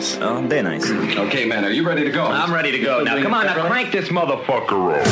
nice. 0.00 0.18
Ja, 0.20 0.42
det 0.48 0.58
är 0.58 0.62
nice. 0.62 0.92
okay, 1.26 1.46
man, 1.46 1.64
are 1.64 1.70
you 1.70 1.86
ready 1.86 2.04
to 2.04 2.10
go? 2.10 2.24
I'm 2.24 2.52
ready 2.54 2.72
to 2.72 2.78
go. 2.78 3.02
Now, 3.04 3.22
come 3.22 3.34
on, 3.34 3.46
now 3.46 3.68
crank 3.68 3.92
this 3.92 4.10
motherfucker 4.10 5.00
up. 5.00 5.06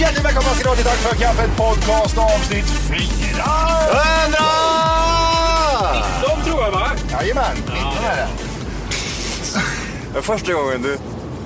Hjärtligt 0.00 0.24
välkomna 0.24 0.50
ska 0.50 0.58
ni 0.58 0.64
vara 0.64 0.76
till 0.76 0.84
Tack 0.84 0.96
för 0.96 1.16
kaffet 1.16 1.56
podcast 1.56 2.18
avsnitt 2.18 2.66
4! 2.66 3.25
Andra! 3.46 4.46
De 6.22 6.50
tror 6.50 6.62
jag 6.62 6.70
va? 6.70 6.90
Jajamän, 7.10 7.56
19 7.56 8.04
är 8.04 8.16
det. 8.16 8.28
Det 10.08 10.14
var 10.14 10.22
första 10.22 10.52
gången 10.52 10.82
du 10.82 10.98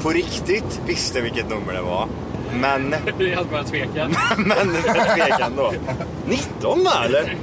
på 0.03 0.11
riktigt 0.11 0.81
visste 0.87 1.21
vilket 1.21 1.49
nummer 1.49 1.73
det 1.73 1.83
var. 1.83 2.09
Men, 2.53 2.91
Det 3.19 3.33
är 3.33 3.37
allt 3.37 3.51
bara 3.51 3.65
tvekan. 3.65 4.17
men 4.37 4.73
med 4.73 5.15
tvekan 5.17 5.53
då. 5.57 5.73
19 6.29 6.85
va, 6.85 7.05
eller? 7.05 7.37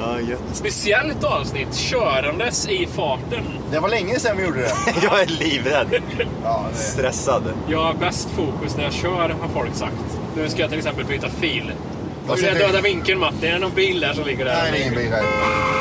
Ja, 0.00 0.20
gött. 0.20 0.40
Speciellt 0.52 1.24
avsnitt, 1.24 1.74
körandes 1.74 2.68
i 2.68 2.86
farten. 2.86 3.44
Det 3.70 3.78
var 3.80 3.88
länge 3.88 4.18
sedan 4.18 4.36
vi 4.36 4.44
gjorde 4.44 4.60
det. 4.60 4.72
Jag 5.02 5.20
är 5.20 5.26
livrädd. 5.26 6.02
Ja, 6.44 6.66
det... 6.72 6.76
Stressad. 6.78 7.42
Jag 7.68 7.82
har 7.82 7.94
bäst 7.94 8.28
fokus 8.30 8.76
när 8.76 8.84
jag 8.84 8.92
kör, 8.92 9.34
har 9.40 9.48
folk 9.54 9.74
sagt. 9.74 10.18
Nu 10.36 10.48
ska 10.48 10.60
jag 10.60 10.70
till 10.70 10.78
exempel 10.78 11.04
byta 11.04 11.28
fil. 11.28 11.72
Hur 12.36 12.44
är 12.48 12.54
döda 12.58 12.80
vinkeln 12.80 13.20
Matti? 13.20 13.46
Är 13.46 13.52
det 13.52 13.58
någon 13.58 13.74
bil 13.74 14.00
där 14.00 14.12
som 14.12 14.24
ligger 14.24 14.44
där? 14.44 14.54
Nej, 14.62 14.72
det 14.72 14.78
är 14.78 14.82
ingen 14.82 14.94
bil 14.94 15.10
här. 15.12 15.22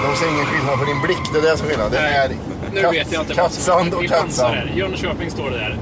De 0.09 0.16
ser 0.18 0.28
ingen 0.30 0.46
skillnad 0.46 0.80
på 0.80 0.85
din 0.85 1.02
blick, 1.02 1.18
det 1.34 1.40
är 1.40 1.41
det 1.52 1.58
som 1.58 1.66
är 1.68 1.69
skillnaden. 1.72 1.91
Det 2.02 2.08
är 2.08 2.30
Nu 2.74 2.81
katt- 2.81 2.94
vet 2.94 3.12
jag 3.12 3.22
inte. 3.22 3.34
kattsand 3.34 3.94
och 3.94 4.06
kattsand. 4.06 4.58
Jönköping 4.75 5.31
står 5.31 5.50
det 5.50 5.58
där. 5.58 5.78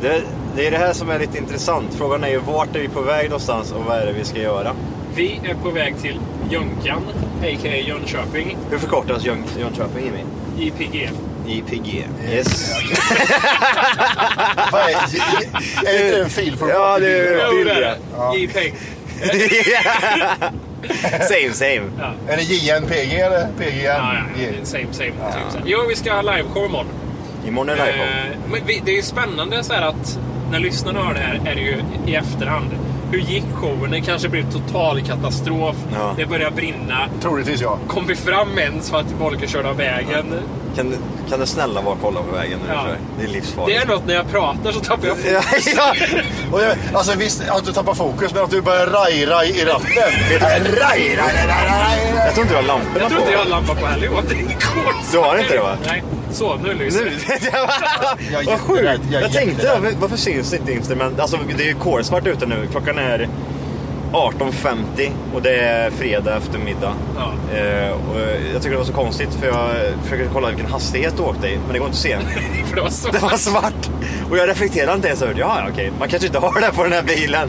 Det, 0.00 0.22
det 0.56 0.66
är 0.66 0.70
det 0.70 0.78
här 0.78 0.92
som 0.92 1.10
är 1.10 1.18
lite 1.18 1.38
intressant. 1.38 1.94
Frågan 1.98 2.24
är 2.24 2.28
ju 2.28 2.38
vart 2.38 2.76
är 2.76 2.80
vi 2.80 2.88
på 2.88 3.00
väg 3.00 3.24
någonstans 3.30 3.72
och 3.72 3.84
vad 3.84 3.98
är 3.98 4.06
det 4.06 4.12
vi 4.12 4.24
ska 4.24 4.38
göra? 4.38 4.72
Vi 5.14 5.40
är 5.44 5.54
på 5.54 5.70
väg 5.70 5.94
till 6.02 6.20
Jönkan, 6.50 7.02
a.k.a. 7.42 7.76
Jönköping, 7.76 8.56
Hur 8.70 8.78
förkortas 8.78 9.24
Jön, 9.24 9.44
Jönköping 9.60 10.04
Jimmy? 10.04 10.24
IPG. 10.70 11.10
JPG. 11.46 12.04
Yes. 12.30 12.72
Vad 14.72 14.80
är, 14.80 14.94
är 15.86 16.12
det 16.12 16.22
en 16.22 16.30
fil 16.30 16.56
för 16.56 16.68
Ja, 16.68 16.98
det 16.98 17.18
är 17.18 17.74
det. 17.74 18.38
JPEG. 18.38 18.74
Same 21.28 21.52
same. 21.52 21.82
Är 22.28 22.36
det 22.36 22.42
JNPG 22.42 23.20
eller 23.20 23.48
PGN? 23.58 23.84
Ja, 23.84 24.14
ja. 24.14 24.22
Same, 24.62 24.62
same. 24.62 24.86
same, 24.92 25.12
same. 25.50 25.64
Jo, 25.66 25.78
vi 25.88 25.96
ska 25.96 26.12
ha 26.12 26.22
liveshow 26.22 26.66
imorgon. 26.66 26.86
Imorgon 27.46 27.68
är 27.68 27.76
det 27.76 27.92
live 27.92 28.04
Eh, 28.04 28.24
men 28.50 28.60
vi, 28.66 28.82
det 28.84 28.90
är 28.90 28.96
ju 28.96 29.02
spännande 29.02 29.64
så 29.64 29.72
här 29.72 29.82
att 29.82 30.18
när 30.50 30.58
lyssnarna 30.58 31.02
hör 31.02 31.14
det 31.14 31.20
här 31.20 31.40
är 31.50 31.54
det 31.54 31.60
ju 31.60 31.76
i 32.06 32.14
efterhand. 32.14 32.70
Hur 33.10 33.18
gick 33.18 33.44
showen? 33.54 33.90
Det 33.90 34.00
kanske 34.00 34.28
blev 34.28 34.50
total 34.52 35.00
katastrof. 35.02 35.76
Ja. 35.94 36.14
Det 36.16 36.26
började 36.26 36.56
brinna. 36.56 37.08
Troligtvis 37.22 37.60
ja. 37.60 37.78
Kom 37.88 38.06
vi 38.06 38.16
fram 38.16 38.58
ens 38.58 38.90
för 38.90 38.96
att 39.00 39.10
Volker 39.20 39.46
körde 39.46 39.68
av 39.68 39.76
vägen? 39.76 40.34
Kan, 40.76 40.90
du- 40.90 40.96
kan 41.30 41.40
du 41.40 41.46
snälla 41.46 41.80
vara 41.80 41.94
och 41.94 42.00
kolla 42.02 42.20
på 42.22 42.36
vägen 42.36 42.58
du 42.66 42.72
Ja. 42.72 42.84
Det 43.18 43.22
är 43.22 43.26
Det 43.26 43.32
livsfarligt. 43.32 43.82
är 43.82 43.86
något 43.86 44.06
när 44.06 44.14
jag 44.14 44.30
pratar 44.30 44.72
så 44.72 44.80
tappar 44.80 45.06
jag 45.08 45.16
Ja, 45.32 45.40
fokus. 45.42 45.74
ja. 45.76 45.94
Och 46.52 46.62
jag, 46.62 46.74
alltså 46.94 47.18
visst 47.18 47.42
att 47.48 47.64
du 47.64 47.72
tappar 47.72 47.94
fokus, 47.94 48.34
men 48.34 48.44
att 48.44 48.50
du 48.50 48.60
börjar 48.60 48.86
raj-raj 48.86 49.50
i 49.60 49.64
ratten. 49.64 49.88
Raj, 50.40 50.62
raj, 50.80 51.16
raj, 51.16 51.46
raj, 51.48 52.12
Jag 52.24 52.34
tror 52.34 52.42
inte 52.46 52.54
du 52.54 52.56
har 52.56 52.62
lamporna 52.66 52.98
Jag 53.00 53.08
tror 53.08 53.18
på. 53.18 53.22
inte 53.24 53.32
jag 53.32 53.38
har 53.38 53.48
lampa 53.50 53.74
på 53.74 53.86
heller. 53.86 54.08
Det 54.28 54.34
är. 54.34 55.12
Du 55.12 55.18
har 55.18 55.38
inte 55.38 55.54
det, 55.54 55.60
va? 55.60 55.76
Nej. 55.86 56.02
Så, 56.30 56.56
nu 56.56 56.74
lyser 56.74 57.04
Nu, 57.04 57.10
det. 57.28 58.32
Jag 58.32 58.42
är 58.42 58.46
Vad 58.46 58.60
sjukt! 58.60 59.00
jag 59.10 59.22
Jag 59.22 59.32
tänkte, 59.32 59.78
varför- 60.00 60.16
syns 60.16 60.50
det 60.50 60.56
inte 60.56 60.72
instrument? 60.72 61.20
Alltså 61.20 61.38
det 61.56 61.62
är 61.64 61.68
ju 61.68 61.74
kolsvart 61.74 62.26
ute 62.26 62.46
nu. 62.46 62.66
Klockan 62.70 62.98
är 62.98 63.28
18.50 64.12 65.10
och 65.34 65.42
det 65.42 65.54
är 65.60 65.90
fredag 65.90 66.36
eftermiddag. 66.36 66.92
Ja. 67.16 67.56
Eh, 67.58 67.90
och 67.90 68.20
jag 68.52 68.62
tycker 68.62 68.70
det 68.70 68.76
var 68.76 68.84
så 68.84 68.92
konstigt 68.92 69.34
för 69.34 69.46
jag 69.46 69.70
försökte 70.02 70.28
kolla 70.32 70.48
vilken 70.48 70.66
hastighet 70.66 71.16
du 71.16 71.22
åkte 71.22 71.48
i, 71.48 71.56
men 71.64 71.72
det 71.72 71.78
går 71.78 71.88
inte 71.88 71.96
att 71.96 72.02
se. 72.02 72.18
För 72.66 72.76
det 72.76 72.82
var 72.82 72.90
så. 72.90 73.08
Det 73.10 73.18
var 73.18 73.36
svart! 73.36 73.88
Och 74.30 74.38
jag 74.38 74.48
reflekterade 74.48 74.92
inte 74.94 75.08
ens 75.08 75.22
över 75.22 75.34
det. 75.34 75.40
Ja, 75.40 75.56
ja, 75.64 75.70
okej, 75.72 75.92
man 75.98 76.08
kanske 76.08 76.26
inte 76.26 76.38
har 76.38 76.60
det 76.60 76.72
på 76.74 76.82
den 76.82 76.92
här 76.92 77.02
bilen. 77.02 77.48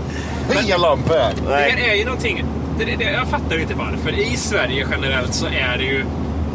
Inga 0.66 0.78
lampor. 0.78 1.16
Det 1.48 1.54
här 1.56 1.90
är 1.92 1.96
ju 1.96 2.06
någonting. 2.06 2.44
Det, 2.80 2.86
det, 2.86 2.96
det, 2.96 3.04
jag 3.12 3.28
fattar 3.28 3.56
ju 3.56 3.62
inte 3.62 3.74
varför. 3.74 4.20
I 4.20 4.38
Sverige 4.38 4.86
generellt 4.92 5.34
så 5.34 5.46
är 5.46 5.78
det 5.78 5.84
ju 5.84 6.06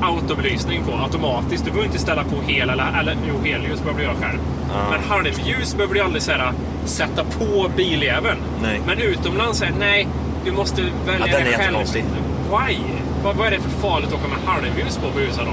autobelysning 0.02 0.82
på 0.84 0.92
automatiskt. 1.04 1.64
Du 1.64 1.70
behöver 1.70 1.86
inte 1.86 1.98
ställa 1.98 2.24
på 2.24 2.36
hel 2.52 2.70
eller, 2.70 2.98
eller 3.00 3.16
jo, 3.28 3.34
helljus 3.50 3.80
behöver 3.82 3.98
du 4.00 4.04
göra 4.06 4.14
själv. 4.20 4.38
Men 4.90 5.00
halvljus 5.08 5.74
behöver 5.76 5.94
du 5.94 6.00
aldrig 6.00 6.22
så 6.22 6.30
här, 6.32 6.52
sätta 6.84 7.24
på 7.24 7.70
biljäveln. 7.76 8.38
Nej. 8.62 8.80
Men 8.86 8.98
utomlands 8.98 9.62
är 9.62 9.72
nej, 9.78 10.08
du 10.44 10.52
måste 10.52 10.82
välja 11.06 11.26
Ja, 11.26 11.38
den 11.38 11.46
är 11.46 11.50
det 11.50 11.56
själv. 11.56 11.76
Why? 12.50 12.76
Vad, 13.24 13.36
vad 13.36 13.46
är 13.46 13.50
det 13.50 13.60
för 13.60 13.70
farligt 13.70 14.08
att 14.08 14.14
åka 14.14 14.28
med 14.28 14.38
halvljus 14.46 14.96
på 14.96 15.10
på 15.10 15.20
USA 15.20 15.42
då? 15.42 15.50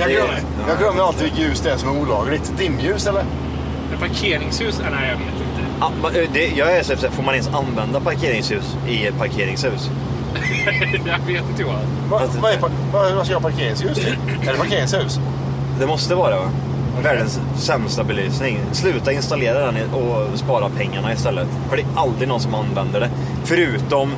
Jag 0.00 0.08
Det- 0.08 0.12
glömmer, 0.14 0.34
ja. 0.34 0.68
jag 0.68 0.78
glömmer 0.78 1.02
alltid 1.02 1.22
vilket 1.22 1.40
ljus 1.40 1.60
det 1.60 1.70
är 1.70 1.76
som 1.76 1.88
är 1.96 2.02
olagligt. 2.02 2.52
Dimljus 2.58 3.06
eller? 3.06 3.20
Ett 3.20 4.00
parkeringshus? 4.00 4.80
Nej, 4.90 5.08
jag 5.08 5.16
vet 5.16 5.34
inte. 5.34 5.68
Ah, 5.80 6.18
eh, 6.18 6.28
det, 6.32 6.46
jag 6.56 6.76
är 6.76 6.82
så 6.82 6.96
får 6.96 7.22
man 7.22 7.34
ens 7.34 7.48
använda 7.48 8.00
parkeringshus 8.00 8.76
i 8.88 9.06
ett 9.06 9.18
parkeringshus? 9.18 9.90
jag 11.06 11.18
vet 11.34 11.48
inte 11.50 11.62
Johan. 11.62 11.80
Va, 12.10 12.20
vad, 12.42 12.52
är, 12.52 12.58
vad, 12.92 13.14
vad 13.14 13.24
ska 13.24 13.34
jag 13.34 13.40
ha 13.40 13.50
parkeringsljus 13.50 13.98
till? 13.98 14.16
Är 14.48 14.52
det 14.52 14.58
parkeringshus? 14.58 15.20
Det 15.80 15.86
måste 15.86 16.14
vara 16.14 16.36
va? 16.36 16.50
Världens 17.02 17.40
sämsta 17.56 18.04
belysning. 18.04 18.58
Sluta 18.72 19.12
installera 19.12 19.58
den 19.72 19.76
och 19.94 20.38
spara 20.38 20.68
pengarna 20.68 21.12
istället. 21.12 21.46
För 21.68 21.76
det 21.76 21.82
är 21.82 21.88
aldrig 21.96 22.28
någon 22.28 22.40
som 22.40 22.54
använder 22.54 23.00
det. 23.00 23.10
Förutom, 23.44 24.12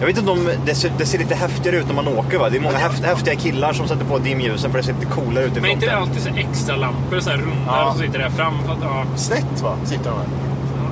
jag 0.00 0.06
vet 0.06 0.18
inte 0.18 0.30
om 0.30 0.48
det 0.66 0.74
ser, 0.74 0.92
det 0.98 1.06
ser 1.06 1.18
lite 1.18 1.34
häftigare 1.34 1.76
ut 1.76 1.86
när 1.86 1.94
man 1.94 2.08
åker 2.08 2.38
va? 2.38 2.48
Det 2.50 2.56
är 2.56 2.60
många 2.60 2.76
häft, 2.78 3.04
häftiga 3.04 3.34
killar 3.34 3.72
som 3.72 3.88
sätter 3.88 4.04
på 4.04 4.18
dimljusen 4.18 4.70
för 4.70 4.78
det 4.78 4.84
ser 4.84 4.92
lite 4.92 5.06
coolare 5.06 5.44
ut 5.44 5.56
i 5.56 5.60
Men 5.60 5.70
inte 5.70 5.86
det 5.86 5.92
fronten. 5.92 6.10
alltid 6.16 6.22
så 6.22 6.50
extra 6.50 6.76
lampor 6.76 7.20
så 7.20 7.30
här 7.30 7.36
runda 7.36 7.54
Ja. 7.66 7.90
som 7.92 8.00
sitter 8.02 8.18
där 8.18 8.30
fram? 8.30 8.54
För 8.66 8.72
att, 8.72 8.78
ja, 8.82 9.04
Snett 9.16 9.62
va? 9.62 9.72
Sitter 9.84 10.10
de 10.10 10.16
här. 10.18 10.26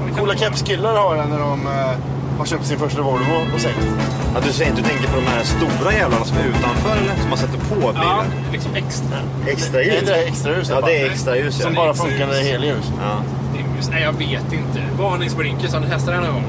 vet 0.07 0.17
Coola 0.19 0.35
kepskillar 0.37 0.95
har 0.97 1.17
den 1.17 1.29
när 1.31 1.39
de 1.39 1.67
eh, 1.67 1.91
har 2.39 2.47
köpt 2.47 2.67
sin 2.67 2.79
första 2.79 3.03
Volvo 3.03 3.55
och 3.55 3.61
sänkt. 3.61 3.79
Ja, 4.35 4.41
du, 4.47 4.53
säger, 4.53 4.75
du 4.77 4.83
tänker 4.83 5.09
på 5.09 5.17
de 5.17 5.27
här 5.27 5.43
stora 5.43 5.93
jävlarna 5.93 6.25
som 6.25 6.37
är 6.37 6.45
utanför 6.45 6.97
eller? 6.97 7.17
Som 7.21 7.29
man 7.31 7.39
sätter 7.39 7.59
på 7.59 7.75
bilen? 7.75 7.95
Ja, 7.95 8.25
liksom 8.53 8.75
extra. 8.75 9.19
Extra 9.47 9.81
Är 9.81 9.85
ljus? 9.85 10.01
inte 10.01 10.13
det 10.13 10.25
extra 10.25 10.57
ljus? 10.57 10.69
Ja, 10.71 10.81
det 10.81 11.03
är 11.03 11.11
extra 11.11 11.37
ljus. 11.37 11.59
Som 11.59 11.75
ja. 11.75 11.83
bara 11.83 11.95
funkar 11.95 12.27
när 12.27 12.35
det 12.35 12.41
är 12.41 12.53
helljus. 12.53 12.93
Ja. 13.03 13.23
Nej, 13.91 14.03
jag 14.03 14.13
vet 14.13 14.53
inte. 14.53 14.83
Varningsblinkers, 14.99 15.73
har 15.73 15.81
ni 15.81 15.87
testat 15.87 16.15
den 16.15 16.23
någon 16.23 16.35
gång? 16.35 16.45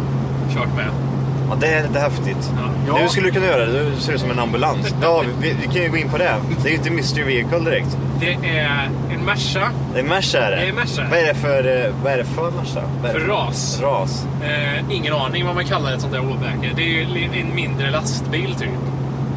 Kört 0.54 0.76
med? 0.76 1.15
Ja, 1.50 1.56
det 1.60 1.68
är 1.68 1.88
lite 1.88 2.00
häftigt. 2.00 2.52
Ja. 2.88 3.00
Du 3.04 3.10
skulle 3.10 3.32
kunna 3.32 3.46
göra 3.46 3.66
det. 3.66 3.90
Du 3.90 4.02
ser 4.02 4.14
ut 4.14 4.20
som 4.22 4.32
en 4.32 4.40
ambulans. 4.40 4.96
Ja, 5.02 5.24
vi, 5.40 5.56
vi 5.62 5.66
kan 5.68 5.84
ju 5.84 5.90
gå 5.90 5.98
in 5.98 6.10
på 6.10 6.18
det. 6.18 6.36
Det 6.62 6.68
är 6.68 6.72
ju 6.72 6.78
inte 6.78 6.90
Mystery 6.92 7.24
Vehicle 7.24 7.60
direkt. 7.60 7.98
Det 8.20 8.34
är 8.34 8.90
en 9.12 9.26
Merca 9.26 9.70
Det 9.94 10.00
är 10.00 10.04
Merca 10.04 10.40
är 10.40 10.52
det. 10.52 10.58
Det 10.58 10.68
är 10.68 10.74
Merca. 10.74 11.06
Vad 11.10 11.20
är 11.20 11.28
det 11.28 11.34
för, 11.34 11.86
eh, 11.86 11.94
vad 12.04 12.14
är 12.14 12.18
det 12.18 12.26
för 12.26 12.52
Merca? 12.52 12.82
Vad 13.02 13.12
är 13.12 13.14
det 13.14 13.20
för 13.20 13.28
ras. 13.28 13.80
Ras. 13.82 14.26
Eh, 14.44 14.92
ingen 14.92 15.14
aning 15.14 15.46
vad 15.46 15.56
man 15.56 15.66
kallar 15.66 15.94
ett 15.94 16.02
sånt 16.02 16.14
där 16.14 16.22
åbäke. 16.32 16.74
Det 16.76 16.82
är 16.82 16.88
ju 16.88 17.40
en 17.42 17.56
mindre 17.56 17.92
lastbil 17.92 18.56
typ. 18.56 18.70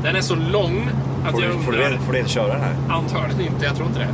Den 0.03 0.17
är 0.17 0.21
så 0.21 0.35
lång 0.35 0.91
att 1.27 1.33
Får 1.33 1.43
jag 1.43 1.53
du, 1.53 1.59
får, 1.59 1.73
undrar... 1.73 1.91
du, 1.91 1.99
får 1.99 2.13
du 2.13 2.19
inte 2.19 2.31
köra 2.31 2.53
den 2.53 2.61
här? 2.61 2.75
Antagligen 2.89 3.53
inte, 3.55 3.65
jag 3.65 3.77
tror 3.77 3.89
inte 3.89 4.01
det. 4.01 4.09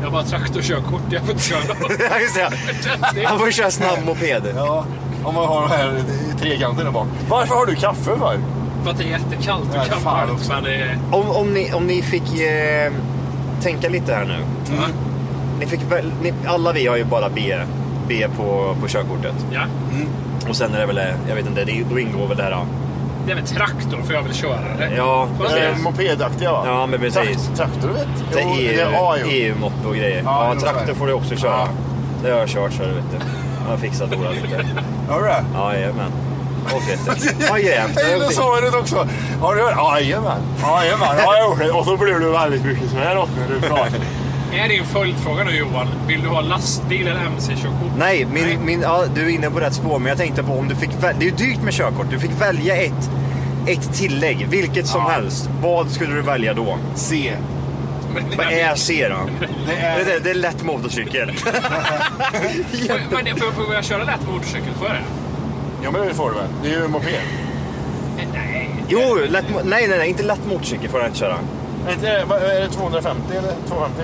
Jag 0.00 0.06
har 0.06 0.12
bara 0.12 0.22
traktorkörkort, 0.22 1.02
jag 1.10 1.22
får 1.22 1.30
inte 1.30 1.44
köra 1.44 1.60
just 2.20 2.34
det. 2.34 3.24
Han 3.24 3.38
får 3.38 3.50
köra 3.50 3.70
snabb 3.70 3.98
moped. 4.04 4.42
Ja, 4.56 4.84
om 5.26 5.34
man 5.34 5.46
har 5.46 5.62
de 5.62 5.70
här 5.70 6.02
trekanten 6.40 6.84
där 6.84 6.92
bak. 6.92 7.06
Varför 7.28 7.54
har 7.54 7.66
du 7.66 7.74
kaffe 7.74 8.04
för? 8.18 8.38
För 8.84 8.90
att 8.90 8.98
det 8.98 9.04
är 9.04 9.08
jättekallt 9.08 9.68
Nej, 9.72 9.80
och 9.80 9.86
fan 9.86 10.14
gammalt. 10.18 10.30
också. 10.40 10.52
Men 10.52 10.64
det. 10.64 10.98
Om, 11.12 11.30
om, 11.30 11.54
ni, 11.54 11.72
om 11.72 11.86
ni 11.86 12.02
fick 12.02 12.40
eh, 12.40 12.92
tänka 13.62 13.88
lite 13.88 14.14
här 14.14 14.24
nu. 14.24 14.36
Ni 15.60 15.66
fick 15.66 15.80
väl, 15.92 16.12
ni, 16.22 16.32
alla 16.46 16.72
vi 16.72 16.86
har 16.86 16.96
ju 16.96 17.04
bara 17.04 17.28
B, 17.28 17.56
B 18.08 18.26
på, 18.36 18.76
på 18.80 18.88
körkortet. 18.88 19.34
Ja, 19.52 19.60
Och 20.48 20.56
sen 20.56 20.74
är 20.74 20.80
det 20.80 20.86
väl, 20.86 20.98
eh, 20.98 21.04
jag 21.28 21.36
vet 21.36 21.46
inte, 21.46 21.64
det, 21.64 21.84
då 21.90 21.98
ingår 21.98 22.26
väl 22.26 22.36
det 22.36 22.42
här. 22.42 22.50
ja. 22.50 22.64
det 23.26 23.32
är 23.32 23.36
väl 23.36 23.46
traktor 23.46 24.02
för 24.04 24.14
jag 24.14 24.22
vill 24.22 24.34
köra 24.34 24.76
det. 24.78 24.90
Ja, 24.96 25.28
Det 25.54 25.58
är 25.60 25.76
mopedaktiga 25.82 26.52
va? 26.52 26.62
Ja, 26.66 26.86
men 26.86 27.00
precis. 27.00 27.16
Trakt- 27.46 27.56
traktor 27.56 27.88
vet 27.88 28.08
Det 28.32 28.40
är 28.40 28.46
EU, 28.58 28.76
det 28.76 28.80
är 28.82 29.12
A, 29.12 29.16
jo. 29.20 29.26
EU-moppe 29.30 29.88
och 29.88 29.94
grejer. 29.94 30.22
Ja, 30.24 30.44
Ja, 30.48 30.54
det 30.54 30.60
är 30.68 30.72
traktor 30.72 30.94
får 30.94 31.06
du 31.06 31.12
också 31.12 31.36
köra. 31.36 31.50
Ja. 31.52 31.68
Det 32.22 32.30
har 32.30 32.38
jag 32.38 32.48
kört 32.48 32.72
så 32.72 32.82
du 32.82 32.88
vet 32.88 33.04
du. 33.10 33.16
Jag 33.66 33.72
har 33.72 33.78
fixat 33.78 34.14
Ola 34.16 34.30
lite. 34.30 34.66
Har 35.08 35.20
du 35.20 35.26
det? 35.26 35.44
Ja, 35.54 35.74
jajamän. 35.74 36.12
Och 36.64 36.82
Peter. 36.86 37.32
Ja, 37.48 37.56
grävt. 37.56 37.92
Jag 37.96 38.10
gillar 38.10 38.28
svaret 38.30 38.74
också. 38.74 39.08
Har 39.40 39.54
du 39.54 39.62
hört? 39.62 40.00
Jajamän. 40.00 40.40
Jajamän, 40.62 41.08
ja, 41.18 41.34
jag 41.36 41.42
har 41.42 41.50
gjort 41.50 41.58
det. 41.58 41.70
Och 41.70 41.84
så 41.84 41.96
blir 41.96 42.14
du 42.14 42.30
väldigt 42.30 42.64
mycket 42.64 42.90
så 42.90 42.96
här 42.96 43.16
också 43.18 43.32
när 43.48 43.54
du 43.54 43.60
pratar. 43.60 43.90
Är 44.54 44.68
din 44.68 44.84
följdfråga 44.84 45.44
nu 45.44 45.50
Johan, 45.56 45.86
vill 46.06 46.22
du 46.22 46.28
ha 46.28 46.40
lastbil 46.40 47.06
eller 47.06 47.20
mc-körkort? 47.26 47.92
Nej, 47.98 48.26
min, 48.32 48.64
min, 48.64 48.80
ja, 48.80 49.02
du 49.14 49.24
är 49.24 49.28
inne 49.28 49.50
på 49.50 49.60
rätt 49.60 49.74
spår, 49.74 49.98
men 49.98 50.08
jag 50.08 50.18
tänkte 50.18 50.42
på 50.42 50.52
om 50.58 50.68
du 50.68 50.74
fick 50.74 50.90
välja. 51.02 51.16
Det 51.18 51.26
är 51.26 51.30
ju 51.30 51.36
dyrt 51.36 51.62
med 51.62 51.72
körkort. 51.74 52.06
Du 52.10 52.18
fick 52.18 52.40
välja 52.40 52.76
ett, 52.76 53.10
ett 53.66 53.94
tillägg, 53.94 54.46
vilket 54.50 54.86
som 54.86 55.00
Ja. 55.00 55.08
helst. 55.08 55.50
Vad 55.62 55.90
skulle 55.90 56.14
du 56.14 56.22
välja 56.22 56.54
då? 56.54 56.78
C. 56.94 57.32
Vad 58.36 58.46
är 58.52 58.74
C 58.74 59.08
då? 59.08 59.46
Det 59.66 59.72
är- 59.76 60.04
Det, 60.04 60.12
är, 60.12 60.20
det 60.20 60.30
är 60.30 60.34
lätt 60.34 60.62
motorcykel. 60.62 61.28
Men 63.10 63.24
det- 63.24 63.34
får, 63.40 63.64
får 63.64 63.74
jag 63.74 63.84
köra 63.84 64.04
lätt 64.04 64.26
motorcykel 64.32 64.74
för 64.78 64.88
det? 64.88 65.02
Ja 65.82 65.90
men 65.90 66.06
det 66.08 66.14
får 66.14 66.30
du 66.30 66.34
väl? 66.36 66.46
Det 66.62 66.68
är 66.68 66.72
ju 66.72 66.88
moped. 66.88 67.08
Eh, 68.18 68.24
Nej. 68.34 68.70
Jo, 68.88 69.18
lätt, 69.28 69.44
mo- 69.48 69.60
nej, 69.64 69.88
nej, 69.88 69.98
nej, 69.98 70.08
inte 70.08 70.22
lätt 70.22 70.46
motorcykel 70.48 70.88
får 70.90 70.98
du 70.98 71.06
inte 71.06 71.18
köra. 71.18 71.38
Är, 71.88 71.92
inte, 71.92 72.06
det- 72.18 72.24
vad- 72.24 72.42
är 72.42 72.60
det 72.60 72.68
250 72.68 73.22
eller 73.30 73.52
250? 73.68 74.02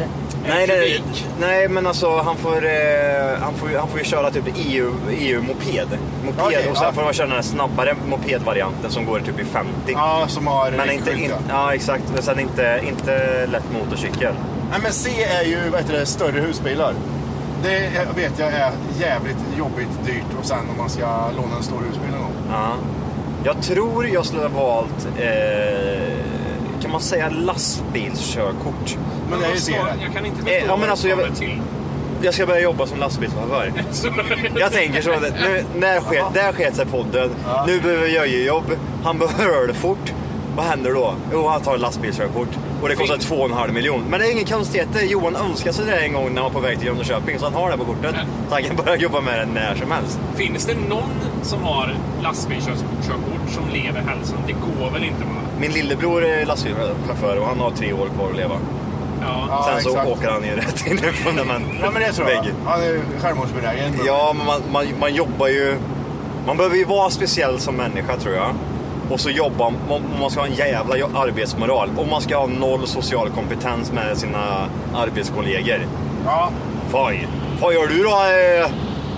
Nej, 0.49 0.67
nej, 0.67 1.03
nej, 1.41 1.69
men 1.69 1.87
alltså 1.87 2.17
han 2.17 2.37
får, 2.37 2.65
eh, 2.65 3.41
han 3.41 3.55
får, 3.55 3.79
han 3.79 3.89
får 3.89 3.99
ju 3.99 4.05
köra 4.05 4.31
typ 4.31 4.45
EU, 4.57 4.93
EU-moped. 5.11 5.89
Moped, 6.25 6.41
Okej, 6.47 6.69
och 6.71 6.77
sen 6.77 6.87
ja. 6.87 6.93
får 6.93 7.03
man 7.03 7.13
köra 7.13 7.27
den 7.27 7.37
här 7.37 7.43
snabbare 7.43 7.97
mopedvarianten 8.09 8.91
som 8.91 9.07
går 9.07 9.21
typ 9.21 9.41
i 9.41 9.45
50. 9.45 9.71
Ja, 9.87 10.25
som 10.29 10.47
har 10.47 10.71
Men 10.71 10.91
inte, 10.91 11.13
in, 11.13 11.33
ja. 11.49 11.75
exakt, 11.75 12.05
men 12.15 12.23
sen 12.23 12.41
inte, 12.41 12.81
inte 12.89 13.47
lätt 13.47 13.65
motorcykel. 13.73 14.35
Nej 14.71 14.81
men 14.83 14.93
C 14.93 15.11
är 15.25 15.45
ju 15.45 15.59
vad 15.71 15.81
heter 15.81 15.99
det, 15.99 16.07
större 16.07 16.41
husbilar. 16.41 16.95
Det 17.63 17.91
vet 18.17 18.39
jag 18.39 18.49
är 18.49 18.73
jävligt 19.01 19.37
jobbigt 19.59 20.07
dyrt 20.07 20.39
och 20.41 20.45
sen 20.47 20.71
om 20.71 20.77
man 20.79 20.91
ska 20.91 21.31
låna 21.37 21.57
en 21.57 21.63
stor 21.63 21.81
husbil 21.89 22.11
någon 22.11 22.21
gång. 22.21 22.33
Ja. 22.51 22.73
Jag 23.45 23.63
tror 23.63 24.07
jag 24.09 24.27
skulle 24.27 24.43
ha 24.43 24.49
valt, 24.49 25.09
eh, 25.19 26.32
kan 26.83 26.91
man 26.91 27.01
säga 27.01 27.29
lastbilskörkort? 27.29 28.97
Men 29.31 29.41
Vad- 29.41 29.51
det. 29.51 30.03
Jag 30.05 30.13
kan 30.15 30.27
inte 30.27 30.41
Eh, 30.41 30.45
förstå 30.45 30.67
ja, 30.67 30.77
men 30.77 30.91
alltså, 30.91 31.09
jag 31.09 31.37
till. 31.37 31.61
Jag 32.23 32.35
ska 32.35 32.47
börja 32.47 32.61
jobba 32.61 32.87
som 32.87 32.99
lastbilschaufför. 32.99 33.73
Jag 34.59 34.73
tänker 34.73 35.03
så, 35.03 35.11
att 35.11 35.23
nu, 35.23 35.65
när 35.77 36.01
sker, 36.01 36.25
där 36.35 36.53
sket 36.53 36.77
sig 36.77 36.87
podden. 36.87 37.31
Nu 37.67 37.81
behöver 37.81 38.07
jag 38.07 38.29
jobb. 38.29 38.65
Han 39.05 39.19
behöver 39.19 39.67
det 39.67 39.75
fort. 39.75 40.13
Vad 40.57 40.67
händer 40.67 40.95
då? 40.95 41.15
Jo, 41.33 41.49
han 41.49 41.61
tar 41.61 41.79
lastbilskörkort. 41.79 42.49
Och 42.83 42.89
det 42.89 42.95
kostar 42.95 43.17
två 43.19 43.35
och 43.37 43.45
en 43.51 43.53
halv 43.57 43.73
miljon. 43.73 44.05
Men 44.11 44.21
det 44.21 44.27
är 44.27 44.33
ingen 44.33 44.45
konstigheter. 44.45 45.01
Johan 45.03 45.37
önskade 45.37 45.73
sig 45.75 45.87
det 45.87 45.97
en 45.97 46.13
gång 46.13 46.35
när 46.35 46.43
han 46.43 46.53
var 46.53 46.61
på 46.61 46.67
väg 46.67 46.79
till 46.79 46.87
Jönköping. 46.87 47.39
Så 47.39 47.45
han 47.45 47.55
har 47.55 47.71
det 47.71 47.77
på 47.77 47.85
kortet. 47.85 48.15
Så 48.49 48.55
han 48.55 48.63
kan 48.63 48.77
börja 48.77 48.97
jobba 48.97 49.21
med 49.21 49.39
det 49.39 49.47
när 49.55 49.75
som 49.75 49.91
helst. 49.91 50.19
Finns 50.35 50.67
det 50.67 50.75
någon 50.89 51.11
som 51.43 51.63
har 51.63 51.95
lastbilskörkort 52.23 53.51
som 53.51 53.69
lever 53.73 54.01
hälsan? 54.01 54.39
Det 54.47 54.53
går 54.53 54.91
väl 54.91 55.05
inte 55.05 55.21
va? 55.25 55.41
Min 55.63 55.73
lillebror 55.73 56.25
är 56.25 56.47
lastbilschaufför 56.47 57.37
och 57.41 57.47
han 57.47 57.61
har 57.61 57.71
tre 57.71 57.93
år 57.93 58.09
kvar 58.17 58.31
att 58.31 58.37
leva. 58.37 58.55
Ja. 59.21 59.47
Ja, 59.49 59.69
Sen 59.73 59.83
så 59.83 59.89
exakt. 59.91 60.09
åker 60.11 60.31
han 60.31 60.45
ju 60.45 60.57
rätt 60.57 60.87
in 60.87 60.99
i 61.05 61.07
en 61.07 61.13
fundament. 61.13 61.65
Ja 61.83 61.91
men 61.91 62.03
det 62.03 62.13
tror 62.13 62.31
jag. 62.31 62.43
vägg. 62.43 62.53
Han 62.67 62.83
är 62.83 63.01
självmordsbenägen. 63.21 63.93
Ja, 64.07 64.35
men 64.37 64.47
man, 64.47 64.63
man, 64.73 64.87
man 65.01 65.15
jobbar 65.15 65.47
ju... 65.49 65.79
Man 66.47 66.57
behöver 66.57 66.77
ju 66.77 66.85
vara 66.85 67.11
speciell 67.11 67.59
som 67.59 67.75
människa 67.77 68.17
tror 68.17 68.35
jag. 68.35 68.55
Och 69.11 69.21
så 69.21 69.31
jobba, 69.31 69.71
man, 69.89 70.03
man 70.21 70.31
ska 70.31 70.41
ha 70.41 70.47
en 70.47 70.55
jävla 70.55 70.95
arbetsmoral. 71.15 71.89
Och 71.97 72.09
man 72.09 72.21
ska 72.21 72.37
ha 72.39 72.47
noll 72.47 72.87
social 72.87 73.31
kompetens 73.31 73.93
med 73.93 74.19
sina 74.19 74.69
arbetskollegor. 74.95 75.79
Ja. 76.25 76.51
Foj. 76.91 77.29
Vad 77.61 77.75
gör 77.75 77.87
du 77.87 78.03
då? 78.03 78.11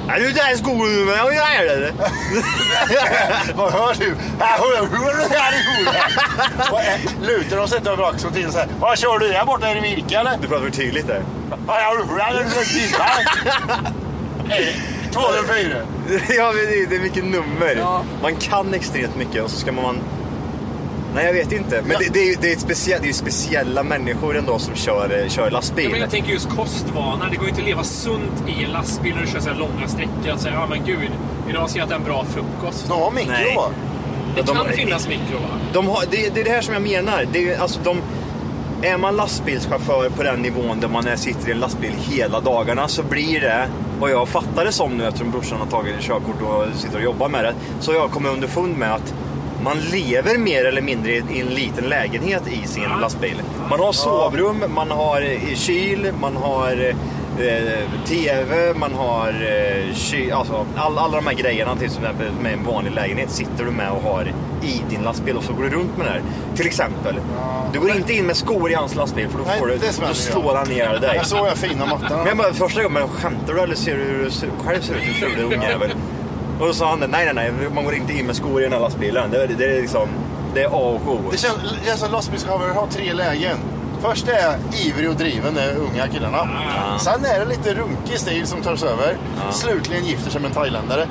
Är 0.09 0.21
du 0.21 0.33
där 0.33 0.55
i 0.55 0.57
skolan 0.59 0.93
nu? 1.07 1.13
Jag 1.13 1.55
är 1.55 1.81
det. 1.81 1.93
Vad 3.55 3.73
hör 3.73 3.95
du? 3.99 4.15
Här 4.41 4.59
hör 4.59 4.81
du 4.83 4.89
du. 4.99 5.85
Vad 6.73 6.83
Lutar 7.29 7.57
de 7.57 7.69
sig 7.69 7.79
inte 7.79 7.91
över 7.91 8.05
axeln 8.11 8.33
till 8.35 8.53
så 8.53 8.59
här. 8.59 8.69
Vad 8.81 8.99
kör 8.99 9.19
du 9.19 9.29
där 9.29 9.45
borta? 9.45 9.69
Är 9.69 9.75
det 9.75 9.81
virke 9.81 10.19
eller? 10.19 10.37
Du 10.43 10.49
pratar 10.49 10.65
för 10.65 10.71
tydligt 10.71 11.07
där. 11.07 11.23
Du 11.51 11.57
hur 11.99 12.07
204. 15.13 15.77
ja, 16.29 16.53
men 16.53 16.57
det, 16.67 16.83
är- 16.83 16.87
det 16.87 16.97
är 16.97 17.01
mycket 17.01 17.25
nummer. 17.25 17.75
Man 18.23 18.37
kan 18.37 18.75
extremt 18.75 19.17
mycket 19.17 19.43
och 19.43 19.51
så 19.51 19.57
ska 19.57 19.73
man... 19.73 19.99
Nej, 21.15 21.27
jag 21.27 21.33
vet 21.33 21.53
inte. 21.53 21.83
Men 21.83 21.91
Ja. 21.91 21.99
det, 21.99 22.09
det, 22.13 22.33
är, 22.33 22.37
det, 22.41 22.49
är 22.49 22.53
ett 22.53 22.61
speciell, 22.61 23.03
det 23.03 23.09
är 23.09 23.13
speciella 23.13 23.83
människor 23.83 24.37
ändå 24.37 24.59
som 24.59 24.75
kör, 24.75 25.21
eh, 25.23 25.29
kör 25.29 25.51
lastbil. 25.51 25.85
Ja, 25.85 25.91
men 25.91 26.01
jag 26.01 26.11
tänker 26.11 26.33
just 26.33 26.49
kostvanor. 26.49 27.29
Det 27.31 27.37
går 27.37 27.45
ju 27.45 27.51
inte 27.51 27.63
att 27.63 27.69
leva 27.69 27.85
sunt 27.85 28.45
i 28.49 28.65
en 28.65 28.71
lastbil 28.71 29.15
när 29.15 29.23
du 29.23 29.29
kör 29.29 29.41
så 29.41 29.49
här 29.49 29.57
långa 29.57 29.89
sträckor. 29.89 30.31
Att 30.33 30.41
säga, 30.41 30.55
ja 30.55 30.67
men 30.71 30.85
gud, 30.87 31.11
idag 31.51 31.71
ska 31.71 31.79
jag 31.79 31.87
äta 31.87 31.95
en 31.95 32.05
bra 32.05 32.25
frukost. 32.25 32.89
De 32.89 33.01
har 33.01 33.11
mikro 33.11 33.31
Nej. 33.33 33.55
va? 33.57 33.69
Det 34.37 34.43
de- 34.43 34.57
kan 34.57 34.69
finnas 34.69 35.09
mikro 35.09 35.39
va? 35.39 35.49
De 35.73 35.87
har, 35.87 36.05
det, 36.11 36.35
det 36.35 36.41
är 36.41 36.45
det 36.45 36.51
här 36.51 36.61
som 36.61 36.75
jag 36.75 36.83
menar. 36.83 37.27
Det 37.33 37.53
är, 37.53 37.59
alltså, 37.61 37.81
de, 37.85 37.99
är 38.83 38.99
man 38.99 39.17
lastbilschaufför 39.17 40.11
på 40.11 40.23
den 40.23 40.41
nivån 40.43 40.81
där 40.81 40.89
man 40.89 41.07
är, 41.07 41.17
sitter 41.17 41.49
i 41.49 41.53
en 41.53 41.59
lastbil 41.59 41.93
hela 42.11 42.41
dagarna 42.41 42.89
så 42.89 43.03
blir 43.03 43.41
det, 43.41 43.69
vad 44.01 44.11
jag 44.11 44.29
fattar 44.29 44.65
det 44.65 44.73
som 44.73 44.97
nu 44.97 45.07
eftersom 45.07 45.31
brorsan 45.31 45.59
har 45.59 45.67
tagit 45.67 46.01
körkort 46.01 46.43
och 46.43 46.65
sitter 46.81 46.97
och 46.97 47.03
jobbar 47.05 47.29
med 47.29 47.45
det, 47.45 47.55
så 47.81 47.93
har 47.93 47.99
jag 47.99 48.11
kommit 48.11 48.33
underfund 48.33 48.77
med 48.77 48.93
att 48.95 49.15
man 49.65 49.79
lever 49.81 50.39
mer 50.39 50.65
eller 50.65 50.83
mindre 50.83 51.13
i 51.13 51.41
en 51.41 51.47
liten 51.47 51.85
lägenhet 51.85 52.43
i 52.49 52.67
sin 52.67 52.89
lastbil. 53.01 53.43
Man 53.71 53.81
har 53.81 53.93
sovrum, 53.93 54.65
man 54.75 54.91
har 54.91 55.23
eh, 55.23 55.55
kyl, 55.55 56.13
man 56.21 56.37
har 56.37 56.95
eh, 57.39 58.07
TV, 58.07 58.75
man 58.75 58.93
har 58.93 59.29
eh, 59.29 59.95
kyl, 59.95 60.33
alltså 60.33 60.67
all, 60.77 60.99
alla 60.99 61.17
de 61.17 61.27
här 61.27 61.35
grejerna 61.35 61.77
till 61.77 61.85
exempel 61.85 62.33
med 62.43 62.53
en 62.53 62.65
vanlig 62.65 62.93
lägenhet 62.93 63.31
sitter 63.31 63.65
du 63.65 63.71
med 63.71 63.91
och 63.91 64.03
har 64.03 64.33
i 64.63 64.83
din 64.91 65.03
lastbil 65.03 65.37
och 65.37 65.45
så 65.45 65.53
går 65.53 65.63
du 65.63 65.71
runt 65.71 65.97
med 65.97 66.07
det 66.07 66.11
här. 66.11 66.23
Till 66.57 66.67
exempel, 66.67 67.15
du 67.73 67.81
går 67.81 67.91
inte 67.91 68.15
in 68.15 68.27
med 68.27 68.37
skor 68.37 68.71
i 68.71 68.75
hans 68.75 68.95
lastbil 68.95 69.29
för 69.29 69.39
då, 69.39 69.45
Nej, 69.47 69.59
får 69.59 69.67
du, 69.67 69.77
det 69.77 69.93
smäller 69.93 70.09
då 70.09 70.15
slår 70.15 70.55
han 70.55 70.69
ner 70.69 70.99
dig. 71.01 71.17
Jag 71.17 71.27
såg 71.27 71.47
jag 71.47 71.57
fina 71.57 71.87
mattorna. 71.87 72.17
Men 72.17 72.27
jag 72.27 72.37
bara, 72.37 72.53
första 72.53 72.83
gången, 72.83 73.09
skämtar 73.09 73.55
du 73.55 73.61
eller 73.61 73.75
ser 73.75 73.97
du 73.97 74.03
hur 74.03 74.25
du 74.25 74.31
själv 74.65 74.83
ser 74.83 74.95
ut? 74.95 75.01
Du 75.21 75.31
fula 75.31 75.55
ungjävel. 75.55 75.95
Och 76.61 76.67
då 76.67 76.73
sa 76.75 76.91
han, 76.91 76.99
nej 76.99 77.09
nej 77.09 77.35
nej, 77.35 77.53
man 77.75 77.85
går 77.85 77.95
inte 77.95 78.13
in 78.13 78.27
med 78.27 78.37
skor 78.37 78.61
i 78.61 78.65
den 78.65 78.73
här 78.73 78.81
lastbilen. 78.81 79.31
Det, 79.31 79.43
är- 79.43 79.49
det 79.49 79.65
är 79.77 79.81
liksom, 79.81 80.09
det 80.55 80.63
är 80.63 80.67
A 80.67 80.71
och 81.07 81.13
O. 81.15 81.19
Det 81.31 81.37
känns, 81.39 81.55
det 81.81 81.87
känns 81.89 82.01
som 82.01 82.13
lastbilschaufförer 82.13 82.75
har 82.75 82.87
tre 82.87 83.13
lägen. 83.13 83.57
Först 84.03 84.29
är 84.29 84.57
ivrig 84.87 85.11
och 85.11 85.17
driven, 85.17 85.55
de 85.55 85.61
unga 85.71 86.09
killarna. 86.09 86.49
Sen 87.01 87.25
är 87.25 87.41
det 87.41 87.47
lite 87.47 87.75
runkig 87.75 88.19
stil 88.19 88.47
som 88.47 88.63
tar 88.63 88.77
sig 88.77 88.89
över. 88.89 89.17
Slutligen 89.53 90.05
gifter 90.05 90.31
sig 90.31 90.41
med 90.41 90.49
en 90.49 90.55
thailändare. 90.55 91.07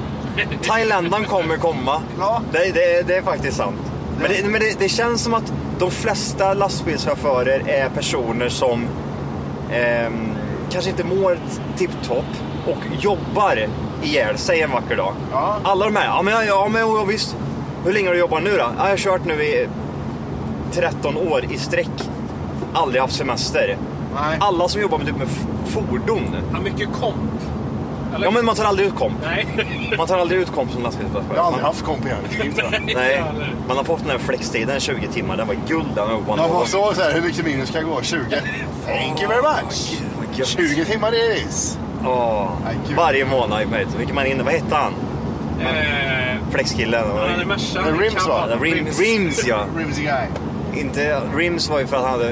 Thailändaren 0.63 1.25
kommer 1.25 1.57
komma. 1.57 2.01
Ja. 2.19 2.41
Det, 2.51 2.59
det, 2.59 3.07
det 3.07 3.15
är 3.17 3.21
faktiskt 3.21 3.57
sant. 3.57 3.75
Men, 4.19 4.31
det, 4.31 4.47
men 4.49 4.61
det, 4.61 4.79
det 4.79 4.89
känns 4.89 5.21
som 5.23 5.33
att 5.33 5.53
de 5.79 5.91
flesta 5.91 6.53
lastbilschaufförer 6.53 7.63
är 7.69 7.89
personer 7.89 8.49
som 8.49 8.85
ehm, 9.71 10.35
kanske 10.71 10.89
inte 10.89 11.03
mår 11.03 11.37
tipptopp 11.77 12.25
och 12.67 12.77
jobbar 13.03 13.67
ihjäl 14.03 14.37
sig 14.37 14.61
en 14.61 14.71
vacker 14.71 14.95
dag. 14.95 15.13
Alla 15.63 15.85
de 15.85 15.95
här, 15.95 16.05
ja 16.05 16.21
men, 16.21 16.33
ja, 16.47 16.69
men 16.71 16.81
ja, 16.81 17.03
visst. 17.03 17.35
Hur 17.85 17.93
länge 17.93 18.07
har 18.07 18.13
du 18.13 18.19
jobbat 18.19 18.43
nu 18.43 18.51
då? 18.51 18.57
Ja, 18.57 18.71
jag 18.77 18.89
har 18.89 18.97
kört 18.97 19.25
nu 19.25 19.43
i 19.43 19.67
13 20.71 21.17
år 21.17 21.45
i 21.51 21.57
sträck. 21.57 21.89
Aldrig 22.73 23.01
haft 23.01 23.15
semester. 23.15 23.77
Alla 24.39 24.67
som 24.67 24.81
jobbar 24.81 24.97
med, 24.97 25.07
typ 25.07 25.17
med 25.17 25.27
fordon. 25.65 26.35
Har 26.53 26.61
mycket 26.61 26.89
komp. 26.93 27.15
Eller? 28.15 28.25
Ja 28.25 28.31
men 28.31 28.45
man 28.45 28.55
tar 28.55 28.65
aldrig 28.65 28.87
ut 28.87 28.95
komp. 28.95 29.13
Nej. 29.23 29.47
Man 29.97 30.07
tar 30.07 30.17
aldrig 30.17 30.39
ut 30.41 30.51
komp 30.51 30.71
som 30.71 30.83
lastbilschaufför. 30.83 31.35
Jag 31.35 31.41
har 31.41 31.47
aldrig 31.47 31.63
Man- 31.63 31.73
haft 31.73 31.85
komp 31.85 32.05
i 32.05 32.09
hela. 32.09 32.69
Nej, 32.93 33.23
man 33.67 33.77
har 33.77 33.83
fått 33.83 33.99
den 33.99 34.09
här 34.09 34.17
flextiden 34.17 34.79
20 34.79 35.07
timmar. 35.07 35.37
Den 35.37 35.47
var 35.47 35.55
guld 35.67 35.85
den 35.95 36.07
var 36.09 36.17
på 36.21 36.35
De 36.35 36.49
var 36.53 36.65
så, 36.65 36.93
så 36.95 37.01
här, 37.01 37.13
hur 37.13 37.21
mycket 37.21 37.45
minus 37.45 37.69
ska 37.69 37.77
jag 37.77 37.87
gå? 37.87 38.01
20? 38.01 38.19
Thank 38.85 39.21
you 39.21 39.29
very 39.29 39.41
much. 39.41 39.97
20 40.47 40.85
timmar 40.85 41.11
det 41.11 41.37
is. 41.37 41.77
Åh, 42.05 42.49
varje 42.97 43.25
månad. 43.25 43.67
Vet, 43.71 43.95
vilken 43.95 44.15
man 44.15 44.25
inne, 44.25 44.43
vad 44.43 44.53
hette 44.53 44.75
han? 44.75 44.93
Eh, 45.61 46.37
Flexkillen. 46.51 47.03
han 47.17 47.29
hade 47.29 47.45
Merca. 47.45 47.81
Men 47.81 47.99
Rims 47.99 48.27
va? 48.27 48.47
Ja, 48.49 48.55
Rim, 48.61 48.87
Rims 48.99 49.47
ja. 49.47 49.65
Rimsy 49.77 50.01
guy. 50.03 50.27
Inte, 50.81 51.21
Rims 51.35 51.69
var 51.69 51.79
ju 51.79 51.87
för 51.87 51.97
att 51.97 52.03
han 52.03 52.11
hade... 52.11 52.31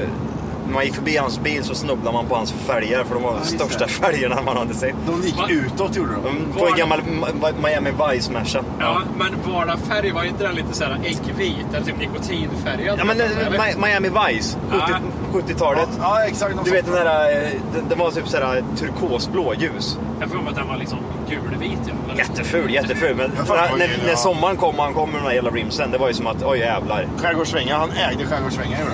När 0.66 0.72
man 0.74 0.84
gick 0.84 0.94
förbi 0.94 1.16
hans 1.16 1.40
bil 1.40 1.64
så 1.64 1.74
snubblade 1.74 2.16
man 2.16 2.26
på 2.26 2.34
hans 2.34 2.52
fälgar 2.52 3.04
för 3.04 3.14
de 3.14 3.22
var 3.22 3.32
de 3.32 3.38
just 3.38 3.50
största 3.54 3.86
fälgarna 3.88 4.42
man 4.42 4.56
hade 4.56 4.74
sett. 4.74 4.94
De 5.06 5.22
gick 5.22 5.50
utåt 5.50 5.96
gjorde 5.96 6.10
de. 6.12 6.26
Mm, 6.36 6.52
På 6.52 6.66
en 6.66 6.76
gammal 6.76 7.00
Ma- 7.00 7.54
Miami 7.62 7.90
Vice 7.90 8.32
Merca. 8.32 8.64
Ja, 8.80 9.02
men 9.18 9.52
vardagsfärg 9.52 10.10
var 10.12 10.24
inte 10.24 10.44
den 10.44 10.54
lite 10.54 10.72
såhär 10.74 10.98
äggvit 11.04 11.66
eller 11.74 11.86
typ 11.86 11.98
nikotinfärgad? 11.98 12.98
Ja 12.98 13.04
men 13.04 13.20
eh, 13.20 13.46
Eller? 13.46 13.58
Mi- 13.58 13.86
Miami 13.86 14.08
Vice, 14.08 14.58
70 14.70 14.82
Ja. 14.88 14.98
70-talet. 15.32 15.88
Ja, 16.00 16.24
exakt. 16.24 16.54
Du 16.64 16.70
vet 16.70 16.84
den 16.86 16.94
där, 16.94 17.42
eh, 17.44 17.50
den, 17.74 17.88
den 17.88 17.98
var 17.98 18.10
typ 18.10 18.28
såhär 18.28 18.64
turkosblå 18.78 19.54
ljus. 19.54 19.98
Jag 20.20 20.28
får 20.28 20.36
för 20.36 20.42
mig 20.44 20.50
att 20.50 20.56
den 20.58 20.68
var 20.68 20.76
liksom 20.76 20.98
gulvit. 21.28 21.78
Ja. 21.86 21.92
Eller? 22.04 22.22
Jätteful, 22.22 22.70
jätteful. 22.70 23.16
Men 23.16 23.32
Jag 23.36 23.46
fattar 23.46 23.62
när, 23.62 23.70
vad 23.70 23.78
när, 23.78 24.10
ja. 24.10 24.16
sommaren 24.16 24.56
kom 24.56 24.78
och 24.78 24.84
han 24.84 24.94
kom 24.94 25.10
med 25.10 25.20
de 25.20 25.24
där 25.24 25.34
jävla 25.34 25.50
rimsen, 25.50 25.90
det 25.90 25.98
var 25.98 26.08
ju 26.08 26.14
som 26.14 26.26
att 26.26 26.42
oj 26.42 26.58
jävlar. 26.58 27.08
Skärgårdssvängar, 27.18 27.78
han 27.78 27.90
ägde 27.90 28.26
skärgårdssvängar 28.26 28.80
gjorde 28.80 28.92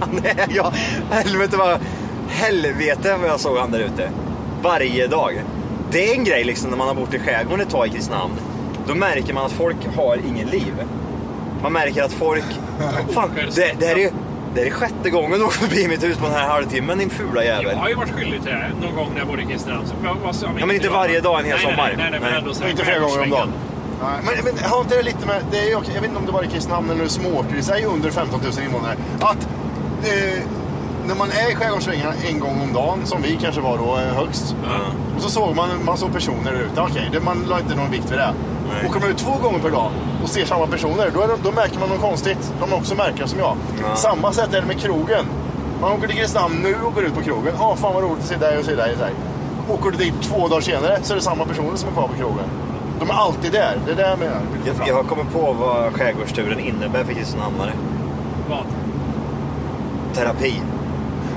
han. 0.00 0.46
Ja, 0.48 0.72
helvete 1.10 1.56
vad, 1.56 1.80
helvete 2.28 3.16
vad 3.20 3.30
jag 3.30 3.40
såg 3.40 3.58
han 3.58 3.70
där 3.70 3.80
ute. 3.80 4.10
Varje 4.62 5.06
dag. 5.06 5.42
Det 5.90 6.10
är 6.10 6.14
en 6.14 6.24
grej 6.24 6.44
liksom 6.44 6.70
när 6.70 6.76
man 6.76 6.88
har 6.88 6.94
bott 6.94 7.14
i 7.14 7.18
skärgården 7.18 7.60
ett 7.60 7.70
tag 7.70 7.86
i 7.86 7.90
Kristinehamn. 7.90 8.34
Då 8.86 8.94
märker 8.94 9.34
man 9.34 9.46
att 9.46 9.52
folk 9.52 9.76
har 9.96 10.18
ingen 10.28 10.48
liv. 10.48 10.74
Man 11.62 11.72
märker 11.72 12.02
att 12.02 12.12
folk... 12.12 12.44
Fan, 13.10 13.30
det, 13.54 13.72
det, 13.78 13.86
här 13.86 13.98
är, 13.98 14.10
det 14.56 14.66
är 14.66 14.70
sjätte 14.70 15.10
gången 15.10 15.38
du 15.38 15.44
åker 15.44 15.56
förbi 15.58 15.88
mitt 15.88 16.04
hus 16.04 16.16
på 16.16 16.24
den 16.26 16.34
här 16.34 16.48
halvtimmen 16.48 16.98
din 16.98 17.10
fula 17.10 17.44
Jag 17.44 17.62
jävel. 17.62 17.78
har 17.78 17.88
ju 17.88 17.94
varit 17.94 18.10
skyldig 18.12 18.42
till 18.42 18.50
det 18.52 18.70
någon 18.86 18.94
gång 18.96 19.08
när 19.12 19.18
jag 19.18 19.28
bodde 19.28 19.42
i 19.42 19.46
Kristinehamn. 19.46 19.86
Så 19.86 19.94
vad- 20.04 20.16
vad 20.24 20.34
sa 20.34 20.46
vi? 20.54 20.60
Ja 20.60 20.66
men 20.66 20.76
inte 20.76 20.88
varje 20.88 21.20
dag 21.20 21.38
en 21.40 21.44
hel 21.46 21.54
nej, 21.56 21.62
sommar. 21.64 21.86
Nej, 21.86 21.94
nej, 21.96 22.08
nej, 22.10 22.20
men 22.20 22.34
ändå 22.34 22.54
så 22.54 22.66
Inte 22.68 22.84
flera 22.84 22.98
gånger 22.98 23.22
om 23.22 23.30
dagen. 23.30 23.52
Nej, 24.02 24.18
Men, 24.44 24.54
men 24.54 24.64
har 24.70 24.80
inte 24.80 24.96
det 24.96 25.02
lite 25.02 25.26
med, 25.26 25.36
det 25.50 25.70
är, 25.70 25.76
också- 25.76 25.92
jag 25.94 26.00
vet 26.00 26.08
inte 26.08 26.20
om 26.20 26.26
det 26.26 26.32
bara 26.32 26.44
är 26.44 26.48
Kristinehamn 26.50 26.90
eller 26.90 27.06
småorter 27.08 27.56
i 27.56 27.62
sig 27.62 27.84
under 27.84 28.10
15 28.10 28.40
000 28.40 28.52
invånare. 28.64 28.96
Att 29.20 29.48
eh, 30.04 30.38
när 31.06 31.14
man 31.14 31.28
är 31.30 31.52
i 31.52 31.54
skärgårdssvängarna 31.54 32.12
en 32.30 32.40
gång 32.40 32.60
om 32.62 32.72
dagen, 32.72 32.98
som 33.04 33.22
vi 33.22 33.38
kanske 33.42 33.60
var 33.60 33.78
då 33.78 33.96
eh, 33.98 34.14
högst. 34.20 34.56
Och 35.16 35.22
så 35.22 35.28
såg 35.30 35.56
man, 35.56 35.68
man 35.84 35.96
såg 35.98 36.12
personer 36.12 36.52
där 36.52 36.60
ute. 36.60 36.80
Okej, 36.80 37.08
det- 37.12 37.20
man 37.20 37.44
la 37.48 37.58
inte 37.60 37.74
någon 37.74 37.90
vikt 37.90 38.10
vid 38.10 38.18
det. 38.18 38.30
Nej. 38.72 38.90
Åker 38.90 39.00
man 39.00 39.10
ut 39.10 39.18
två 39.18 39.32
gånger 39.42 39.58
per 39.58 39.70
dag 39.70 39.90
och 40.26 40.32
ser 40.32 40.44
samma 40.44 40.66
personer, 40.66 41.10
då, 41.14 41.22
är 41.22 41.28
de, 41.28 41.36
då 41.42 41.52
märker 41.52 41.78
man 41.78 41.88
något 41.88 42.00
konstigt. 42.00 42.52
De 42.60 42.72
är 42.72 42.76
också 42.76 42.94
märken 42.94 43.28
som 43.28 43.38
jag. 43.38 43.56
Ja. 43.82 43.96
Samma 43.96 44.32
sätt 44.32 44.54
är 44.54 44.60
det 44.60 44.66
med 44.66 44.80
krogen. 44.80 45.24
Man 45.80 45.92
åker 45.92 46.08
till 46.08 46.16
Kristinehamn 46.16 46.54
nu 46.62 46.76
och 46.84 46.94
går 46.94 47.04
ut 47.04 47.14
på 47.14 47.22
krogen. 47.22 47.54
Ja, 47.58 47.76
fan 47.76 47.94
vad 47.94 48.02
roligt 48.02 48.18
att 48.22 48.28
se 48.28 48.36
dig 48.36 48.58
och 48.58 48.64
se 48.64 48.74
dig 48.74 48.92
och 48.92 48.98
se 48.98 49.04
dig. 49.04 49.14
Åker 49.68 49.90
du 49.90 49.96
dit 49.96 50.14
två 50.22 50.48
dagar 50.48 50.60
senare 50.60 50.98
så 51.02 51.12
är 51.12 51.16
det 51.16 51.22
samma 51.22 51.44
personer 51.44 51.76
som 51.76 51.88
är 51.88 51.92
kvar 51.92 52.08
på 52.08 52.14
krogen. 52.14 52.44
De 53.00 53.10
är 53.10 53.14
alltid 53.14 53.52
där. 53.52 53.78
Det 53.86 53.92
är 53.92 53.96
det 53.96 54.08
jag 54.08 54.18
menar. 54.18 54.40
Jag, 54.66 54.88
jag 54.88 54.94
har 54.94 55.02
kommit 55.02 55.32
på 55.32 55.52
vad 55.52 55.92
skärgårdsturen 55.94 56.60
innebär 56.60 57.04
för 57.04 57.12
kristinehamnare. 57.12 57.72
Vad? 58.48 58.64
Terapi. 60.14 60.60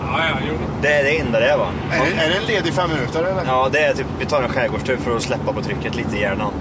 Ja, 0.01 0.19
ja, 0.29 0.35
jo. 0.47 0.53
Det 0.81 0.93
är 0.93 1.03
det 1.03 1.19
enda 1.19 1.39
det 1.39 1.49
är 1.49 1.57
va? 1.57 1.67
Är 1.91 1.99
det, 1.99 2.23
är 2.23 2.29
det 2.29 2.35
en 2.35 2.43
ledig 2.43 2.73
fem 2.73 2.89
minuter 2.89 3.23
eller? 3.23 3.43
Ja, 3.45 3.69
det 3.71 3.79
är 3.79 3.93
typ, 3.93 4.07
vi 4.19 4.25
tar 4.25 4.41
en 4.43 4.49
skärgårdstur 4.49 4.97
för 4.97 5.15
att 5.15 5.21
släppa 5.21 5.53
på 5.53 5.61
trycket 5.61 5.95
lite 5.95 6.17
i 6.17 6.21
hjärnan. 6.21 6.51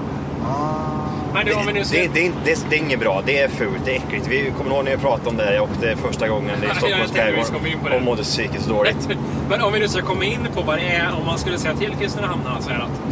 Men 1.32 1.46
det, 1.46 1.52
vi 1.72 1.82
Det, 1.90 2.08
det, 2.14 2.32
det, 2.44 2.66
det 2.70 2.76
är 2.76 2.80
inget 2.80 3.00
bra, 3.00 3.22
det 3.26 3.38
är 3.38 3.48
fult, 3.48 3.84
det 3.84 3.96
är 3.96 3.96
äckligt. 3.96 4.26
Vi 4.28 4.52
kommer 4.58 4.70
ihåg 4.70 4.84
när 4.84 4.90
jag 4.90 5.00
pratade 5.00 5.28
om 5.30 5.36
det, 5.36 5.54
jag 5.54 5.64
åkte 5.64 5.96
första 5.96 6.28
gången 6.28 6.50
i 6.64 6.66
Stockholms 6.76 7.12
vi 7.14 7.18
skärgård 7.18 7.92
och 7.92 8.02
mådde 8.02 8.22
psykiskt 8.22 8.68
dåligt. 8.68 9.08
Men 9.48 9.62
om 9.62 9.72
vi 9.72 9.78
nu 9.78 9.88
ska 9.88 10.02
komma 10.02 10.24
in 10.24 10.48
på 10.54 10.62
vad 10.62 10.78
det 10.78 10.86
är, 10.86 11.08
om 11.20 11.26
man 11.26 11.38
skulle 11.38 11.58
säga 11.58 11.74
till 11.74 11.94
Kristinehamnarna 12.00 12.60
så 12.60 12.70
är 12.70 12.74
att 12.74 13.02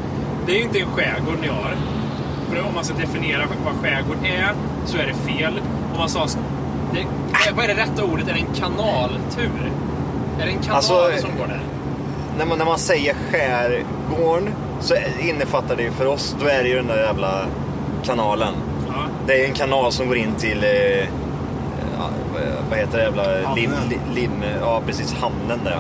det 0.47 0.53
är 0.53 0.57
ju 0.57 0.63
inte 0.63 0.79
en 0.79 0.87
skärgård 0.87 1.39
ni 1.41 1.49
har. 1.49 1.75
För 2.51 2.69
om 2.69 2.75
man 2.75 2.85
ska 2.85 2.95
definiera 2.95 3.43
vad 3.65 3.75
skärgård 3.75 4.17
är 4.25 4.53
så 4.87 4.99
är 4.99 5.07
det 5.07 5.33
fel. 5.33 5.61
Om 5.93 5.99
man 5.99 6.09
sa... 6.09 6.27
Det, 6.95 7.07
vad 7.57 7.65
är 7.65 7.69
det 7.75 7.83
rätta 7.83 8.05
ordet? 8.05 8.29
Är 8.29 8.33
det 8.33 8.39
en 8.39 8.55
kanaltur? 8.55 9.73
Är 10.41 10.47
det 10.47 10.53
en 10.53 10.59
kanal 10.59 10.77
Alltså, 10.77 11.11
som 11.19 11.31
går 11.39 11.47
där? 11.47 11.61
när, 12.39 12.47
man, 12.47 12.59
när 12.59 12.65
man 12.65 12.79
säger 12.79 13.15
skärgården 13.15 14.55
så 14.81 14.95
innefattar 15.21 15.77
det 15.77 15.83
ju 15.83 15.91
för 15.91 16.07
oss, 16.07 16.37
då 16.41 16.47
är 16.47 16.63
det 16.63 16.69
ju 16.69 16.77
den 16.77 16.87
där 16.87 17.03
jävla 17.03 17.47
kanalen. 18.07 18.55
Ja. 18.89 18.95
Det 19.27 19.43
är 19.45 19.49
en 19.49 19.55
kanal 19.55 19.93
som 19.93 20.07
går 20.09 20.17
in 20.17 20.35
till, 20.39 20.65
eh, 20.65 21.07
vad- 22.71 22.79
heter 22.79 22.99
det 22.99 23.05
jävla, 23.05 23.55
lim, 23.55 23.71
lim, 24.15 24.31
ja 24.61 24.83
precis, 24.87 25.15
hamnen 25.15 25.61
där. 25.65 25.79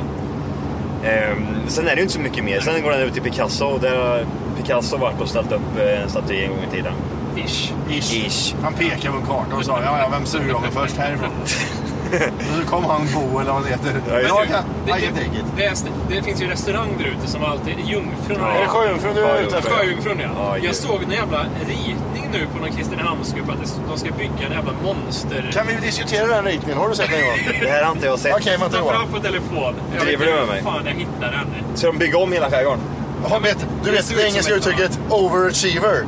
Ehm, 1.04 1.46
sen 1.68 1.86
är 1.86 1.90
det 1.90 1.96
ju 1.96 2.02
inte 2.02 2.14
så 2.14 2.20
mycket 2.20 2.44
mer. 2.44 2.60
Sen 2.60 2.82
går 2.82 2.90
den 2.90 3.00
ut 3.00 3.12
till 3.14 3.22
Picasso 3.22 3.64
och 3.64 3.80
där 3.80 3.96
har 3.96 4.24
Picasso 4.56 4.96
varit 4.96 5.20
och 5.20 5.28
ställt 5.28 5.52
upp 5.52 5.78
eh, 5.78 6.02
en 6.02 6.08
staty 6.10 6.42
en 6.44 6.50
gång 6.50 6.58
i 6.70 6.74
tiden. 6.76 6.92
Ish. 7.36 7.72
Ish. 7.90 8.14
Ish. 8.26 8.54
Han 8.62 8.72
pekade 8.74 9.10
på 9.10 9.16
en 9.16 9.26
karta 9.26 9.56
och 9.56 9.64
sa 9.64 9.80
ja, 9.84 9.98
ja, 9.98 10.08
vem 10.12 10.26
suger 10.26 10.58
mig 10.58 10.70
först 10.72 10.96
härifrån? 10.96 11.28
och 11.42 11.48
så 12.62 12.66
kom 12.70 12.84
han 12.84 13.08
Bo 13.14 13.38
eller 13.40 13.52
vad 13.52 13.62
det 13.62 13.68
heter. 13.68 13.92
Ja, 14.28 14.40
det. 14.40 14.46
kan, 14.46 14.64
Det, 14.86 14.92
det, 14.92 15.72
det, 16.08 16.16
det 16.16 16.22
finns 16.22 16.42
ju 16.42 16.46
restaurang 16.48 16.88
där 16.98 17.04
ute 17.04 17.26
som 17.30 17.44
alltid... 17.44 17.74
Jungfrun 17.86 18.38
Ja. 18.40 18.50
Är 18.50 18.60
det 18.60 18.66
Sjöjungfrun 18.66 19.14
du 19.14 19.24
är 19.24 19.42
ute 19.42 19.58
efter? 19.58 19.70
Sjöjungfrun 19.72 20.18
ja. 20.22 20.28
Ja, 20.38 20.58
Jag 20.58 20.74
såg 20.74 21.02
en 21.02 21.10
jävla 21.10 21.46
ritning 21.68 22.15
nu 22.32 22.46
på 22.54 22.58
någon 22.58 22.70
Kristinehamnsgrupp 22.76 23.48
att 23.50 23.80
de 23.88 23.98
ska 23.98 24.10
bygga 24.12 24.46
en 24.46 24.52
jävla 24.52 24.72
monster... 24.84 25.50
Kan 25.52 25.66
vi 25.66 25.86
diskutera 25.86 26.26
den 26.26 26.44
ritningen? 26.44 26.78
Har 26.78 26.88
du 26.88 26.94
sett 26.94 27.10
den 27.10 27.20
Johan? 27.20 27.38
Det 27.62 27.68
här 27.70 27.84
har 27.84 27.92
inte 27.92 28.06
jag 28.06 28.18
sett. 28.18 28.34
Okej, 28.36 28.56
vänta 28.60 28.78
Ta 28.78 28.90
fram 28.92 29.08
på 29.08 29.18
telefon. 29.20 29.74
Jag 29.96 30.04
Driver 30.06 30.26
du 30.26 30.32
med 30.32 30.46
mig? 30.46 30.62
fan 30.62 30.82
jag 30.86 30.92
hittar 30.94 31.30
den. 31.30 31.76
Ska 31.76 31.86
de 31.86 31.98
bygga 31.98 32.18
om 32.18 32.32
hela 32.32 32.50
skärgården? 32.50 32.80
Jaha, 33.28 33.38
vet, 33.38 33.58
du 33.84 33.90
Det 33.90 33.96
vet 33.96 34.08
det 34.16 34.26
engelska 34.28 34.54
uttrycket 34.54 34.98
overachiever. 35.10 36.04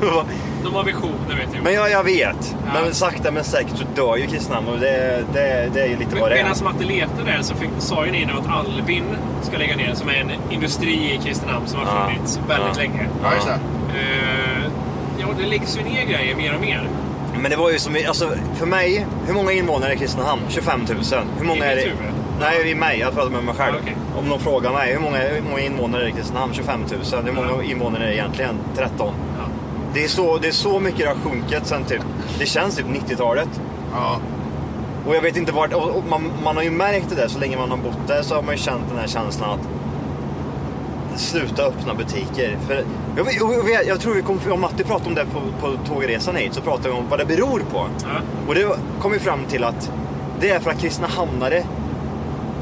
De 0.64 0.74
har 0.74 0.84
visioner 0.84 1.36
vet 1.36 1.52
du. 1.52 1.62
Men 1.62 1.74
jag, 1.74 1.90
jag 1.90 2.04
vet. 2.04 2.56
Ja. 2.66 2.82
Men 2.82 2.94
sakta 2.94 3.30
men 3.30 3.44
säkert 3.44 3.76
så 3.76 3.84
dör 3.94 4.16
ju 4.16 4.26
Kristinehamn 4.26 4.68
och 4.68 4.78
det, 4.78 5.24
det, 5.32 5.70
det 5.74 5.80
är 5.82 5.86
ju 5.86 5.96
lite 5.96 6.16
vad 6.16 6.30
det 6.30 6.38
är. 6.38 6.42
Medan 6.44 6.64
Matte 6.64 6.84
letade 6.84 7.24
där 7.32 7.42
så 7.42 7.54
fick, 7.54 7.70
sa 7.78 8.06
ju 8.06 8.12
ni 8.12 8.26
nu 8.26 8.32
att 8.32 8.46
Albin 8.48 9.04
ska 9.42 9.58
lägga 9.58 9.76
ner, 9.76 9.94
som 9.94 10.08
är 10.08 10.14
en 10.14 10.30
industri 10.50 11.14
i 11.14 11.20
Kristinehamn 11.24 11.66
som 11.66 11.78
har 11.80 11.86
Ja. 11.86 12.08
funnits 12.08 12.40
väldigt 12.48 12.76
Ja. 12.76 12.82
länge. 12.82 13.06
Ja, 13.22 13.34
just 13.34 13.46
det. 13.46 13.52
Eh, 13.52 14.37
det 15.40 15.46
läggs 15.46 15.78
ju 15.78 15.82
ner 15.82 16.04
grejer 16.04 16.36
mer 16.36 16.54
och 16.54 16.60
mer. 16.60 16.88
Men 17.40 17.50
det 17.50 17.56
var 17.56 17.70
ju 17.70 17.78
som, 17.78 17.96
alltså 18.08 18.30
för 18.54 18.66
mig, 18.66 19.06
hur 19.26 19.34
många 19.34 19.52
invånare 19.52 19.92
är 19.92 19.96
Kristinehamn? 19.96 20.42
25 20.48 20.80
000. 20.80 20.98
Hur 21.38 21.46
många 21.46 21.66
I 21.66 21.68
är 21.68 21.76
det? 21.76 21.82
huvud? 21.82 22.12
Nej, 22.40 22.70
i 22.70 22.74
mig. 22.74 22.98
Jag 22.98 23.14
pratar 23.14 23.30
med 23.30 23.44
mig 23.44 23.54
själv. 23.54 23.74
Ja, 23.74 23.80
okej. 23.82 23.96
Om 24.18 24.28
någon 24.28 24.40
frågar 24.40 24.72
mig, 24.72 24.92
hur 24.92 25.00
många, 25.00 25.18
hur 25.18 25.42
många 25.42 25.60
invånare 25.60 26.00
är 26.00 26.04
det 26.04 26.10
i 26.10 26.14
Kristinehamn? 26.14 26.54
25 26.54 26.80
000. 27.12 27.24
Hur 27.24 27.32
många 27.32 27.62
invånare 27.62 28.02
är 28.02 28.08
det 28.08 28.14
egentligen? 28.14 28.56
13. 28.76 29.14
Ja. 29.38 29.44
Det 29.94 30.04
är, 30.04 30.08
så, 30.08 30.38
det 30.38 30.48
är 30.48 30.52
så 30.52 30.80
mycket 30.80 31.00
det 31.00 31.06
har 31.06 31.14
sjunkit 31.14 31.66
sen 31.66 31.84
typ, 31.84 32.02
det 32.38 32.46
känns 32.46 32.76
typ 32.76 32.86
90-talet. 32.86 33.48
Ja. 33.92 34.20
Och 35.06 35.16
jag 35.16 35.22
vet 35.22 35.36
inte 35.36 35.52
vart, 35.52 35.72
och 35.72 35.82
och 35.96 36.04
man, 36.08 36.32
man 36.44 36.56
har 36.56 36.62
ju 36.62 36.70
märkt 36.70 37.06
det 37.10 37.14
där 37.16 37.28
så 37.28 37.38
länge 37.38 37.56
man 37.56 37.70
har 37.70 37.76
bott 37.78 37.98
där 38.06 38.22
så 38.22 38.34
har 38.34 38.42
man 38.42 38.54
ju 38.54 38.60
känt 38.60 38.82
den 38.88 38.98
här 38.98 39.06
känslan 39.06 39.50
att 39.50 39.68
sluta 41.18 41.62
öppna 41.62 41.94
butiker. 41.94 42.56
För, 42.66 42.84
jag, 43.16 43.26
jag, 43.72 43.86
jag 43.86 44.00
tror 44.00 44.14
vi 44.14 44.22
kom, 44.22 44.40
om 44.50 44.60
Matti 44.60 44.84
pratade 44.84 45.08
om 45.08 45.14
det 45.14 45.24
på, 45.24 45.40
på 45.60 45.76
tågresan 45.94 46.36
hit 46.36 46.54
så 46.54 46.60
pratade 46.60 46.88
vi 46.88 46.94
om 46.94 47.08
vad 47.08 47.18
det 47.18 47.24
beror 47.24 47.58
på. 47.72 47.86
Ja. 48.02 48.08
Och 48.48 48.54
det 48.54 48.66
kom 49.00 49.12
vi 49.12 49.18
fram 49.18 49.44
till 49.48 49.64
att 49.64 49.90
det 50.40 50.50
är 50.50 50.60
för 50.60 50.70
att 50.70 50.80
kristna 50.80 51.06
hamnare 51.06 51.64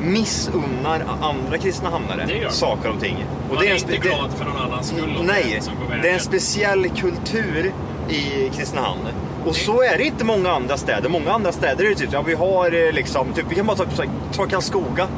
missunnar 0.00 1.04
andra 1.20 1.58
kristna 1.58 1.90
hamnare 1.90 2.24
Det 2.28 2.52
saker 2.52 2.90
och 2.90 3.00
ting. 3.00 3.24
Och 3.48 3.54
Man 3.54 3.64
är, 3.64 3.70
en 3.70 3.76
inte 3.76 3.92
det- 3.92 3.96
glad 3.98 4.30
för 4.36 4.44
någon 4.44 4.56
annans 4.56 4.88
skull. 4.88 5.14
Nej, 5.22 5.60
det 5.90 6.02
det 6.02 6.08
är 6.08 6.14
en 6.14 6.20
speciell 6.20 6.88
kultur 6.88 7.72
i 8.08 8.50
Kristinehamn. 8.56 9.00
Och 9.46 9.56
så 9.56 9.82
är 9.82 9.98
det 9.98 10.04
inte 10.04 10.24
många 10.24 10.50
andra 10.50 10.76
städer. 10.76 11.08
Många 11.08 11.32
andra 11.32 11.52
städer 11.52 11.84
är 11.84 11.88
det 11.88 11.94
typ, 11.94 12.12
ja 12.12 12.22
vi 12.22 12.34
har 12.34 12.86
eh, 12.86 12.92
liksom, 12.92 13.32
typ, 13.32 13.44
vi 13.48 13.54
kan 13.54 13.66
bara 13.66 13.76
ta, 13.76 13.84
ta, 13.84 14.02
ta 14.32 14.46
Karlskoga. 14.46 15.08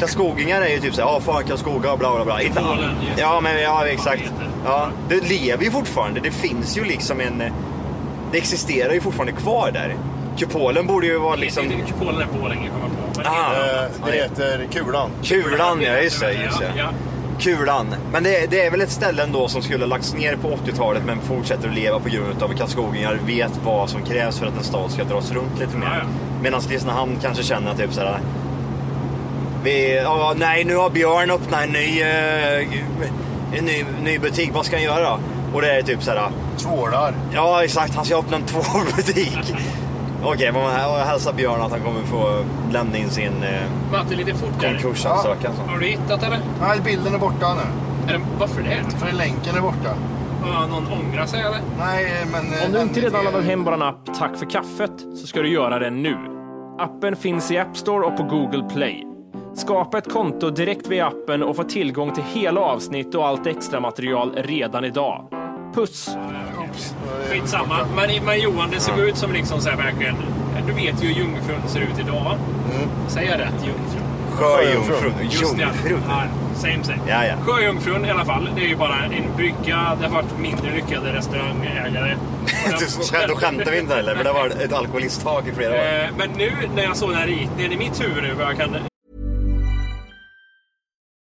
Karlskogingar 0.00 0.62
är 0.62 0.68
ju 0.68 0.80
typ 0.80 0.94
såhär, 0.94 1.08
ja 1.08 1.20
fan 1.20 1.44
Karlskoga, 1.44 1.96
bla 1.96 2.14
bla 2.14 2.24
bla. 2.24 2.42
Inte 2.42 2.60
all-. 2.60 2.94
Ja 3.16 3.40
men 3.40 3.60
ja 3.60 3.86
exakt. 3.86 4.32
Ja, 4.64 4.88
det 5.08 5.20
lever 5.20 5.64
ju 5.64 5.70
fortfarande. 5.70 6.20
Det 6.20 6.30
finns 6.30 6.78
ju 6.78 6.84
liksom 6.84 7.20
en, 7.20 7.40
eh, 7.40 7.52
det 8.32 8.38
existerar 8.38 8.92
ju 8.92 9.00
fortfarande 9.00 9.32
kvar 9.32 9.70
där. 9.70 9.96
Kupolen 10.38 10.86
borde 10.86 11.06
ju 11.06 11.18
vara 11.18 11.36
liksom, 11.36 11.68
Det 11.68 11.74
är 11.74 11.78
inte 11.78 11.92
Kupolen 11.92 12.20
är 12.20 12.26
Borlänge 12.40 12.68
kommer 12.68 12.84
jag 13.16 13.24
på. 13.24 13.30
Ah. 13.30 14.10
Det 14.10 14.12
heter 14.12 14.66
Kulan. 14.72 15.10
kulan, 15.24 15.82
ja 15.82 15.98
just 15.98 16.20
det. 16.20 16.32
Just 16.32 16.58
det. 16.58 16.88
Kulan. 17.40 17.94
Men 18.12 18.22
det, 18.22 18.50
det 18.50 18.66
är 18.66 18.70
väl 18.70 18.80
ett 18.80 18.90
ställe 18.90 19.22
ändå 19.22 19.48
som 19.48 19.62
skulle 19.62 19.84
ha 19.84 19.88
lagts 19.88 20.14
ner 20.14 20.36
på 20.36 20.48
80-talet 20.48 21.02
men 21.06 21.20
fortsätter 21.20 21.68
att 21.68 21.74
leva 21.74 22.00
på 22.00 22.08
grund 22.08 22.42
av 22.42 22.50
att 22.50 22.56
karlskogingar 22.58 23.18
vet 23.26 23.52
vad 23.64 23.90
som 23.90 24.02
krävs 24.02 24.38
för 24.38 24.46
att 24.46 24.56
en 24.56 24.64
stad 24.64 24.90
ska 24.90 25.04
dras 25.04 25.32
runt 25.32 25.58
lite 25.60 25.76
mer. 25.76 26.04
Medan 26.42 26.60
Kristinehamn 26.60 27.18
kanske 27.22 27.42
känner 27.42 27.74
typ 27.74 27.92
såhär... 27.92 28.20
Vi, 29.64 29.96
ja, 29.96 30.34
nej, 30.36 30.64
nu 30.64 30.76
har 30.76 30.90
Björn 30.90 31.30
öppnat 31.30 31.62
en 31.62 31.70
ny, 31.72 32.00
eh, 32.02 33.58
en 33.58 33.64
ny, 33.64 33.84
ny 34.02 34.18
butik. 34.18 34.50
Vad 34.54 34.66
ska 34.66 34.76
han 34.76 34.84
göra? 34.84 35.18
Och 35.54 35.60
det 35.62 35.70
är 35.78 35.82
typ 35.82 36.02
såhär... 36.02 36.28
Tvålar. 36.58 37.14
Ja, 37.34 37.64
exakt. 37.64 37.94
Han 37.94 38.04
ska 38.04 38.18
öppna 38.18 38.36
en 38.36 38.42
tvålbutik. 38.46 39.38
Okej, 40.24 40.52
men 40.52 40.62
här- 40.70 40.88
och 40.90 41.06
hälsa 41.06 41.32
Björn 41.32 41.60
att 41.60 41.70
han 41.70 41.80
kommer 41.80 42.02
få 42.02 42.44
lämna 42.72 42.96
in 42.96 43.10
sin 43.10 43.42
eh, 43.42 43.92
Matte, 43.92 44.14
lite 44.14 44.34
fortare. 44.34 44.72
konkursansökan. 44.82 45.52
så. 45.56 45.72
Har 45.72 45.78
du 45.78 45.86
hittat 45.86 46.22
eller? 46.22 46.38
Nej, 46.60 46.80
bilden 46.84 47.14
är 47.14 47.18
borta 47.18 47.54
nu. 47.54 48.12
Är 48.12 48.18
det, 48.18 48.24
varför 48.38 48.62
det? 48.62 48.98
För 48.98 49.12
länken 49.12 49.56
är 49.56 49.60
borta. 49.60 49.94
Ja, 50.46 50.66
någon 50.66 50.86
ångrar 50.92 51.26
sig 51.26 51.40
eller? 51.40 51.58
Nej, 51.78 52.12
men... 52.32 52.40
Om 52.66 52.72
du 52.72 52.80
inte 52.80 53.00
redan 53.00 53.24
laddat 53.24 53.44
hem 53.44 53.64
vår 53.64 53.82
app 53.88 54.14
Tack 54.18 54.36
för 54.36 54.50
kaffet 54.50 55.00
så 55.20 55.26
ska 55.26 55.42
du 55.42 55.48
göra 55.52 55.78
det 55.78 55.90
nu. 55.90 56.16
Appen 56.78 57.16
finns 57.16 57.50
i 57.50 57.58
App 57.58 57.76
Store 57.76 58.06
och 58.06 58.16
på 58.16 58.22
Google 58.22 58.62
Play. 58.74 59.06
Skapa 59.54 59.98
ett 59.98 60.12
konto 60.12 60.50
direkt 60.50 60.86
via 60.86 61.06
appen 61.06 61.42
och 61.42 61.56
få 61.56 61.64
tillgång 61.64 62.14
till 62.14 62.24
hela 62.24 62.60
avsnitt 62.60 63.14
och 63.14 63.26
allt 63.26 63.46
extra 63.46 63.80
material 63.80 64.34
redan 64.36 64.84
idag. 64.84 65.24
Puss! 65.74 66.10
Skitsamma. 67.30 67.76
Men, 67.96 68.24
men 68.24 68.40
Johan, 68.40 68.70
det 68.70 68.80
såg 68.80 68.98
ut 68.98 69.16
som 69.16 69.32
liksom 69.32 69.60
så 69.60 69.70
här 69.70 69.76
verkligen... 69.76 70.16
Du 70.66 70.72
vet 70.72 71.02
ju 71.04 71.06
hur 71.08 71.14
jungfrun 71.14 71.68
ser 71.68 71.80
ut 71.80 71.98
idag. 72.00 72.36
Säger 73.08 73.30
jag 73.30 73.40
rätt? 73.40 73.54
Jungfrun? 73.66 74.02
Sjöjungfrun. 74.30 75.12
Just 75.30 75.56
det. 75.56 75.62
Jungfrun. 75.62 76.02
Ja, 76.08 76.22
same 76.54 76.84
same. 76.84 76.98
Ja, 77.08 77.26
ja. 77.26 77.34
Sjöjungfrun 77.46 78.04
i 78.04 78.10
alla 78.10 78.24
fall. 78.24 78.48
Det 78.56 78.64
är 78.64 78.68
ju 78.68 78.76
bara 78.76 79.04
en 79.04 79.36
brygga. 79.36 79.96
Det 80.00 80.06
har 80.06 80.14
varit 80.14 80.38
mindre 80.38 80.74
lyckade 80.74 81.12
restaurangägare. 81.12 82.16
Då 83.28 83.34
skämtar 83.36 83.70
vi 83.70 83.78
inte 83.78 83.94
heller, 83.94 84.14
för 84.14 84.24
det 84.24 84.32
var 84.32 84.46
ett 84.46 84.72
alkoholisttag 84.72 85.48
i 85.48 85.52
flera 85.52 85.70
år. 85.72 85.78
Eh, 85.78 86.08
Men 86.18 86.28
nu 86.36 86.52
när 86.74 86.82
jag 86.82 86.96
såg 86.96 87.10
den 87.10 87.18
här 87.18 87.26
ritningen 87.26 87.72
i 87.72 87.76
mitt 87.76 88.02
huvud 88.02 88.22
nu, 88.22 88.34
vad 88.38 88.46
jag 88.46 88.56
kan 88.56 88.76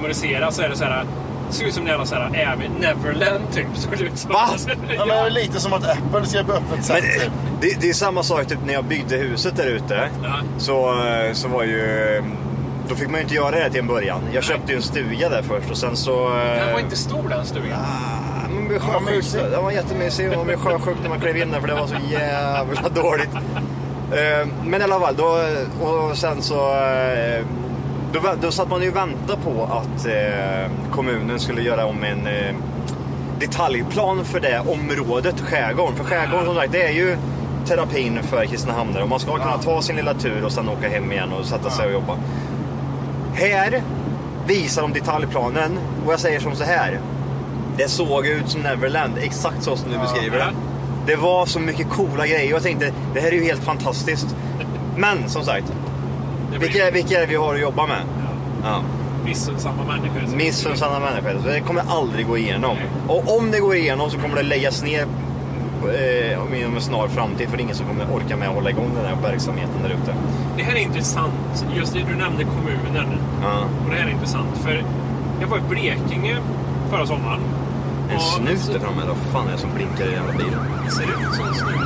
Memorisera 0.00 0.50
så 0.50 0.62
är 0.62 0.68
det 0.68 0.76
så 0.76 0.84
här. 0.84 1.04
Det 1.48 1.54
ser 1.54 1.64
ut 1.66 1.74
som 1.74 1.82
en 1.82 1.88
jävla 1.88 2.06
så 2.06 2.14
här 2.14 2.30
även 2.34 2.72
Neverland 2.80 3.44
typ. 3.52 3.66
Såg 3.74 3.92
det 3.98 4.04
ut 4.04 4.18
som. 4.18 4.30
Va? 4.32 4.48
Ja, 4.96 5.06
men 5.06 5.32
lite 5.32 5.60
som 5.60 5.72
att 5.72 5.84
Apple 5.90 6.26
ska 6.26 6.38
öppna 6.38 6.76
ett 6.78 6.84
center. 6.84 7.30
det, 7.60 7.80
det 7.80 7.88
är 7.88 7.92
samma 7.92 8.22
sak 8.22 8.46
typ 8.46 8.58
när 8.66 8.72
jag 8.72 8.84
byggde 8.84 9.16
huset 9.16 9.56
där 9.56 9.66
ute. 9.66 10.08
Så, 10.58 10.88
eh, 11.06 11.32
så 11.32 11.48
var 11.48 11.62
ju... 11.62 12.22
Då 12.88 12.94
fick 12.94 13.08
man 13.08 13.16
ju 13.16 13.22
inte 13.22 13.34
göra 13.34 13.50
det 13.50 13.70
till 13.70 13.80
en 13.80 13.86
början. 13.86 14.20
Jag 14.34 14.44
köpte 14.44 14.72
ju 14.72 14.76
en 14.76 14.82
stuga 14.82 15.28
där 15.28 15.42
först 15.42 15.70
och 15.70 15.76
sen 15.76 15.96
så... 15.96 16.26
eh, 16.38 16.44
Den 16.44 16.72
var 16.72 16.80
inte 16.80 16.96
stor 16.96 17.28
den 17.28 17.44
stugan. 17.46 17.78
Men 18.50 18.68
det 18.68 18.78
var 18.78 19.00
sjukt. 19.00 19.32
Den 19.52 19.62
var 19.64 19.70
jättemysig 19.70 20.38
och 20.38 20.46
det 20.46 20.56
var 20.56 20.78
sjukt 20.78 20.98
när 21.02 21.08
man 21.08 21.20
klev 21.20 21.36
in 21.36 21.50
där 21.52 21.60
för 21.60 21.68
det 21.68 21.74
var 21.74 21.86
så 21.86 21.94
jävla 22.10 22.88
dåligt. 22.88 23.34
Eh, 24.12 24.48
Men 24.64 24.80
i 24.80 24.84
alla 24.84 25.00
fall, 25.00 25.16
då, 25.16 25.38
och 25.86 26.18
sen 26.18 26.42
så... 26.42 26.54
Då, 28.12 28.20
då 28.42 28.50
satt 28.50 28.70
man 28.70 28.82
ju 28.82 28.90
och 28.90 28.96
väntade 28.96 29.42
på 29.42 29.64
att 29.64 30.06
eh, 30.06 30.70
kommunen 30.90 31.40
skulle 31.40 31.62
göra 31.62 31.86
om 31.86 32.04
en 32.04 32.26
eh, 32.26 32.54
detaljplan 33.40 34.24
för 34.24 34.40
det 34.40 34.60
området, 34.60 35.40
skärgården. 35.40 35.96
För 35.96 36.04
skärgården 36.04 36.46
som 36.46 36.54
sagt, 36.54 36.72
det 36.72 36.82
är 36.82 36.92
ju 36.92 37.16
terapin 37.66 38.18
för 38.22 38.44
Kristinehamnare 38.44 39.02
och 39.02 39.08
man 39.08 39.20
ska 39.20 39.36
kunna 39.36 39.58
ta 39.58 39.82
sin 39.82 39.96
lilla 39.96 40.14
tur 40.14 40.44
och 40.44 40.52
sen 40.52 40.68
åka 40.68 40.88
hem 40.88 41.12
igen 41.12 41.32
och 41.32 41.46
sätta 41.46 41.70
sig 41.70 41.86
och 41.86 41.92
jobba. 41.92 42.16
Här 43.34 43.82
visar 44.46 44.82
de 44.82 44.92
detaljplanen 44.92 45.78
och 46.06 46.12
jag 46.12 46.20
säger 46.20 46.40
som 46.40 46.56
så 46.56 46.64
här. 46.64 47.00
Det 47.76 47.88
såg 47.88 48.26
ut 48.26 48.48
som 48.48 48.60
Neverland, 48.60 49.12
exakt 49.18 49.62
så 49.62 49.76
som 49.76 49.90
du 49.92 49.98
beskriver 49.98 50.38
det. 50.38 50.52
Det 51.06 51.16
var 51.16 51.46
så 51.46 51.60
mycket 51.60 51.90
coola 51.90 52.26
grejer 52.26 52.46
och 52.46 52.56
jag 52.56 52.62
tänkte 52.62 52.92
det 53.14 53.20
här 53.20 53.28
är 53.28 53.32
ju 53.32 53.44
helt 53.44 53.64
fantastiskt. 53.64 54.36
Men 54.96 55.28
som 55.28 55.44
sagt, 55.44 55.72
vilka, 56.58 56.90
vilka 56.90 57.16
är 57.16 57.20
det 57.20 57.26
vi 57.26 57.36
har 57.36 57.54
att 57.54 57.60
jobba 57.60 57.86
med? 57.86 58.02
Ja. 58.62 58.82
Missunnsamma 59.24 59.84
människor. 59.84 60.36
Missunnsamma 60.36 61.00
människor. 61.00 61.40
Så 61.42 61.48
det 61.48 61.60
kommer 61.60 61.82
aldrig 61.88 62.26
gå 62.26 62.38
igenom. 62.38 62.76
Och 63.08 63.38
om 63.38 63.50
det 63.50 63.60
går 63.60 63.76
igenom 63.76 64.10
så 64.10 64.18
kommer 64.18 64.36
det 64.36 64.42
läggas 64.42 64.82
ner 64.82 65.06
eh, 65.82 66.42
om 66.42 66.54
inom 66.54 66.74
en 66.74 66.80
snar 66.80 67.08
framtid 67.08 67.48
för 67.48 67.56
det 67.56 67.60
är 67.60 67.64
ingen 67.64 67.76
som 67.76 67.86
kommer 67.86 68.06
orka 68.14 68.36
med 68.36 68.48
att 68.48 68.54
hålla 68.54 68.70
igång 68.70 68.90
den 68.96 69.06
här 69.06 69.30
verksamheten 69.30 69.82
där 69.82 69.90
ute. 69.90 70.14
Det 70.56 70.62
här 70.62 70.76
är 70.76 70.80
intressant. 70.80 71.66
Just 71.76 71.92
det, 71.92 71.98
du 71.98 72.16
nämnde 72.16 72.44
kommunen. 72.44 73.18
Ja. 73.42 73.58
Och 73.84 73.90
det 73.90 73.96
här 73.96 74.06
är 74.06 74.10
intressant 74.10 74.58
för 74.64 74.84
jag 75.40 75.48
var 75.48 75.58
i 75.58 75.60
Blekinge 75.60 76.36
förra 76.90 77.06
sommaren. 77.06 77.40
En 78.10 78.20
snut 78.20 78.72
där 78.72 78.80
framme, 78.80 79.02
vad 79.08 79.16
fan 79.32 79.48
är 79.48 79.52
det 79.52 79.58
som 79.58 79.70
blinkar 79.74 80.04
i 80.04 80.06
den 80.06 80.14
jävla 80.14 80.32
bilen? 80.32 80.60
Det 80.84 80.90
ser 80.90 81.02
ut 81.02 81.34
som 81.36 81.46
en 81.46 81.54
snut. 81.54 81.76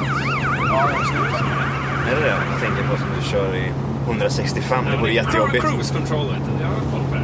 Ja, 0.70 0.88
en 0.88 1.06
snut. 1.06 1.40
Är 2.10 2.14
det 2.14 2.20
det? 2.20 2.36
Jag 2.52 2.60
tänker 2.60 2.82
på 2.90 2.96
som 2.96 3.08
du 3.18 3.28
kör 3.28 3.56
i 3.56 3.72
165, 4.10 4.84
det 4.90 4.96
vore 4.96 5.12
Ja, 5.12 5.22
jättejobbigt. 5.22 5.64
Cruise 5.64 5.94
control. 5.94 6.26
Jag 6.60 6.66
har 6.68 6.74
koll 6.74 7.04
på 7.10 7.14
det. 7.14 7.22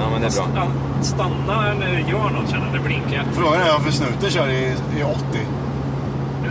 Ja 0.00 0.10
men 0.10 0.20
det 0.20 0.26
är 0.26 0.30
bra. 0.30 0.46
Sta- 0.46 1.02
Stanna 1.02 1.70
eller 1.70 1.98
gör 1.98 2.30
något 2.30 2.50
känner 2.50 2.72
det 2.72 2.78
blinkar. 2.78 3.24
Frågan 3.32 3.60
är 3.60 3.72
varför 3.72 3.90
snuten 3.92 4.30
kör 4.30 4.48
i, 4.48 4.62
i 4.98 5.02
80. 5.02 5.16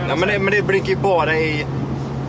Ja, 0.08 0.16
men, 0.16 0.28
det, 0.28 0.38
men 0.38 0.52
det 0.54 0.62
blinkar 0.62 0.88
ju 0.88 0.96
bara 0.96 1.34
i... 1.36 1.66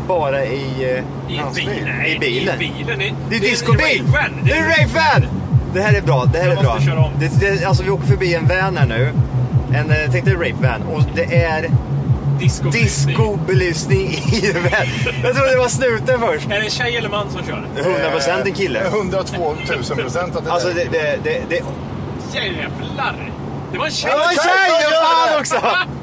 Bara 0.07 0.45
i... 0.45 0.63
eh, 0.83 1.33
I 1.33 1.37
en 1.37 1.43
landsbygd. 1.43 1.69
bil? 1.69 1.83
Nej, 1.85 2.15
I 2.15 2.19
bilen. 2.19 2.55
i 2.55 2.59
bilen. 2.77 2.99
Det- 2.99 3.13
Det 3.29 3.35
är 3.35 3.39
discobil! 3.39 4.03
Det 4.43 4.51
är 4.51 4.63
rave-van! 4.63 5.25
Det 5.73 5.81
här 5.81 5.93
är 5.93 6.01
bra, 6.01 6.25
det 6.33 6.39
här 6.39 6.47
Jag 6.47 6.57
är 6.57 6.61
bra. 6.63 6.73
måste 6.73 6.89
köra 6.89 6.99
om. 6.99 7.11
Det, 7.19 7.39
det, 7.39 7.65
alltså 7.65 7.83
vi 7.83 7.89
åker 7.89 8.05
förbi 8.07 8.33
en 8.35 8.47
van 8.47 8.77
här 8.77 8.85
nu. 8.87 9.09
En, 9.73 9.91
eh, 9.91 9.97
tänk 10.11 10.25
dig 10.25 10.33
en 10.33 10.39
rape-van. 10.39 10.81
Och 10.93 11.01
det 11.15 11.35
är 11.43 11.69
discobelysning 12.71 14.07
i. 14.11 14.53
Jag 15.23 15.35
trodde 15.35 15.51
det 15.51 15.57
var 15.57 15.67
snuten 15.67 16.19
först. 16.19 16.45
Är 16.45 16.49
det 16.49 16.55
en 16.65 16.69
tjej 16.69 16.97
eller 16.97 17.09
man 17.09 17.29
som 17.31 17.43
kör? 17.45 17.63
100% 17.77 18.45
en 18.45 18.53
kille. 18.53 18.79
102 18.87 19.55
000 19.89 19.97
procent 19.97 20.35
att 20.35 20.45
det 20.45 20.51
Alltså 20.51 20.69
är. 20.69 20.73
det, 20.73 20.83
det, 20.91 21.19
det, 21.23 21.41
det, 21.49 21.61
Jävlar! 22.33 23.31
Det 23.71 23.77
var 23.77 23.85
en 23.85 23.91
tjej! 23.91 24.11
Det 24.11 24.17
var 24.17 24.23
en 24.25 24.29
tjej! 24.35 24.89
Ja, 24.91 25.05
fan 25.29 25.39
också! 25.39 25.55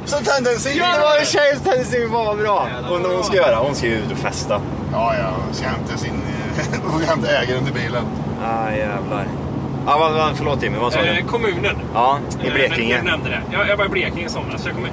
Så 0.18 0.24
tendensin. 0.24 0.72
Ja, 0.76 0.86
det 0.94 1.00
var 1.00 1.18
en 1.18 1.24
tjej 1.26 1.54
som 1.56 1.64
tänkte 1.64 1.84
sig 1.84 2.06
vad 2.06 2.38
bra. 2.38 2.68
Undrar 2.90 3.08
vad 3.08 3.16
hon 3.16 3.24
ska 3.24 3.36
göra. 3.36 3.56
Hon 3.56 3.74
ska 3.74 3.86
ju 3.86 3.94
ut 3.94 4.12
och 4.12 4.18
festa. 4.18 4.60
Ja, 4.92 5.14
ja. 5.22 5.30
Ska 5.52 5.66
hämta 5.68 5.96
sin... 5.96 6.12
Och 6.94 7.00
hämta 7.00 7.28
ägaren 7.30 7.64
till 7.64 7.74
bilen. 7.74 8.04
Ah, 8.44 8.70
jävlar. 8.70 9.26
Ah, 9.86 9.98
vad, 9.98 10.12
vad, 10.12 10.36
förlåt 10.36 10.60
Timmy, 10.60 10.78
vad 10.78 10.92
sa 10.92 11.02
du? 11.02 11.08
Eh, 11.08 11.24
kommunen. 11.26 11.76
Ja, 11.94 12.18
i 12.44 12.46
Eh, 12.48 12.54
Blekinge. 12.54 12.94
Jag 12.96 13.04
nämnde 13.04 13.30
det. 13.30 13.40
Jag, 13.52 13.68
jag 13.68 13.76
var 13.76 13.84
i 13.84 13.88
Blekinge 13.88 14.26
i 14.26 14.28
somras. 14.28 14.62
så 14.62 14.68
Jag 14.68 14.74
kommer... 14.74 14.90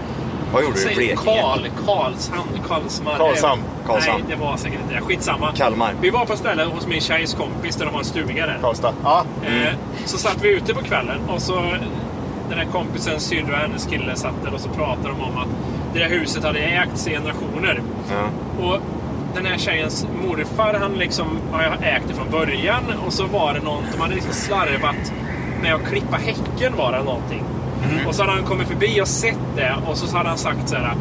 Vad 0.54 0.64
gjorde 0.64 0.84
du 0.84 0.92
i 0.92 0.96
Blekinge? 0.96 1.16
Karl, 1.16 1.68
Karlshamn, 1.86 2.60
Karlsmar. 2.68 3.18
Karlshamn. 3.18 3.62
Karlshamn. 3.88 4.24
Nej, 4.28 4.36
det 4.38 4.44
var 4.46 4.58
säkert 4.58 4.80
inte 4.82 4.94
det. 4.96 5.02
Skitsamma. 5.02 5.52
Kalmar. 5.56 5.94
Vi 6.02 6.10
var 6.10 6.26
på 6.26 6.38
stället 6.38 6.68
hos 6.68 6.88
min 6.88 7.02
tjejs 7.02 7.34
kompis 7.34 7.76
där 7.76 7.86
de 7.86 7.92
har 7.92 8.00
en 8.00 8.06
stuga 8.06 8.46
där. 8.46 8.58
Karlstad. 8.62 8.94
Ja. 9.04 9.26
Eh, 9.46 9.74
så 10.06 10.18
satt 10.18 10.38
vi 10.42 10.50
ute 10.50 10.74
på 10.74 10.84
kvällen 10.84 11.20
och 11.30 11.42
så 11.42 11.62
den 12.50 12.58
här 12.60 12.68
kompisen 12.72 13.20
syrra 13.20 13.54
och 13.54 13.58
hennes 13.58 13.86
kille 13.86 14.16
satt 14.16 14.44
där 14.44 14.54
och 14.54 14.60
så 14.60 14.70
pratade 14.70 15.08
de 15.08 15.22
om 15.22 15.38
att 15.38 15.48
det 15.94 16.00
där 16.00 16.10
huset 16.10 16.44
hade 16.44 16.60
ägts 16.60 17.08
i 17.08 17.10
generationer. 17.10 17.82
Ja. 18.10 18.66
Och 18.66 18.80
den 19.36 19.46
här 19.46 19.58
tjejens 19.58 20.08
morfar, 20.24 20.78
han 20.80 20.94
liksom 20.94 21.28
har 21.52 21.64
jag 21.64 21.74
ägt 21.74 22.08
det 22.08 22.14
från 22.14 22.30
början. 22.32 22.84
Och 23.06 23.14
så 23.14 23.26
var 23.26 23.54
det 23.54 23.60
någon, 23.60 23.84
de 23.92 24.02
hade 24.02 24.16
liksom 24.16 24.34
slarvat 24.34 25.14
med 25.62 25.76
att 25.76 25.86
klippa 25.90 26.18
häcken 26.18 26.78
var 26.78 26.92
det 26.92 27.04
någonting. 27.04 27.44
Och 28.08 28.16
så 28.16 28.24
hade 28.24 28.34
han 28.34 28.44
kommit 28.44 28.68
förbi 28.68 29.02
och 29.02 29.08
sett 29.08 29.38
det 29.56 29.76
och 29.88 29.98
så 29.98 30.18
hade 30.18 30.30
han 30.30 30.38
sagt 30.38 30.70
så 30.70 30.76
här. 30.76 30.96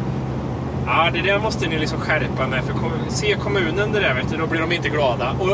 Ja, 0.85 1.09
det 1.13 1.21
där 1.21 1.39
måste 1.39 1.67
ni 1.67 1.79
liksom 1.79 1.99
skärpa 1.99 2.47
med. 2.47 2.63
För 2.63 2.73
kom, 2.73 2.91
se 3.09 3.35
kommunen 3.35 3.91
det 3.91 3.99
där, 3.99 4.13
vet 4.13 4.29
du, 4.31 4.37
då 4.37 4.47
blir 4.47 4.61
de 4.61 4.71
inte 4.71 4.89
glada. 4.89 5.35
Och 5.39 5.47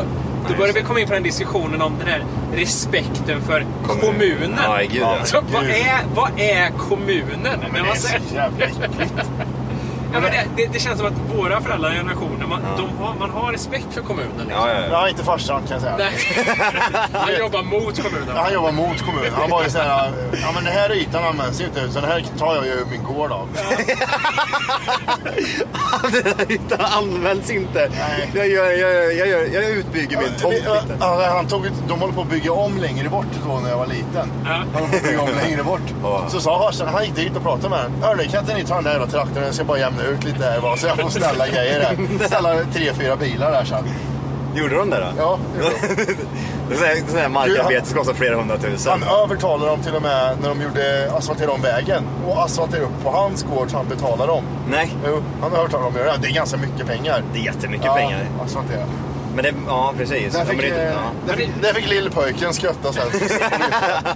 då 0.50 0.56
börjar 0.58 0.74
vi 0.74 0.82
komma 0.82 1.00
in 1.00 1.08
på 1.08 1.14
den 1.14 1.24
diskussionen 1.24 1.82
om 1.82 1.94
den 2.00 2.08
här 2.08 2.24
respekten 2.56 3.42
för 3.42 3.66
kommunen. 3.88 4.60
Ja, 4.64 4.78
gud, 4.82 5.02
ja. 5.02 5.18
Så, 5.24 5.42
vad, 5.54 5.64
är, 5.64 6.00
vad 6.16 6.32
är 6.40 6.70
kommunen? 6.70 7.42
När 7.44 7.58
det 7.58 7.82
man 7.82 7.92
är 7.92 7.96
så 7.96 8.36
jävla 8.36 8.66
äckligt. 8.66 9.14
Ja, 10.18 10.22
men 10.22 10.32
det, 10.32 10.64
det, 10.64 10.70
det 10.74 10.80
känns 10.80 10.98
som 10.98 11.08
att 11.08 11.38
våra 11.38 11.62
föräldrar 11.62 11.92
generationer, 11.92 12.48
man, 12.48 12.62
de 12.78 12.98
har, 13.04 13.16
man 13.20 13.30
har 13.30 13.52
respekt 13.52 13.88
för 13.94 14.02
kommunen. 14.02 14.32
Liksom. 14.38 14.52
Ja, 14.68 14.70
ja, 14.74 14.80
ja. 14.82 14.88
Ja, 14.92 15.10
inte 15.10 15.24
farsan 15.24 15.62
kan 15.68 15.72
jag 15.72 15.82
säga. 15.82 15.98
Nej. 15.98 16.12
Han 17.14 17.36
jobbar 17.40 17.64
mot 17.64 18.04
kommunen. 18.04 18.36
Han 18.36 18.54
jobbar 18.54 18.72
mot 18.72 19.02
kommunen. 19.02 19.34
Han 19.36 19.50
var 19.50 19.64
ju 19.64 19.70
såhär, 19.70 20.12
ja 20.42 20.52
men 20.56 20.64
den 20.64 20.74
här 20.74 20.92
ytan 20.92 21.24
används 21.24 21.62
ju 21.62 21.66
inte, 21.66 21.90
så 21.92 22.00
den 22.00 22.10
här 22.10 22.26
tar 22.38 22.56
jag 22.56 22.66
ju 22.66 22.86
min 22.92 23.04
gård 23.04 23.32
av. 23.32 23.48
Den 26.12 26.24
här 26.38 26.52
ytan 26.52 26.80
används 26.82 27.50
inte. 27.52 27.92
Jag, 28.34 28.48
gör, 28.48 28.66
jag, 28.66 28.78
gör, 28.78 29.12
jag, 29.12 29.28
gör, 29.28 29.40
jag 29.54 29.70
utbygger 29.70 30.18
min 30.18 30.28
tomt 30.40 30.56
Ja, 30.66 30.74
lite. 30.74 30.98
ja, 31.00 31.30
han 31.36 31.48
tog, 31.48 31.68
de 31.88 32.00
håller 32.02 32.14
på 32.14 32.22
att 32.22 32.30
bygga 32.30 32.52
om 32.52 32.78
längre 32.78 33.10
bort 33.10 33.26
då 33.48 33.60
när 33.60 33.70
jag 33.70 33.78
var 33.78 33.88
liten. 33.88 34.32
Ja. 34.46 34.50
Han 34.52 34.68
håller 34.74 34.88
på 34.88 34.96
att 34.96 35.04
bygga 35.04 35.22
om 35.22 35.30
längre 35.44 35.64
bort. 35.64 35.82
Så 36.30 36.40
sa 36.40 36.60
farsan, 36.60 36.88
han 36.88 37.04
gick 37.06 37.16
dit 37.16 37.36
och 37.36 37.44
pratade 37.44 37.70
med 37.70 37.80
honom. 37.80 38.04
Hörni, 38.04 38.28
kan 38.28 38.40
inte 38.40 38.54
ni 38.54 38.64
ta 38.64 38.76
den 38.76 38.84
där 38.84 38.92
jävla 38.92 39.08
traktorn? 39.08 39.44
Jag 39.44 39.54
ska 39.56 39.64
bara 39.64 39.80
jämna 39.80 40.04
ut 40.08 40.24
lite 40.24 40.44
här 40.44 40.62
bara, 40.62 40.78
så 40.78 40.88
jag 40.88 40.98
får 41.00 41.10
ställa 41.10 41.48
grejer 41.48 41.80
där. 41.80 42.28
Ställa 42.28 42.56
tre, 42.74 42.94
fyra 42.94 43.16
bilar 43.16 43.52
där 43.52 43.64
sen. 43.66 43.84
Gjorde 44.56 44.76
de 44.76 44.90
det 44.90 44.98
då? 44.98 45.08
Ja, 45.18 45.40
Det 46.70 46.76
är 46.76 46.78
sån 47.08 47.16
här- 47.16 47.22
här 47.22 47.30
markarbete 47.30 47.86
som 47.86 47.98
kostar 47.98 48.14
flera 48.14 48.36
hundratusen. 48.36 49.04
Han 49.04 49.24
övertalade 49.24 49.72
dem 49.72 49.82
till 49.84 49.96
och 49.96 50.02
med 50.02 50.38
när 50.42 50.50
de 50.50 50.62
gjorde 50.62 51.12
asfalterade 51.18 51.54
om 51.54 51.62
vägen 51.62 52.04
och 52.28 52.44
asfalterade 52.44 52.86
upp 52.86 53.04
på 53.04 53.10
hans 53.10 53.44
gård 53.44 53.72
så 53.72 53.78
han 53.78 53.88
betalade 53.88 54.32
dem. 54.32 54.44
Nej. 54.70 54.96
Jo, 55.08 55.24
han 55.42 55.54
övertalade 55.54 55.90
dem 55.90 55.94
att 55.96 56.00
göra 56.00 56.12
det. 56.12 56.22
Det 56.22 56.28
är 56.28 56.34
ganska 56.34 56.58
mycket 56.58 56.88
pengar. 56.88 57.24
Det 57.34 57.40
är 57.40 57.44
jättemycket 57.44 57.86
ja, 57.86 57.96
pengar. 57.96 58.26
Asfaltera. 58.46 58.84
Men 59.38 59.44
det, 59.46 59.54
ja 59.68 59.94
precis. 59.98 60.34
Där 60.34 60.40
Ja, 60.40 60.46
fick, 60.46 60.62
men 60.62 60.70
det, 60.70 60.84
eh, 60.84 60.92
ja. 60.92 61.00
där 61.28 61.34
fick, 61.36 61.50
där 61.62 61.74
fick 61.74 61.90
lillpojken 61.90 62.54
skötta 62.54 62.94
sen. 62.94 63.04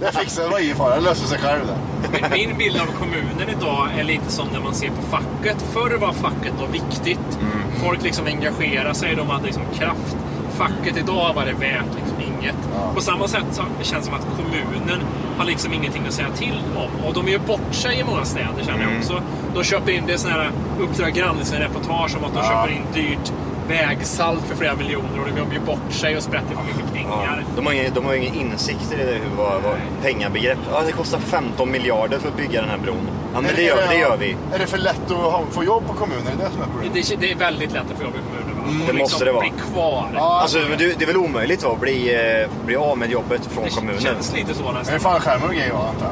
Det 0.00 0.12
fixade, 0.18 0.48
var 0.48 0.58
ingen 0.58 0.76
fara. 0.76 0.94
Det 0.94 1.00
löste 1.00 1.26
sig 1.28 1.38
själv 1.38 1.60
där. 1.66 1.76
Min- 2.12 2.30
Min 2.48 2.58
bild 2.58 2.76
av 2.80 2.86
kommunen 2.86 3.48
idag 3.58 3.88
är 3.98 4.04
lite 4.04 4.30
som 4.32 4.48
när 4.52 4.60
man 4.60 4.74
ser 4.74 4.88
på 4.88 5.02
facket. 5.10 5.56
Förr 5.72 5.96
var 5.98 6.12
facket 6.12 6.52
då 6.60 6.66
viktigt. 6.66 7.38
Folk 7.84 8.02
liksom 8.02 8.26
engagerade 8.26 8.94
sig, 8.94 9.14
de 9.16 9.30
hade 9.30 9.44
liksom 9.44 9.62
kraft. 9.78 10.16
Facket 10.56 10.96
idag 10.96 11.32
var 11.34 11.44
det 11.44 11.52
värt 11.52 11.84
liksom 11.96 12.16
inget. 12.20 12.56
På 12.94 13.00
samma 13.00 13.28
sätt 13.28 13.44
så 13.52 13.62
känns 13.82 13.90
det 13.90 14.02
som 14.10 14.14
att 14.14 14.26
kommunen 14.36 15.00
har 15.38 15.44
liksom 15.44 15.72
ingenting 15.72 16.02
att 16.08 16.12
säga 16.14 16.28
till 16.36 16.60
om. 16.76 17.06
Och 17.06 17.14
de 17.14 17.28
gör 17.28 17.38
bort 17.38 17.74
sig 17.74 18.00
i 18.00 18.04
många 18.04 18.24
städer 18.24 18.62
känner 18.66 18.82
jag 18.82 18.98
också. 18.98 19.22
De 19.54 19.64
köper 19.64 19.92
in, 19.92 20.04
det 20.06 20.12
är 20.12 20.16
sådana 20.16 20.42
här 20.42 20.50
Uppdrag 20.80 21.12
granskning-reportage 21.12 22.16
om 22.18 22.24
att 22.24 22.34
de 22.34 22.38
Ja. 22.38 22.48
köper 22.50 22.72
in 22.72 22.82
dyrt 22.94 23.32
vägsalt 23.72 24.44
för 24.44 24.56
flera 24.56 24.74
miljoner 24.74 25.20
och 25.20 25.26
de 25.26 25.36
gör 25.36 25.52
ju 25.52 25.60
bort 25.60 25.92
sig 25.92 26.16
och 26.16 26.22
sprätter 26.22 26.54
för 26.56 26.64
mycket 26.64 26.92
pengar. 26.92 27.44
De 27.56 27.66
har 27.66 27.72
ingen, 27.72 27.94
de 27.94 28.04
har 28.04 28.14
ingen 28.14 28.34
insikter 28.34 29.00
i 29.00 29.04
det, 29.04 29.12
hur, 29.12 29.36
vad, 29.36 29.62
vad 29.62 29.74
pengabegrepp. 30.02 30.58
Ja, 30.72 30.82
det 30.86 30.92
kostar 30.92 31.18
15 31.18 31.70
miljarder 31.70 32.18
för 32.18 32.28
att 32.28 32.36
bygga 32.36 32.60
den 32.60 32.70
här 32.70 32.78
bron. 32.78 33.08
Ja, 33.34 33.40
men 33.40 33.50
Är 33.50 33.56
det 33.56 33.62
gör, 33.62 33.88
det 33.88 33.98
gör 33.98 34.16
vi. 34.16 34.36
Är 34.54 34.58
det 34.58 34.66
för 34.66 34.78
lätt 34.78 35.10
att 35.10 35.16
ha, 35.16 35.44
få 35.50 35.64
jobb 35.64 35.86
på 35.86 35.92
kommunen? 35.92 36.26
Är 36.26 36.30
det 36.30 36.44
det 36.44 36.50
som 36.50 36.62
är 36.62 36.66
problemet? 36.66 37.08
Det, 37.08 37.16
det 37.16 37.32
är 37.32 37.36
väldigt 37.36 37.72
lätt 37.72 37.90
att 37.90 37.98
få 37.98 38.02
jobb 38.02 38.14
i 38.14 38.18
kommunen. 38.28 38.52
Mm, 38.68 38.86
det 38.86 38.92
liksom 38.92 38.98
måste 38.98 39.24
det 39.24 39.32
vara. 39.32 39.40
Bli 39.40 39.52
kvar. 39.72 40.06
Alltså, 40.16 40.58
men 40.68 40.78
du, 40.78 40.94
det 40.98 41.04
är 41.04 41.06
väl 41.06 41.16
omöjligt 41.16 41.62
va, 41.64 41.72
att 41.72 41.80
bli, 41.80 42.14
eh, 42.14 42.66
bli 42.66 42.76
av 42.76 42.98
med 42.98 43.10
jobbet 43.10 43.46
från 43.46 43.68
kommunen? 43.68 44.00
känns 44.00 44.34
lite 44.34 44.54
så 44.54 44.68
Är 44.68 44.72
nästan. 44.72 44.94
det 44.94 45.00
fallskärmar 45.00 45.46
och 45.46 45.54
grejer 45.54 45.72
antar 45.72 46.06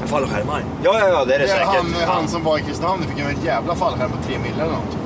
jag? 0.00 0.08
Fallskärmar? 0.08 0.62
Ja, 0.84 0.98
ja, 0.98 1.08
ja, 1.08 1.24
det 1.24 1.34
är 1.34 1.38
det, 1.38 1.48
säkert. 1.48 1.66
han, 1.66 1.94
han 2.06 2.28
som 2.28 2.44
var 2.44 2.58
i 2.58 2.62
Kristinehamn 2.62 3.02
fick 3.02 3.18
ju 3.18 3.24
en 3.24 3.44
jävla 3.44 3.74
fallskärm 3.74 4.10
på 4.10 4.16
tre 4.28 4.38
mil 4.38 4.52
eller 4.54 4.72
något. 4.72 4.96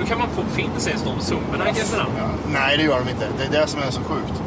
Då 0.00 0.04
kan 0.06 0.18
man 0.18 0.28
få 0.28 0.42
finna 0.56 0.78
sig 0.78 0.92
i 0.92 0.96
de 1.04 1.20
summorna 1.20 1.70
i 1.70 1.74
Kristinehamn. 1.74 2.12
Ja. 2.18 2.24
Nej, 2.52 2.76
det 2.76 2.82
gör 2.82 2.98
de 3.04 3.08
inte. 3.10 3.26
Det 3.38 3.56
är 3.56 3.60
det 3.60 3.66
som 3.66 3.82
är 3.82 3.90
så 3.90 4.00
sjukt. 4.00 4.42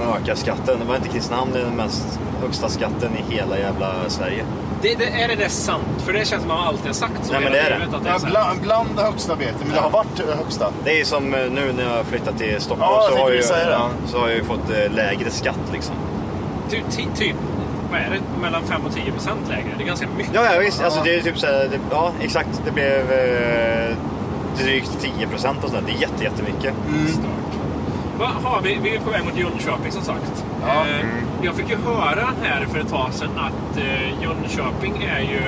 De 0.00 0.22
ökar 0.22 0.34
skatten. 0.34 0.78
Det 0.78 0.84
var 0.84 0.96
inte 0.96 1.08
Kristinehamn 1.08 1.52
det 1.52 1.60
är 1.60 1.64
den 1.64 1.76
mest 1.76 2.18
högsta 2.42 2.68
skatten 2.68 3.10
i 3.16 3.34
hela 3.34 3.58
jävla 3.58 3.94
Sverige. 4.08 4.44
Det, 4.82 4.94
det, 4.94 5.22
är 5.22 5.28
det 5.28 5.34
där 5.34 5.48
sant? 5.48 5.84
För 6.04 6.12
det 6.12 6.24
känns 6.28 6.42
som 6.42 6.48
man 6.48 6.66
alltid 6.66 6.86
har 6.86 6.92
sagt 6.92 7.26
så. 7.26 7.32
Nej, 7.32 7.40
men 7.42 7.52
det 7.52 7.58
är 7.58 7.70
det. 7.70 7.96
Att 7.96 8.02
det 8.04 8.08
Ja, 8.08 8.14
är 8.14 8.18
så 8.18 8.26
här. 8.26 8.30
bland, 8.32 8.60
bland 8.60 8.88
det 8.96 9.02
högsta 9.02 9.34
vet 9.34 9.48
jag, 9.58 9.66
men 9.66 9.74
det 9.76 9.80
har 9.80 9.90
varit 9.90 10.16
det 10.16 10.36
högsta. 10.36 10.72
Det 10.84 11.00
är 11.00 11.04
som 11.04 11.34
eh, 11.34 11.40
nu 11.50 11.72
när 11.72 11.82
jag 11.82 11.90
har 11.96 12.04
flyttat 12.04 12.38
till 12.38 12.60
Stockholm 12.60 12.92
Ja, 12.92 13.08
så, 13.10 13.22
har 13.22 13.30
jag, 13.30 13.44
ja, 13.72 13.88
så 14.06 14.18
har 14.18 14.28
jag 14.28 14.36
ju 14.36 14.44
fått 14.44 14.70
eh, 14.70 14.92
lägre 14.92 15.30
skatt 15.30 15.58
liksom. 15.72 15.94
Typ, 16.70 16.84
ty, 16.90 17.04
typ, 17.16 17.36
vad 17.90 18.00
är 18.00 18.10
det? 18.10 18.40
Mellan 18.42 18.62
5 18.62 18.80
och 18.86 18.94
10 18.94 19.12
procent 19.12 19.40
lägre. 19.48 19.66
Det 19.78 19.84
är 19.84 19.86
ganska 19.86 20.08
mycket. 20.16 20.34
Ja, 20.34 20.54
ja 20.54 20.60
visst. 20.60 20.82
Alltså, 20.82 21.00
det 21.04 21.14
är 21.14 21.20
typ 21.22 21.38
så 21.38 21.46
här, 21.46 21.52
det, 21.70 21.78
ja 21.90 22.12
exakt. 22.20 22.62
Det 22.64 22.70
blev 22.70 23.12
eh, 23.12 23.96
drygt 24.58 24.90
10 25.16 25.26
procent 25.26 25.64
och 25.64 25.70
sådär. 25.70 25.82
Det 25.86 25.92
är 25.92 26.00
jätte, 26.00 26.24
jättemycket. 26.24 26.74
Vad 28.18 28.28
har 28.28 28.60
vi? 28.62 28.78
Vi 28.82 28.96
är 28.96 29.00
på 29.00 29.10
väg 29.10 29.24
mot 29.24 29.36
Jönköping 29.36 29.92
som 29.92 30.02
sagt. 30.02 30.44
Ja. 30.66 30.68
Eh, 30.68 31.06
Jag 31.42 31.54
fick 31.54 31.70
ju 31.70 31.76
höra 31.76 32.28
här 32.42 32.66
för 32.72 32.78
ett 32.78 32.88
tag 32.90 33.08
sedan 33.12 33.30
att 33.38 33.76
eh, 33.78 34.22
Jönköping 34.22 35.02
är 35.16 35.20
ju 35.20 35.40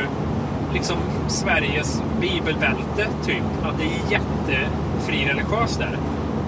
liksom 0.74 0.96
Sveriges 1.28 2.02
bibelbälte, 2.20 3.06
typ. 3.26 3.42
Att 3.64 3.78
det 3.78 3.84
är 3.84 4.12
jättefri 4.12 5.24
religiöst 5.28 5.78
där. 5.78 5.98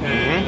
Eh, 0.04 0.42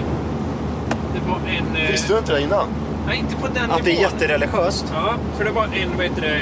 Det 1.14 1.30
var 1.30 1.36
en... 1.36 1.76
eh, 1.84 1.90
Visste 1.90 2.12
du 2.12 2.18
inte 2.18 2.32
det 2.32 2.42
innan? 2.42 2.66
Nej, 3.06 3.18
inte 3.18 3.36
på 3.36 3.46
den 3.54 3.70
Att 3.70 3.84
det 3.84 3.90
är 3.90 3.94
nivån. 3.96 4.02
jättereligiöst. 4.12 4.84
Ja, 4.94 5.14
för 5.36 5.44
det 5.44 5.50
var 5.50 5.64
en 5.64 5.96
vad 5.96 6.06
heter 6.06 6.22
det, 6.22 6.40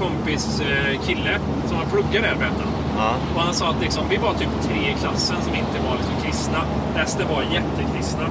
kompis 0.00 0.60
eh, 0.60 1.00
kille 1.06 1.38
som 1.66 1.76
var 1.78 1.84
pluggade 1.84 2.26
där 2.28 2.34
berättade 2.36 2.64
han. 2.64 2.83
Ja. 2.96 3.10
Och 3.34 3.40
han 3.40 3.54
sa 3.54 3.68
att 3.70 3.80
liksom, 3.80 4.04
vi 4.10 4.16
var 4.16 4.34
typ 4.34 4.48
tre 4.62 4.90
i 4.90 4.94
klassen 5.00 5.36
som 5.42 5.54
inte 5.54 5.88
var 5.88 5.96
liksom 5.96 6.14
kristna. 6.24 6.58
Resten 6.96 7.26
var 7.28 7.42
jättekristna. 7.42 8.24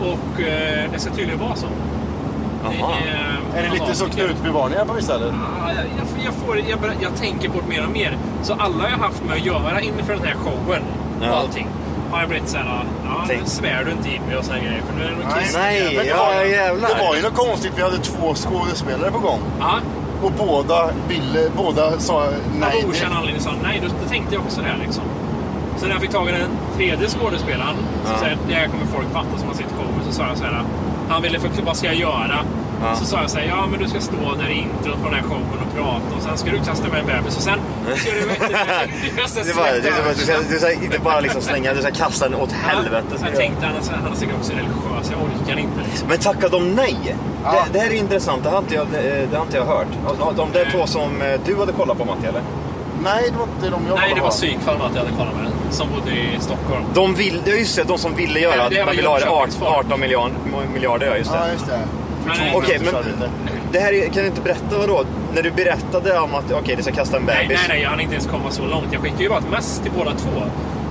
Och 0.00 0.40
eh, 0.42 0.90
det 0.92 0.98
ska 0.98 1.10
tydligen 1.10 1.40
vara 1.40 1.56
så. 1.56 1.66
Jaha. 2.64 2.94
Är 3.56 3.62
det 3.62 3.70
lite 3.70 3.94
så 3.94 4.06
Knutbyvarningar 4.06 4.84
på 4.84 4.92
vissa 4.92 5.06
ställen? 5.16 5.34
Ja, 5.60 5.68
jag, 5.72 5.76
jag, 5.84 6.24
jag, 6.24 6.34
får, 6.34 6.58
jag, 6.58 6.78
jag 7.02 7.14
tänker 7.16 7.48
på 7.48 7.60
det 7.60 7.66
mer 7.68 7.84
och 7.84 7.92
mer. 7.92 8.18
Så 8.42 8.54
alla 8.58 8.90
jag 8.90 8.96
haft 8.98 9.22
med 9.24 9.36
att 9.36 9.46
göra 9.46 9.80
inför 9.80 10.12
den 10.14 10.24
här 10.24 10.34
showen 10.34 10.82
och 11.20 11.26
Ja. 11.26 11.34
allting 11.34 11.66
har 12.10 12.20
jag 12.20 12.28
blivit 12.28 12.48
såhär, 12.48 12.84
ja, 13.04 13.24
Tänk. 13.28 13.40
nu 13.42 13.46
svär 13.48 13.84
du 13.84 13.90
inte 13.90 14.08
in 14.08 14.22
mig 14.22 14.36
och 14.36 14.44
här 14.52 14.58
grejer. 14.60 14.82
För 14.88 14.98
nu 14.98 15.04
är 15.04 15.10
det 15.10 15.16
nog 15.24 15.34
kristna. 15.38 15.60
Nej, 15.60 15.82
Men 15.96 16.04
det, 16.04 16.10
ja, 16.10 16.16
var, 16.16 16.44
jävlar. 16.44 16.88
det 16.88 17.04
var 17.04 17.16
ju 17.16 17.22
något 17.22 17.34
konstigt. 17.34 17.72
Vi 17.76 17.82
hade 17.82 17.98
två 17.98 18.34
skådespelare 18.34 19.10
på 19.10 19.18
gång. 19.18 19.40
Ja, 19.60 19.78
Och 20.24 20.32
båda 20.46 20.90
ville, 21.08 21.50
båda 21.56 21.98
sa 21.98 22.26
nej. 22.60 22.82
av 22.84 22.90
okänd 22.90 23.14
anledning 23.14 23.42
sa 23.42 23.50
nej. 23.62 23.82
Då, 23.84 24.08
tänkte 24.08 24.34
jag 24.34 24.42
också 24.44 24.60
det 24.60 24.66
här 24.66 24.78
liksom. 24.84 25.02
Så 25.76 25.86
när 25.86 25.92
jag 25.92 26.00
fick 26.00 26.10
tag 26.10 26.28
i 26.28 26.32
den 26.32 26.50
tredje 26.76 27.08
skådespelaren, 27.08 27.76
så 28.04 28.12
Ja. 28.12 28.18
sa 28.18 28.26
jag, 28.28 28.38
det 28.48 28.54
här 28.54 28.68
kommer 28.68 28.84
folk 28.86 29.06
fatta 29.12 29.38
som 29.38 29.48
har 29.48 29.54
sett 29.54 29.72
showen, 29.76 30.00
så 30.06 30.12
sa 30.12 30.22
jag 30.28 30.36
så 30.38 30.44
här. 30.44 30.62
Han 31.08 31.22
ville 31.22 31.38
förklara, 31.40 31.64
vad 31.66 31.76
ska 31.76 31.86
jag 31.86 31.96
göra? 31.96 32.38
Ja. 32.82 32.96
Så 32.96 33.04
sa 33.04 33.20
jag 33.20 33.30
så 33.30 33.38
här, 33.38 33.46
ja 33.46 33.66
men 33.70 33.80
du 33.82 33.88
ska 33.88 34.00
stå 34.00 34.34
där 34.38 34.50
i 34.50 34.54
introt 34.54 35.02
på 35.02 35.08
den 35.08 35.14
här 35.14 35.22
showen 35.22 35.60
och 35.66 35.76
prata 35.76 36.16
och 36.16 36.22
sen 36.22 36.38
ska 36.38 36.50
du 36.50 36.58
kasta 36.58 36.88
med 36.88 37.00
en 37.00 37.06
bebis 37.06 37.36
och 37.36 37.42
sen 37.42 37.58
ska 37.96 38.10
du... 38.10 38.20
du, 38.20 38.26
Det 39.44 39.52
var, 39.52 39.62
var, 40.04 40.14
du, 40.14 40.20
ska, 40.20 40.34
du 40.50 40.58
ska 40.58 40.72
inte 40.72 40.98
bara 40.98 41.20
liksom 41.20 41.42
slänga, 41.42 41.74
du 41.74 41.80
ska 41.82 41.90
kasta 41.90 42.28
den 42.28 42.40
åt 42.40 42.52
helvete. 42.52 43.06
Ja, 43.20 43.26
jag 43.28 43.36
tänkte, 43.36 43.66
han, 43.66 43.76
är- 43.76 44.02
han 44.02 44.12
är 44.12 44.16
säkert 44.16 44.34
också 44.38 44.52
religiös, 44.52 45.10
jag 45.10 45.20
orkar 45.22 45.58
inte 45.58 45.80
liksom. 45.90 46.08
Men 46.08 46.18
tackade 46.18 46.48
de 46.48 46.70
nej? 46.74 47.16
Det, 47.44 47.72
det 47.72 47.78
här 47.78 47.90
är 47.90 47.94
intressant, 47.94 48.42
det 48.42 48.48
har 48.50 48.58
inte 48.58 48.74
jag, 48.74 48.86
det, 48.92 49.26
det 49.30 49.36
har 49.36 49.44
inte 49.44 49.56
jag 49.56 49.64
hört. 49.66 49.86
De, 50.18 50.36
de 50.36 50.52
där 50.52 50.68
två 50.72 50.86
som 50.86 51.22
eh, 51.22 51.40
du 51.46 51.56
hade 51.56 51.72
kollat 51.72 51.98
på 51.98 52.04
Matti, 52.04 52.26
eller? 52.26 52.42
Nej, 53.02 53.30
det 53.32 53.38
var 53.38 53.44
inte 53.56 53.70
de 53.70 53.86
jag 53.88 53.96
Nej, 53.98 54.12
det 54.14 54.20
var 54.20 54.30
psykfall 54.30 54.74
att 54.76 54.90
jag 54.94 54.98
hade 55.04 55.16
kollat 55.16 55.34
med, 55.36 55.74
som 55.74 55.88
bodde 55.90 56.10
i 56.10 56.28
Stockholm. 56.40 56.84
De 56.94 57.14
vill, 57.14 57.42
ja 57.44 57.52
just 57.54 57.76
det, 57.76 57.84
de 57.84 57.98
som 57.98 58.14
ville 58.14 58.40
göra 58.40 58.56
Ja, 58.56 58.68
det 58.68 58.78
var 58.78 58.86
man 58.86 58.96
vill 58.96 59.06
ha 59.06 59.18
det 59.18 59.24
Jönköpings 59.24 59.56
18, 59.56 59.74
folk. 59.74 59.86
18 59.86 60.00
miljarder, 60.00 60.34
miljarder, 60.74 61.06
ja 61.06 61.16
just 61.16 61.32
det. 61.32 61.38
Ja, 61.38 61.52
just 61.52 61.66
det. 61.66 61.78
Okej, 62.54 62.80
men 62.84 62.94
det. 63.72 63.78
här 63.80 63.92
är, 63.92 64.04
kan 64.08 64.22
du 64.22 64.26
inte 64.26 64.40
berätta 64.40 64.78
vad 64.78 64.88
då? 64.88 65.04
När 65.34 65.42
du 65.42 65.50
berättade 65.50 66.18
om 66.18 66.34
att 66.34 66.52
okej, 66.52 66.76
det 66.76 66.82
ska 66.82 66.92
kasta 66.92 67.16
en 67.16 67.22
Nej, 67.22 67.36
bebis. 67.42 67.58
nej, 67.60 67.66
nej, 67.68 67.82
jag 67.82 67.90
hann 67.90 68.00
inte 68.00 68.14
ens 68.14 68.26
komma 68.26 68.50
så 68.50 68.66
långt. 68.66 68.86
Jag 68.92 69.02
skickade 69.02 69.22
ju 69.22 69.28
bara 69.28 69.38
ett 69.38 69.50
mess 69.50 69.80
till 69.82 69.92
båda 69.96 70.10
två. 70.10 70.42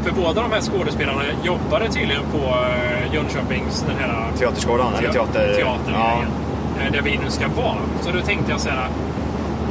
För 0.04 0.12
båda 0.12 0.42
de 0.42 0.52
här 0.52 0.62
skådespelarna 0.62 1.22
jobbade 1.44 1.90
tydligen 1.90 2.24
på 2.32 2.38
eh, 2.38 3.14
Jönköpings 3.14 3.86
den 3.88 3.98
här 3.98 4.32
Teaterskolan, 4.40 4.94
eller 4.96 5.12
teater... 5.14 5.54
teater 5.56 5.92
ja. 5.94 6.22
eh, 6.86 6.92
där 6.92 7.02
vi 7.02 7.20
nu 7.24 7.30
ska 7.30 7.48
vara. 7.48 7.78
Så 8.02 8.12
då 8.12 8.22
tänkte 8.22 8.52
jag 8.52 8.60
så 8.60 8.70
här. 8.70 8.88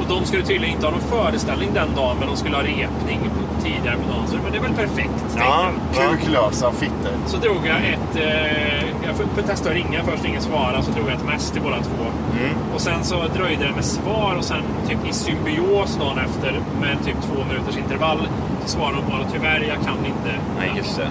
Och 0.03 0.09
de 0.09 0.25
skulle 0.27 0.43
tydligen 0.43 0.75
inte 0.75 0.87
ha 0.87 0.91
någon 0.93 1.01
föreställning 1.01 1.69
den 1.75 1.95
dagen, 1.97 2.17
men 2.21 2.29
de 2.29 2.37
skulle 2.37 2.57
ha 2.57 2.62
repning 2.62 3.21
på, 3.35 3.65
tidigare 3.65 3.97
på 3.97 4.12
dagen. 4.12 4.27
Så 4.29 4.37
men 4.43 4.53
det 4.53 4.59
är 4.59 4.62
väl 4.62 4.75
perfekt, 4.75 5.25
Ja. 5.37 5.71
Kuklösa 5.95 6.73
fittor. 6.73 7.15
Så 7.27 7.37
drog 7.37 7.57
jag 7.67 7.77
ett... 7.77 8.17
Eh, 8.17 8.88
jag 9.07 9.17
får 9.17 9.43
testa 9.43 9.69
att 9.69 9.75
ringa 9.75 10.05
först, 10.05 10.25
ingen 10.25 10.43
svarade. 10.43 10.83
Så 10.83 10.91
drog 10.91 11.07
jag 11.09 11.15
ett 11.15 11.27
mess 11.27 11.51
till 11.51 11.62
båda 11.62 11.77
två. 11.77 12.05
Mm. 12.38 12.55
Och 12.75 12.81
sen 12.81 13.05
så 13.05 13.17
dröjde 13.37 13.65
det 13.65 13.75
med 13.75 13.85
svar 13.85 14.35
och 14.38 14.45
sen 14.45 14.62
typ 14.88 14.99
i 15.09 15.12
symbios 15.12 15.97
dagen 15.97 16.19
efter 16.19 16.61
med 16.81 17.05
typ 17.05 17.17
två 17.23 17.45
minuters 17.49 17.77
intervall 17.77 18.29
så 18.62 18.69
svarade 18.69 18.97
de 18.97 19.11
bara 19.12 19.25
tyvärr, 19.33 19.61
jag 19.69 19.87
kan 19.87 19.99
inte. 20.07 20.33
Nej, 20.59 20.73
just 20.77 20.97
det. 20.97 21.09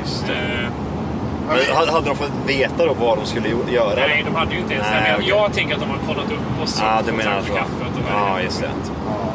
Just 0.00 0.26
det. 0.26 0.32
Eh, 0.32 0.68
Men 1.52 1.76
hade, 1.92 2.06
de 2.08 2.16
fått 2.16 2.30
veta 2.46 2.86
då 2.86 2.94
vad 3.00 3.18
de 3.18 3.26
skulle 3.26 3.48
göra? 3.48 3.94
nej, 3.94 4.22
de 4.26 4.34
hade 4.34 4.52
ju 4.54 4.58
inte 4.58 4.74
ens 4.74 4.86
Nej, 4.90 5.10
det. 5.10 5.16
Okej. 5.16 5.28
Jag 5.28 5.52
tänker 5.52 5.74
att 5.74 5.80
de 5.80 5.90
har 5.90 5.98
kollat 6.06 6.24
upp 6.32 6.62
och 6.62 6.68
sett 6.68 6.82
Ja, 6.84 7.00
du 7.06 7.12
menar 7.12 7.40
så. 7.46 7.52
kaffet 7.54 7.92
och 7.96 8.02
Ja, 8.10 8.38
är 8.38 8.42
just 8.42 8.60
det. 8.60 8.68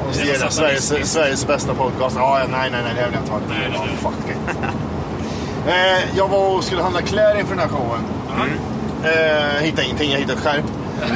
Och 0.09 0.15
så 0.15 0.43
något 0.43 0.53
Sveriges. 0.53 1.11
Sveriges 1.13 1.47
bästa 1.47 1.73
podcast. 1.73 2.15
Ja, 2.19 2.39
ja, 2.39 2.45
nej, 2.51 2.69
nej, 2.71 2.81
nej, 2.83 2.93
det 2.95 3.05
vill 3.05 3.13
jag 3.13 3.21
inte 3.23 3.31
ha. 3.31 3.39
Nej, 3.49 3.57
nej, 3.59 3.71
Ja, 3.73 3.85
nej. 3.85 3.95
fuck 4.01 4.29
it. 4.31 4.57
eh, 5.67 6.17
jag 6.17 6.27
var 6.27 6.55
och 6.55 6.63
skulle 6.63 6.81
handla 6.81 7.01
kläder 7.01 7.39
inför 7.39 7.55
den 7.55 7.69
här 7.69 7.77
showen. 7.77 8.01
Eh, 9.03 9.61
hittade 9.63 9.83
ingenting, 9.85 10.11
jag 10.11 10.19
hittade 10.19 10.39
skärp. 10.41 10.63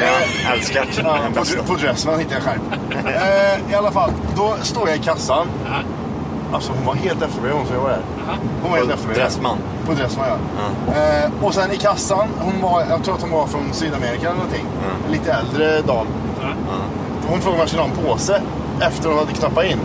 Ja, 0.01 0.51
älskar 0.53 0.81
det. 0.85 1.01
Ja, 1.03 1.17
på, 1.35 1.63
på 1.73 1.79
Dressman 1.79 2.19
hittade 2.19 2.35
jag 2.35 2.43
skärp. 2.43 2.61
eh, 3.67 3.71
I 3.71 3.75
alla 3.75 3.91
fall, 3.91 4.11
då 4.37 4.55
står 4.61 4.89
jag 4.89 4.97
i 4.97 5.01
kassan. 5.01 5.47
Alltså 6.53 6.71
hon 6.77 6.85
var 6.85 6.93
helt 6.93 7.21
efterbliven 7.21 7.57
hon 7.57 7.67
som 7.67 7.75
jobbade 7.75 7.95
där. 7.95 8.03
Hon 8.61 8.71
var 8.71 8.77
helt 8.77 8.89
På 8.89 8.93
efterbliven. 8.93 9.23
Dressman? 9.23 9.57
På 9.85 9.93
Dressman 9.93 10.27
ja. 10.27 10.93
Eh, 10.93 11.45
och 11.45 11.53
sen 11.53 11.71
i 11.71 11.77
kassan, 11.77 12.27
hon 12.39 12.61
var, 12.61 12.83
jag 12.89 13.03
tror 13.03 13.15
att 13.15 13.21
hon 13.21 13.31
var 13.31 13.47
från 13.47 13.73
Sydamerika 13.73 14.27
eller 14.27 14.37
någonting. 14.37 14.65
En 15.05 15.11
lite 15.11 15.31
äldre 15.33 15.81
dam. 15.81 16.07
Hon 17.27 17.41
frågade 17.41 17.53
om 17.55 17.59
jag 17.59 17.67
skulle 17.67 17.81
ha 17.81 17.89
en 17.89 18.05
påse 18.05 18.41
efter 18.81 19.09
hon 19.09 19.17
hade 19.17 19.33
knappat 19.33 19.65
in. 19.65 19.79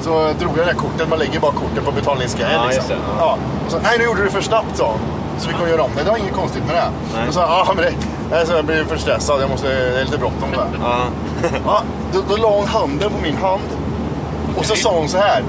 Så 0.00 0.10
drog 0.10 0.58
jag 0.58 0.66
det 0.66 0.72
där 0.72 0.74
kortet, 0.74 1.08
man 1.08 1.18
lägger 1.18 1.40
bara 1.40 1.52
kortet 1.52 1.84
på 1.84 1.92
betalningsgrejen. 1.92 2.54
Ja, 2.54 2.66
liksom. 2.66 2.84
ja. 2.90 2.96
ja. 3.18 3.38
Och 3.66 3.72
så, 3.72 3.78
nej 3.82 3.98
nu 3.98 4.04
gjorde 4.04 4.18
du 4.18 4.24
det 4.24 4.30
för 4.30 4.40
snabbt 4.40 4.76
sa 4.76 4.86
hon. 4.86 5.00
Så 5.38 5.48
vi 5.48 5.54
kommer 5.54 5.68
göra 5.68 5.82
om 5.82 5.90
det. 5.96 6.02
Det 6.02 6.10
var 6.10 6.16
inget 6.16 6.34
konstigt 6.34 6.66
med 6.66 6.76
det. 6.76 6.90
Nej. 7.14 7.28
Och 7.28 7.34
så, 7.34 7.40
ja 7.40 7.72
men 7.76 7.84
det, 7.84 7.92
nej, 8.30 8.46
så 8.46 8.52
jag 8.52 8.64
blev 8.64 8.88
för 8.88 8.96
stressad, 8.96 9.42
jag 9.42 9.50
måste, 9.50 9.68
det 9.68 10.00
är 10.00 10.04
lite 10.04 10.18
bråttom 10.18 10.50
där. 10.50 10.66
Ja. 10.82 10.98
Ja, 11.66 11.82
då, 12.12 12.20
då 12.28 12.36
la 12.36 12.56
hon 12.56 12.66
handen 12.66 13.10
på 13.10 13.22
min 13.22 13.36
hand. 13.36 13.68
Och 14.56 14.64
så 14.64 14.76
sa 14.76 14.98
hon 14.98 15.08
så 15.08 15.18
här. 15.18 15.42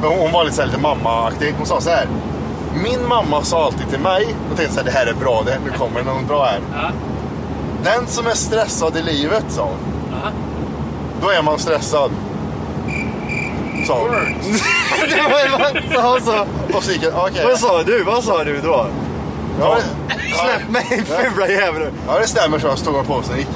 Men 0.00 0.10
Hon 0.18 0.32
var 0.32 0.44
lite, 0.44 0.56
så 0.56 0.62
här, 0.62 0.68
lite 0.68 0.80
mammaaktig. 0.80 1.54
Hon 1.58 1.66
sa 1.66 1.80
så 1.80 1.90
här. 1.90 2.06
Min 2.82 3.08
mamma 3.08 3.42
sa 3.42 3.64
alltid 3.64 3.90
till 3.90 4.00
mig. 4.00 4.34
Och 4.50 4.56
tänkte 4.56 4.74
så 4.74 4.80
här, 4.80 4.86
det 4.86 4.92
här 4.92 5.06
är 5.06 5.14
bra, 5.14 5.42
det, 5.46 5.58
nu 5.64 5.78
kommer 5.78 6.00
det 6.00 6.06
något 6.12 6.28
bra 6.28 6.44
här. 6.44 6.60
Den 7.84 8.06
som 8.06 8.26
är 8.26 8.34
stressad 8.34 8.96
i 8.96 9.02
livet, 9.02 9.44
sa 9.48 9.62
hon. 9.62 9.78
Då 11.22 11.30
är 11.30 11.42
man 11.42 11.58
stressad. 11.58 12.10
Sa 13.86 13.98
hon. 13.98 14.10
det 15.10 15.22
var 15.22 15.94
sa 15.94 16.12
hon 16.12 16.20
så. 16.20 16.46
Och 16.76 16.84
så 16.84 16.92
gick 16.92 17.02
jag, 17.02 17.12
okej. 17.16 17.44
Vad 17.44 17.58
sa 17.58 17.82
du? 17.82 18.02
Vad 18.04 18.24
sa 18.24 18.44
du 18.44 18.60
då? 18.60 18.86
Ja, 19.60 19.78
Släpp 20.34 20.70
mig 20.70 21.04
fula 21.04 21.48
jävel. 21.48 21.88
Ja, 22.08 22.18
det 22.18 22.26
stämmer 22.26 22.58
så. 22.58 22.66
Jag 22.66 22.78
stod 22.78 22.94
och 22.94 23.06
på 23.06 23.22
sig 23.22 23.38
gick. 23.38 23.48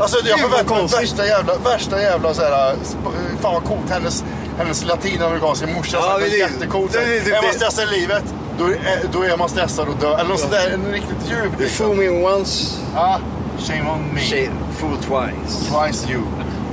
Alltså, 0.00 0.16
jag 0.26 0.40
förväntade 0.40 0.80
mig 0.80 0.90
värsta 1.00 1.26
jävla, 1.26 1.54
värsta 1.64 2.02
jävla 2.02 2.34
så 2.34 2.42
här, 2.42 2.74
sp- 2.74 3.40
fan 3.40 3.54
vad 3.54 3.64
coolt. 3.64 3.90
Hennes, 3.90 4.24
hennes 4.60 4.84
latinamerikanska 4.84 5.66
morsa, 5.66 5.96
Ja, 6.00 6.06
ja, 6.12 6.18
det 6.18 6.26
är- 6.34 6.38
jättecoolt. 6.38 6.92
det 6.92 6.98
är- 6.98 7.24
det- 7.24 7.30
Är 7.36 7.42
man 7.42 7.52
stressad 7.52 7.84
i 7.84 8.00
livet, 8.00 8.24
då 8.58 8.64
är, 8.66 9.00
då 9.12 9.22
är 9.22 9.36
man 9.36 9.48
stressad 9.48 9.88
och 9.88 9.96
dör. 9.96 10.18
Eller 10.18 10.28
något 10.30 10.40
sånt 10.40 10.52
där, 10.52 10.70
en 10.70 10.92
riktigt 10.92 11.30
djup. 11.30 11.60
You 11.60 11.68
fool 11.70 11.96
me 11.96 12.08
once, 12.08 12.76
Ja, 12.94 13.18
shame 13.58 13.90
on 13.90 14.14
me. 14.14 14.20
shit, 14.20 14.50
fool 14.78 14.96
twice. 14.96 15.56
Twice 15.70 16.10
you. 16.12 16.22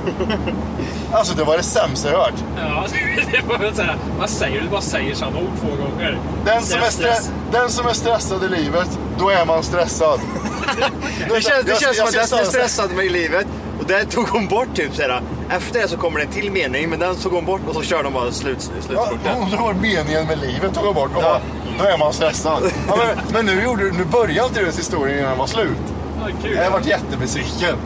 alltså 1.12 1.34
det 1.34 1.44
var 1.44 1.56
det 1.56 1.62
sämsta 1.62 2.10
jag 2.10 2.18
hört. 2.18 2.34
Ja, 2.56 2.86
det 3.32 3.40
var 3.48 3.58
väl 3.58 3.74
så 3.76 3.82
här, 3.82 3.96
vad 4.18 4.30
säger 4.30 4.60
du? 4.60 4.68
Bara 4.68 4.80
säger 4.80 5.14
samma 5.14 5.38
ord 5.38 5.50
två 5.60 5.68
gånger. 5.84 6.18
Den 6.44 6.62
som, 6.62 6.78
är 6.80 6.90
Stress, 6.90 7.30
den 7.52 7.70
som 7.70 7.86
är 7.86 7.92
stressad 7.92 8.44
i 8.44 8.48
livet, 8.48 8.88
då 9.18 9.28
är 9.30 9.44
man 9.44 9.62
stressad. 9.62 10.20
Det 11.28 11.40
känns, 11.42 11.64
det 11.64 11.70
Jag- 11.70 11.80
känns 11.80 11.96
som 11.96 12.06
jag 12.06 12.06
att 12.06 12.12
den 12.14 12.26
som 12.26 12.38
är 12.38 12.44
stressad 12.44 12.90
med 12.92 13.04
i 13.04 13.08
livet 13.08 13.46
där 13.88 14.04
tog 14.04 14.28
hon 14.28 14.46
bort 14.48 14.68
typ 14.74 14.94
såhär. 14.94 15.22
Efter 15.50 15.80
det 15.82 15.88
så 15.88 15.96
kommer 15.96 16.18
det 16.20 16.24
en 16.26 16.32
till 16.32 16.52
mening 16.52 16.90
men 16.90 16.98
den 16.98 17.16
tog 17.16 17.32
hon 17.32 17.44
bort 17.44 17.60
och 17.68 17.74
så 17.74 17.82
kör 17.82 18.02
de 18.02 18.12
bara 18.12 18.32
slut, 18.32 18.56
Ja, 18.76 18.82
slutspurten. 18.86 19.36
hon 19.40 19.50
drar 19.50 19.72
meningen 19.74 20.26
med 20.26 20.38
livet 20.38 20.74
tog 20.74 20.86
jag 20.86 20.94
bort. 20.94 21.10
Och 21.16 21.22
bara, 21.22 21.40
Då 21.78 21.84
är 21.84 21.98
man 21.98 22.12
stressad. 22.12 22.62
Ja, 22.88 22.96
men, 22.96 23.16
men 23.32 23.56
nu, 23.56 23.62
gjorde, 23.64 23.82
du- 23.82 23.92
nu 23.92 24.04
började 24.04 24.48
inte 24.48 24.60
deras 24.60 24.78
historia 24.78 25.16
innan 25.18 25.28
den 25.30 25.38
var 25.38 25.46
slut. 25.46 25.76
Ja, 26.20 26.26
gud. 26.42 26.56
Jag 26.56 26.64
har 26.64 26.70
varit 26.70 26.86
jättebesviken. 26.86 27.76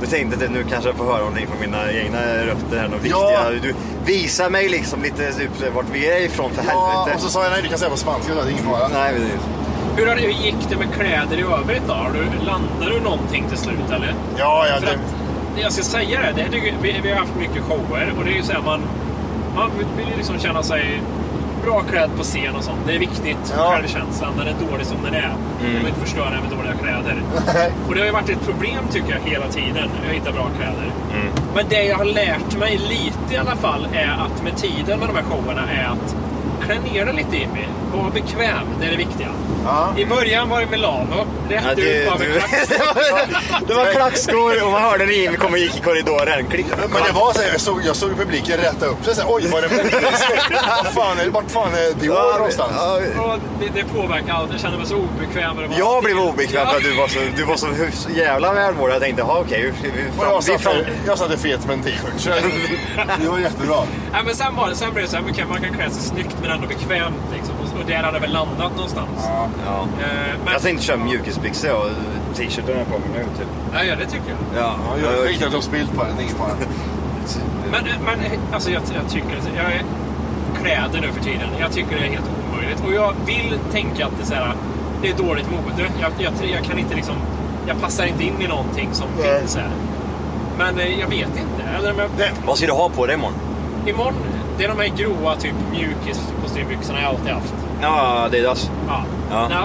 Du 0.00 0.06
tänkte 0.06 0.44
att 0.44 0.50
nu 0.50 0.64
kanske 0.70 0.88
jag 0.88 0.96
får 0.96 1.04
höra 1.04 1.18
någonting 1.18 1.46
från 1.46 1.60
mina 1.60 1.92
egna 1.92 2.18
rötter 2.20 2.78
här, 2.80 2.88
något 2.88 3.00
Ja. 3.04 3.42
viktiga. 3.50 3.72
Du 3.72 3.74
visar 4.12 4.50
mig 4.50 4.68
liksom 4.68 5.02
lite 5.02 5.32
typ, 5.32 5.50
vart 5.74 5.84
vi 5.92 6.10
är 6.10 6.20
ifrån 6.20 6.50
för 6.50 6.62
Ja, 6.68 6.70
helvete. 6.70 7.16
och 7.16 7.20
så 7.22 7.28
sa 7.28 7.42
jag 7.42 7.50
nej, 7.52 7.62
du 7.62 7.68
kan 7.68 7.78
säga 7.78 7.90
på 7.90 7.96
spanska, 7.96 8.34
det 8.34 8.40
är 8.40 8.50
ingen 8.50 8.64
fara. 8.64 8.88
Nej, 8.88 9.12
precis. 9.14 9.32
Hur, 9.96 10.06
har 10.06 10.16
hur 10.16 10.28
gick 10.30 10.56
det 10.70 10.76
med 10.76 10.92
kläder 10.94 11.36
i 11.38 11.42
övrigt 11.42 11.82
då? 11.86 11.92
Har 11.92 12.10
du, 12.12 12.44
landade 12.46 12.90
du 12.98 13.00
någonting 13.00 13.44
till 13.48 13.58
slut 13.58 13.90
eller? 13.90 14.14
Ja, 14.36 14.66
ja, 14.68 14.74
För 14.74 14.86
det, 14.86 14.92
att, 14.92 14.98
det 14.98 15.27
jag 15.62 15.72
ska 15.72 15.82
säga 15.82 16.20
det, 16.36 16.46
det 16.50 16.58
är, 16.58 16.74
vi, 16.82 17.00
vi 17.02 17.10
har 17.10 17.16
haft 17.16 17.36
mycket 17.38 17.62
shower 17.62 18.12
och 18.18 18.24
det 18.24 18.30
är 18.30 18.36
ju 18.36 18.42
så 18.42 18.52
här 18.52 18.62
man, 18.62 18.80
man 19.54 19.70
vill 19.96 20.08
ju 20.10 20.16
liksom 20.16 20.38
känna 20.38 20.62
sig 20.62 21.02
bra 21.64 21.80
klädd 21.90 22.10
på 22.16 22.22
scen 22.22 22.56
och 22.56 22.64
sånt. 22.64 22.78
Det 22.86 22.94
är 22.94 22.98
viktigt, 22.98 23.54
Ja. 23.56 23.72
självkänslan. 23.72 24.32
Den 24.38 24.46
är 24.46 24.70
dålig 24.70 24.86
som 24.86 24.96
den 25.04 25.14
är. 25.14 25.28
Man 25.62 25.70
vill 25.74 25.86
inte 25.86 26.00
förstöra 26.00 26.30
den 26.30 26.40
med 26.40 26.50
dåliga 26.58 26.74
kläder. 26.74 27.22
Och 27.88 27.94
det 27.94 28.00
har 28.00 28.06
ju 28.06 28.12
varit 28.12 28.28
ett 28.30 28.44
problem 28.46 28.84
tycker 28.90 29.10
jag 29.10 29.30
hela 29.30 29.48
tiden, 29.48 29.90
att 30.08 30.14
hitta 30.14 30.32
bra 30.32 30.46
kläder. 30.58 30.92
Men 31.54 31.64
det 31.68 31.82
jag 31.82 31.96
har 31.96 32.04
lärt 32.04 32.58
mig 32.58 32.78
lite 32.78 33.34
i 33.34 33.36
alla 33.36 33.56
fall 33.56 33.88
är 33.92 34.08
att 34.26 34.42
med 34.44 34.56
tiden 34.56 34.98
med 34.98 35.08
de 35.08 35.16
här 35.16 35.22
showerna 35.24 35.62
är 35.72 35.84
att 35.84 36.16
klä 36.64 36.78
ner 36.92 37.04
dig 37.04 37.14
lite 37.14 37.36
Jimmy. 37.36 37.64
Var 37.92 38.10
bekväm, 38.10 38.66
det 38.80 38.86
är 38.86 38.90
det 38.90 38.96
viktiga. 38.96 39.28
Ja. 39.64 39.92
I 39.96 40.06
början 40.06 40.48
var 40.48 40.60
det 40.60 40.66
Milano. 40.66 41.26
Rätt 41.48 41.62
Ja, 41.68 41.74
det- 41.76 41.82
ut 41.82 42.08
bara 42.08 42.18
med 42.18 42.28
du- 42.28 42.40
klackskor. 42.40 43.66
Det 43.68 43.74
var 43.74 43.92
klackskor 43.92 44.64
och 44.64 44.70
man 44.72 44.82
hörde 44.82 45.06
när 45.06 45.12
Jimmy 45.12 45.36
kom 45.36 45.52
och 45.52 45.58
gick 45.58 45.76
i 45.76 45.80
korridoren. 45.80 46.46
Klick. 46.50 46.66
men 46.92 47.02
det 47.06 47.12
var 47.12 47.32
så 47.32 47.40
här, 47.42 47.48
jag 47.52 47.60
såg, 47.60 47.80
jag 47.84 47.96
såg 47.96 48.16
publiken 48.16 48.56
rätta 48.58 48.86
upp 48.86 49.04
sig. 49.04 49.24
Oj, 49.28 49.46
var 49.48 49.62
det 49.62 49.68
Vad 50.84 50.92
fan 50.92 51.18
är, 51.18 51.30
vart 51.30 51.50
fan 51.50 51.72
är 51.74 51.94
Dior 52.00 52.36
någonstans? 52.38 52.72
Ja, 52.76 53.36
det, 53.60 53.80
det 53.80 53.84
påverkar 53.94 54.32
allt. 54.34 54.50
Jag 54.52 54.60
kände 54.60 54.78
mig 54.78 54.86
så 54.86 54.96
obekväm. 54.96 55.56
och 55.56 55.62
det 55.62 55.68
var 55.68 55.78
Jag 55.78 56.02
stil. 56.02 56.14
blev 56.14 56.24
obekväm 56.24 56.66
för 56.66 56.76
att 56.76 56.82
du 56.82 56.94
var 56.96 57.08
så, 57.08 57.18
du 57.36 57.44
var 57.44 57.56
så 57.56 57.68
jävla 58.16 58.52
välmålad. 58.52 58.94
Jag 58.94 59.02
tänkte, 59.02 59.22
okej. 59.22 59.72
Och 60.18 60.24
jag 60.24 60.44
satt, 60.44 60.60
fan- 60.60 60.84
jag 61.06 61.18
satt 61.18 61.32
i 61.34 61.36
fet 61.36 61.66
med 61.66 61.74
en 61.74 61.82
t-shirt. 61.82 62.28
Det 63.22 63.28
var 63.28 63.38
jättebra. 63.38 63.76
Nej, 64.12 64.22
men 64.24 64.34
sen, 64.34 64.56
var 64.56 64.68
det, 64.68 64.76
sen 64.76 64.92
blev 64.92 65.04
det 65.04 65.10
så 65.10 65.16
här, 65.16 65.24
man 65.48 65.60
kan 65.62 65.72
klä 65.74 65.90
sig 65.90 66.02
snyggt 66.02 66.36
men 66.42 66.50
ändå 66.50 66.66
bekvämt. 66.66 67.16
Liksom. 67.36 67.54
Och, 67.78 67.84
där 67.86 68.02
hade 68.02 68.18
väl 68.18 68.32
landat 68.32 68.72
någonstans. 68.76 69.08
Ja. 69.66 69.82
Eh, 70.02 70.38
men, 70.44 70.52
Jag 70.52 70.62
tänkte 70.62 70.84
köra 70.86 70.96
mjukisbyxor 70.96 71.72
och 71.72 71.90
t-shirten 72.36 72.64
har 72.72 72.78
jag 72.78 72.86
på 72.86 72.98
mig 72.98 73.08
nu 73.14 73.22
typ. 73.38 73.48
ja, 73.74 73.84
ja, 73.84 73.96
det 73.96 74.04
tycker 74.06 74.28
jag. 74.28 74.62
Ja, 74.62 74.74
Ja, 75.02 75.10
jag 75.18 75.28
skit 75.28 75.42
att 75.46 75.52
jag 75.52 75.62
spilt 75.62 75.94
på 75.96 76.04
den, 76.04 76.20
ingen 76.20 76.34
fara. 76.36 76.50
Men, 77.70 77.84
men 78.04 78.18
alltså, 78.52 78.70
jag, 78.70 78.82
jag 78.94 79.10
tycker 79.10 79.28
jag 79.56 79.64
är, 79.72 79.82
kläder 80.62 81.00
nu 81.00 81.12
för 81.12 81.24
tiden, 81.24 81.48
jag 81.60 81.72
tycker 81.72 81.96
det 81.96 82.06
är 82.06 82.10
helt 82.10 82.30
omöjligt. 82.52 82.82
Och 82.86 82.92
jag 82.92 83.14
vill 83.26 83.58
tänka 83.72 84.06
att 84.06 84.12
det 84.16 84.22
är, 84.22 84.26
så 84.26 84.34
här, 84.34 84.52
det 85.02 85.08
är 85.08 85.14
dåligt 85.16 85.46
mode. 85.50 85.90
Jag, 86.00 86.10
jag, 86.18 86.32
jag 86.50 86.64
kan 86.64 86.78
inte 86.78 86.94
liksom, 86.94 87.14
jag 87.66 87.80
passar 87.80 88.04
inte 88.06 88.24
in 88.24 88.34
i 88.42 88.46
någonting 88.48 88.88
som 88.92 89.06
Nej. 89.20 89.38
finns 89.40 89.56
här. 89.56 89.68
Men 90.58 90.78
eh, 90.78 91.00
jag 91.00 91.08
vet 91.08 91.28
inte. 91.28 91.62
Eller, 91.78 91.92
men, 91.94 92.08
Det, 92.16 92.30
Vad 92.46 92.56
ska 92.56 92.66
du 92.66 92.72
ha 92.72 92.88
på 92.88 93.06
dig 93.06 93.14
imorgon? 93.14 93.34
imorgon, 93.86 94.14
det 94.58 94.64
är 94.64 94.68
de 94.68 94.78
här 94.78 94.88
gråa 94.96 95.36
typ 95.36 95.54
mjukis 95.70 96.32
kostymbyxorna 96.42 97.00
jag 97.00 97.08
alltid 97.08 97.32
haft. 97.32 97.54
Ja, 97.82 98.28
det 98.30 98.38
är 98.38 98.42
das. 98.42 98.70
Ja. 98.88 99.04
Ja. 99.30 99.48
Nej, 99.48 99.58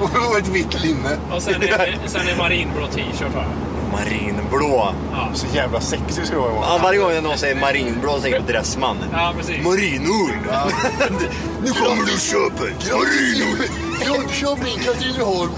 och 0.30 0.38
ett 0.38 0.48
vitt 0.48 0.82
linne. 0.82 1.16
och 1.34 1.42
sen 1.42 1.54
är 1.54 1.58
det 1.60 2.08
sen 2.08 2.20
är 2.20 2.26
det 2.30 2.36
marinblå 2.36 2.86
t-shirt 2.86 3.34
har 3.34 3.42
jag. 3.42 3.50
Marinblå. 3.92 4.94
Ja. 5.12 5.28
Så 5.34 5.46
jävla 5.54 5.80
sexig 5.80 6.26
ska 6.26 6.34
du 6.36 6.40
vara 6.42 6.52
Ja, 6.52 6.78
varje 6.82 6.98
gång 6.98 7.22
någon 7.22 7.38
säger 7.38 7.60
marinblå 7.60 8.12
så 8.14 8.20
tänker 8.20 8.36
jag 8.38 8.46
på 8.46 8.52
Dressman. 8.52 8.96
ja, 9.12 9.32
precis. 9.38 9.64
Marinull! 9.64 10.38
Nu 11.64 11.70
kommer 11.72 12.04
du 12.06 12.18
Marinull. 12.18 13.68
Jag 14.04 14.30
köper 14.30 14.66
in 14.68 14.78
Katrineholm. 14.84 15.50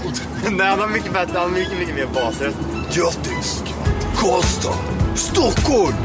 Nej, 0.49 0.67
han 0.67 0.79
har 0.79 0.87
mycket 0.87 1.13
bättre, 1.13 1.31
han 1.33 1.41
har 1.41 1.49
mycket, 1.59 1.79
mycket 1.79 1.95
mer 1.95 2.05
basröst. 2.13 2.57
Grattis. 2.93 3.63
Karlstad. 4.15 4.73
Stockholm. 5.15 5.95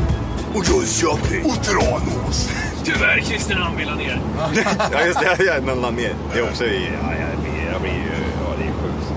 Och 0.54 0.64
Jönköping. 0.64 1.44
Och 1.44 1.64
Tranås. 1.64 2.48
Tyvärr 2.84 3.18
Kristinehamn 3.18 3.76
vill 3.76 3.88
ha 3.88 3.96
ner. 3.96 4.20
Ja, 4.92 4.98
just 5.06 5.20
det. 5.20 5.44
Jag 5.44 5.56
jag 5.68 5.78
la 5.82 5.90
ner. 5.90 6.14
Det 6.32 6.38
är 6.38 6.42
också. 6.42 6.64
Ja, 6.64 6.70
jag 6.72 7.40
blir, 7.42 7.72
jag 7.72 7.80
blir 7.80 7.90
ju... 7.92 8.12
Ja, 8.44 8.54
det 8.58 8.64
är 8.64 8.72
sjukt. 8.72 9.12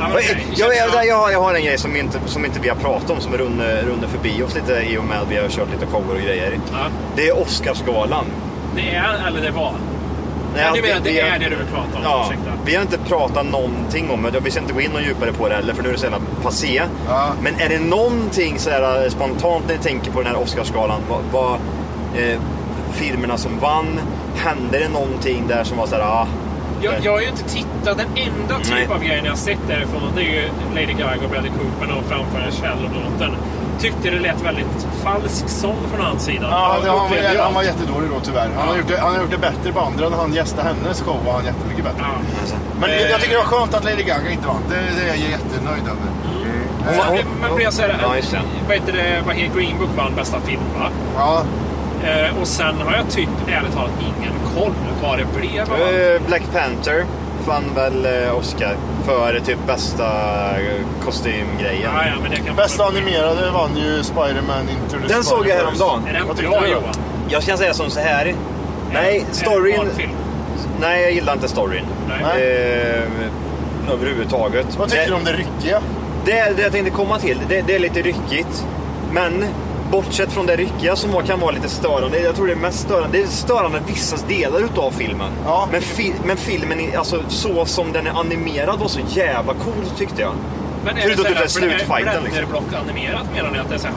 Ja, 0.00 0.08
Jag, 0.56 0.76
jag, 0.76 0.96
jag, 0.96 1.06
ja. 1.06 1.30
jag, 1.32 1.40
har, 1.40 1.54
en 1.54 1.64
grej 1.64 1.78
som 1.78 1.96
inte, 1.96 2.18
som 2.26 2.44
inte 2.44 2.60
vi 2.60 2.68
har 2.68 2.76
pratat 2.76 3.10
om 3.10 3.20
som 3.20 3.36
runde, 3.36 3.82
runde 3.82 4.08
förbi 4.08 4.42
oss 4.42 4.54
lite 4.54 4.72
i 4.90 4.98
och 4.98 5.04
med 5.04 5.18
att 5.20 5.30
vi 5.30 5.36
har 5.36 5.48
kört 5.48 5.68
lite 5.72 5.86
shower 5.86 6.14
och 6.14 6.20
grejer. 6.22 6.58
Ja. 6.72 6.78
Det 7.16 7.28
är 7.28 7.38
Oscarsgalan. 7.42 8.24
Det 8.76 8.94
är, 8.94 9.26
eller 9.28 9.40
det 9.40 9.50
var. 9.50 9.72
Nej, 10.54 10.64
Ja, 10.66 10.72
du 10.74 10.82
menar 10.82 10.96
att 10.96 11.04
det 11.04 11.10
vi 11.12 11.20
har- 11.20 11.28
är 11.28 11.38
det 11.38 11.44
du 11.48 11.56
vill 11.56 11.66
prata 11.66 11.96
om? 11.96 12.02
Ja, 12.02 12.26
Ursäkta. 12.30 12.50
vi 12.64 12.74
har 12.74 12.82
inte 12.82 12.98
pratat 12.98 13.46
någonting 13.46 14.10
om 14.10 14.22
det. 14.32 14.40
Vi 14.40 14.50
ska 14.50 14.60
inte 14.60 14.72
gå 14.72 14.80
in 14.80 14.92
och 14.94 15.02
djupare 15.02 15.32
på 15.32 15.48
det 15.48 15.54
heller 15.54 15.74
för 15.74 15.82
nu 15.82 15.88
är 15.88 15.92
det 15.92 15.98
så 15.98 16.04
jävla 16.06 16.20
passé. 16.42 16.82
Ja. 17.08 17.28
Men 17.42 17.60
är 17.60 17.68
det 17.68 17.78
någonting 17.78 18.58
så 18.58 18.70
här, 18.70 19.08
spontant 19.08 19.64
när 19.68 19.74
ni 19.76 19.82
tänker 19.82 20.10
på 20.10 20.22
den 20.22 20.32
här 20.34 20.42
Oscarsgalan, 20.42 21.00
vad, 21.08 21.20
vad 21.32 21.52
eh, 22.22 22.38
firmerna 22.92 23.36
som 23.36 23.58
vann, 23.58 24.00
hände 24.36 24.78
det 24.78 24.88
någonting 24.88 25.44
där 25.48 25.64
som 25.64 25.78
var 25.78 25.86
så 25.86 25.94
här, 25.94 26.02
ah, 26.02 26.26
Jag, 26.82 26.94
jag 27.02 27.12
har 27.12 27.20
ju 27.20 27.28
inte 27.28 27.42
tittat. 27.44 27.98
Den 27.98 28.06
enda 28.14 28.56
typ 28.58 28.70
Nej. 28.74 28.88
av 28.90 29.04
grejen 29.04 29.24
jag 29.24 29.32
har 29.32 29.36
sett 29.36 29.58
därifrån 29.68 30.02
det 30.16 30.20
är 30.22 30.24
ju 30.24 30.48
Lady 30.74 30.92
Gaga 30.92 31.24
och 31.24 31.30
Bradley 31.30 31.50
Cooper 31.58 31.96
och 31.98 32.04
framför 32.08 32.50
Shell-låten. 32.62 33.36
tyckte 33.78 34.10
det 34.10 34.18
lät 34.20 34.42
väldigt 34.44 34.86
falsk 35.04 35.48
sång 35.48 35.76
från 35.94 36.06
hans 36.06 36.22
sida. 36.24 36.46
Ja, 36.50 36.76
det, 36.82 36.88
han, 36.90 36.98
var, 37.10 37.42
han 37.44 37.54
var 37.54 37.62
jättedålig 37.62 38.10
då 38.10 38.20
tyvärr. 38.20 38.48
Han, 38.58 38.68
har 38.68 38.74
Ja. 38.74 38.78
gjort 38.80 38.88
det, 38.88 38.98
han 39.00 39.12
har 39.14 39.20
gjort 39.20 39.30
det 39.30 39.38
bättre 39.38 39.72
på 39.72 39.80
andra. 39.80 40.08
När 40.08 40.16
han 40.16 40.32
gästade 40.34 40.68
hennes 40.68 41.00
show 41.02 41.16
var 41.26 41.32
han 41.32 41.44
jättemycket 41.44 41.84
bättre. 41.84 42.02
Men 42.80 42.90
Eh. 42.90 42.96
jag 43.10 43.20
tycker 43.20 43.32
det 43.32 43.38
var 43.46 43.50
skönt 43.58 43.74
att 43.74 43.84
Lady 43.84 44.02
Gaga 44.02 44.30
inte 44.30 44.46
vann. 44.46 44.62
Det, 44.68 44.74
det 44.96 45.02
är 45.02 45.08
jag 45.08 45.16
jättenöjd 45.16 45.82
över. 45.92 46.08
Men, 47.14 47.24
men 47.40 47.54
blir 47.54 47.64
jag 47.64 47.72
säga 47.74 47.94
Ja, 48.02 48.16
just 48.16 48.30
det. 48.30 48.40
vad 48.68 48.76
heter 48.76 48.92
det, 48.92 49.22
vad 49.26 49.34
heter 49.36 49.56
Green 49.60 49.78
Book 49.78 49.90
vann 49.96 50.12
Eh, 52.04 52.40
och 52.40 52.46
sen 52.48 52.74
har 52.80 52.92
jag 52.96 53.10
typ 53.10 53.28
ärligt 53.48 53.72
talat 53.72 53.90
ingen 54.00 54.32
koll 54.54 54.72
vad 55.02 55.18
det 55.18 55.26
blev. 55.40 55.68
va? 55.68 55.76
Eh, 55.76 56.22
Black 56.26 56.42
Panther 56.52 57.04
vann 57.46 57.64
väl 57.74 58.06
eh, 58.06 58.36
Oscar 58.38 58.76
för 59.04 59.40
typ 59.40 59.58
bästa 59.66 60.06
eh, 60.60 61.04
kostymgrejen. 61.04 61.90
Ja, 61.94 62.06
ja, 62.06 62.12
men 62.22 62.30
det 62.30 62.36
kan 62.36 62.56
Bästa 62.56 62.84
animerade 62.84 63.50
vann 63.50 63.76
ju 63.76 64.02
Spider-Man 64.02 64.68
Into 64.68 64.96
the 65.08 65.14
Den 65.14 65.24
såg 65.24 65.48
jag 65.48 65.56
häromdagen. 65.56 66.02
Är 66.08 66.12
den 66.12 66.50
bra? 66.50 66.68
Johan? 66.68 66.94
Jag 67.28 67.42
kan 67.42 67.58
säga 67.58 67.74
som 67.74 67.90
så 67.90 68.00
här. 68.00 68.34
Nej, 68.92 69.24
storyn... 69.30 69.90
Nej, 70.80 71.02
jag 71.02 71.12
gillar 71.12 71.32
inte 71.32 71.48
storyn. 71.48 71.84
Nej. 72.08 72.42
Eh, 72.42 73.92
överhuvudtaget. 73.92 74.66
Vad 74.78 74.88
tycker 74.88 75.06
du 75.06 75.14
om 75.14 75.24
det 75.24 75.32
ryckiga? 75.32 75.80
Det, 76.24 76.56
det 76.56 76.62
jag 76.62 76.72
tänkte 76.72 76.90
komma 76.90 77.18
till, 77.18 77.38
det, 77.48 77.60
det 77.60 77.74
är 77.74 77.78
lite 77.78 78.02
ryckigt. 78.02 78.66
Men 79.12 79.44
bortsett 79.90 80.32
från 80.32 80.46
det 80.46 80.56
ryckiga 80.56 80.96
som 80.96 81.12
var- 81.12 81.22
kan 81.22 81.40
vara 81.40 81.50
lite 81.50 81.68
störande, 81.68 82.18
jag 82.20 82.34
tror 82.36 82.46
det 82.46 82.52
är 82.52 82.56
mest 82.56 82.78
störande, 82.80 83.18
det 83.18 83.22
är 83.24 83.26
störande 83.26 83.80
vissa 83.86 84.16
delar 84.26 84.60
utav 84.60 84.90
filmen. 84.90 85.30
Ja. 85.44 85.68
Men, 85.72 85.80
fi, 85.80 86.12
men 86.24 86.36
filmen, 86.36 86.78
alltså 86.98 87.22
så 87.28 87.64
som 87.64 87.92
den 87.92 88.06
är 88.06 88.20
animerad 88.20 88.78
var 88.80 88.88
så 88.88 89.00
jävla 89.08 89.54
cool 89.54 89.84
tyckte 89.98 90.22
jag. 90.22 90.32
Men 90.88 90.96
är 90.96 91.02
Förutom 91.02 91.24
det 91.24 91.30
typ 91.30 91.38
så 91.50 91.60
här 91.60 91.68
slutfighten 91.70 92.24
liksom. 92.24 92.44
Animerat 92.82 93.26
menar 93.34 93.50
ni 93.50 93.58
att 93.58 93.68
det 93.68 93.74
är 93.74 93.78
så 93.78 93.86
här? 93.86 93.94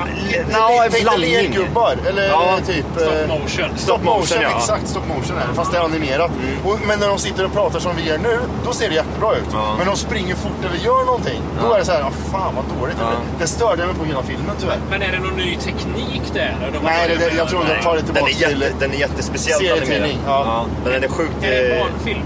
Nå, 0.52 0.82
en 0.84 0.92
Tänk 0.92 0.94
dig 0.94 1.02
blandning. 1.02 1.32
lergubbar. 1.32 1.96
Eller 2.10 2.28
Ja, 2.28 2.58
typ... 2.68 2.86
Stop 2.96 3.12
eh, 3.12 3.28
motion. 3.28 3.78
Stop 3.78 3.98
motion, 4.04 4.38
ja. 4.42 4.50
exakt. 4.58 4.88
Stop 4.88 5.02
motion 5.08 5.38
är 5.38 5.48
det. 5.48 5.54
Fast 5.56 5.72
det 5.72 5.78
är 5.78 5.82
animerat. 5.82 6.32
Och, 6.66 6.80
men 6.88 7.00
när 7.00 7.08
de 7.08 7.20
sitter 7.20 7.46
och 7.46 7.54
pratar 7.54 7.80
som 7.80 7.96
vi 7.96 8.04
gör 8.10 8.18
nu, 8.18 8.40
då 8.66 8.74
ser 8.74 8.90
det 8.90 8.96
jättebra 8.96 9.36
ut. 9.36 9.50
Ja. 9.54 9.76
Men 9.78 9.88
de 9.88 9.96
springer 9.98 10.36
fort 10.36 10.62
eller 10.70 10.86
gör 10.86 11.06
någonting. 11.06 11.42
Då 11.64 11.74
är 11.74 11.80
det 11.80 11.86
så 11.86 11.92
här, 11.92 12.02
oh, 12.02 12.12
fan 12.32 12.56
vad 12.56 12.80
dåligt. 12.80 12.98
Ja. 13.00 13.12
Det 13.40 13.48
störde 13.48 13.86
mig 13.86 13.96
på 13.96 14.06
hela 14.06 14.24
filmen 14.24 14.56
tyvärr. 14.60 14.78
Men 14.90 15.02
är 15.02 15.12
det 15.12 15.20
någon 15.20 15.38
ny 15.38 15.56
teknik 15.56 16.22
där? 16.34 16.72
De 16.74 16.80
Nej, 16.84 17.18
det, 17.20 17.38
jag 17.38 17.50
tror 17.50 17.66
de 17.76 17.84
tar 17.84 17.96
det 17.96 18.02
Den 18.02 18.06
tillbaka 18.06 18.32
är, 18.32 18.40
jätte, 18.40 18.70
till... 18.70 18.80
den 18.80 18.92
är 18.92 18.96
jättespeciellt 18.96 19.82
animerad. 19.82 20.10
ja. 20.28 20.66
men 20.84 20.94
den 20.94 21.04
är 21.04 21.08
sjukt... 21.08 21.34
Är 21.42 21.52
det 21.52 21.72
en 21.72 21.78
eh, 21.78 21.84
barnfilm? 21.84 22.22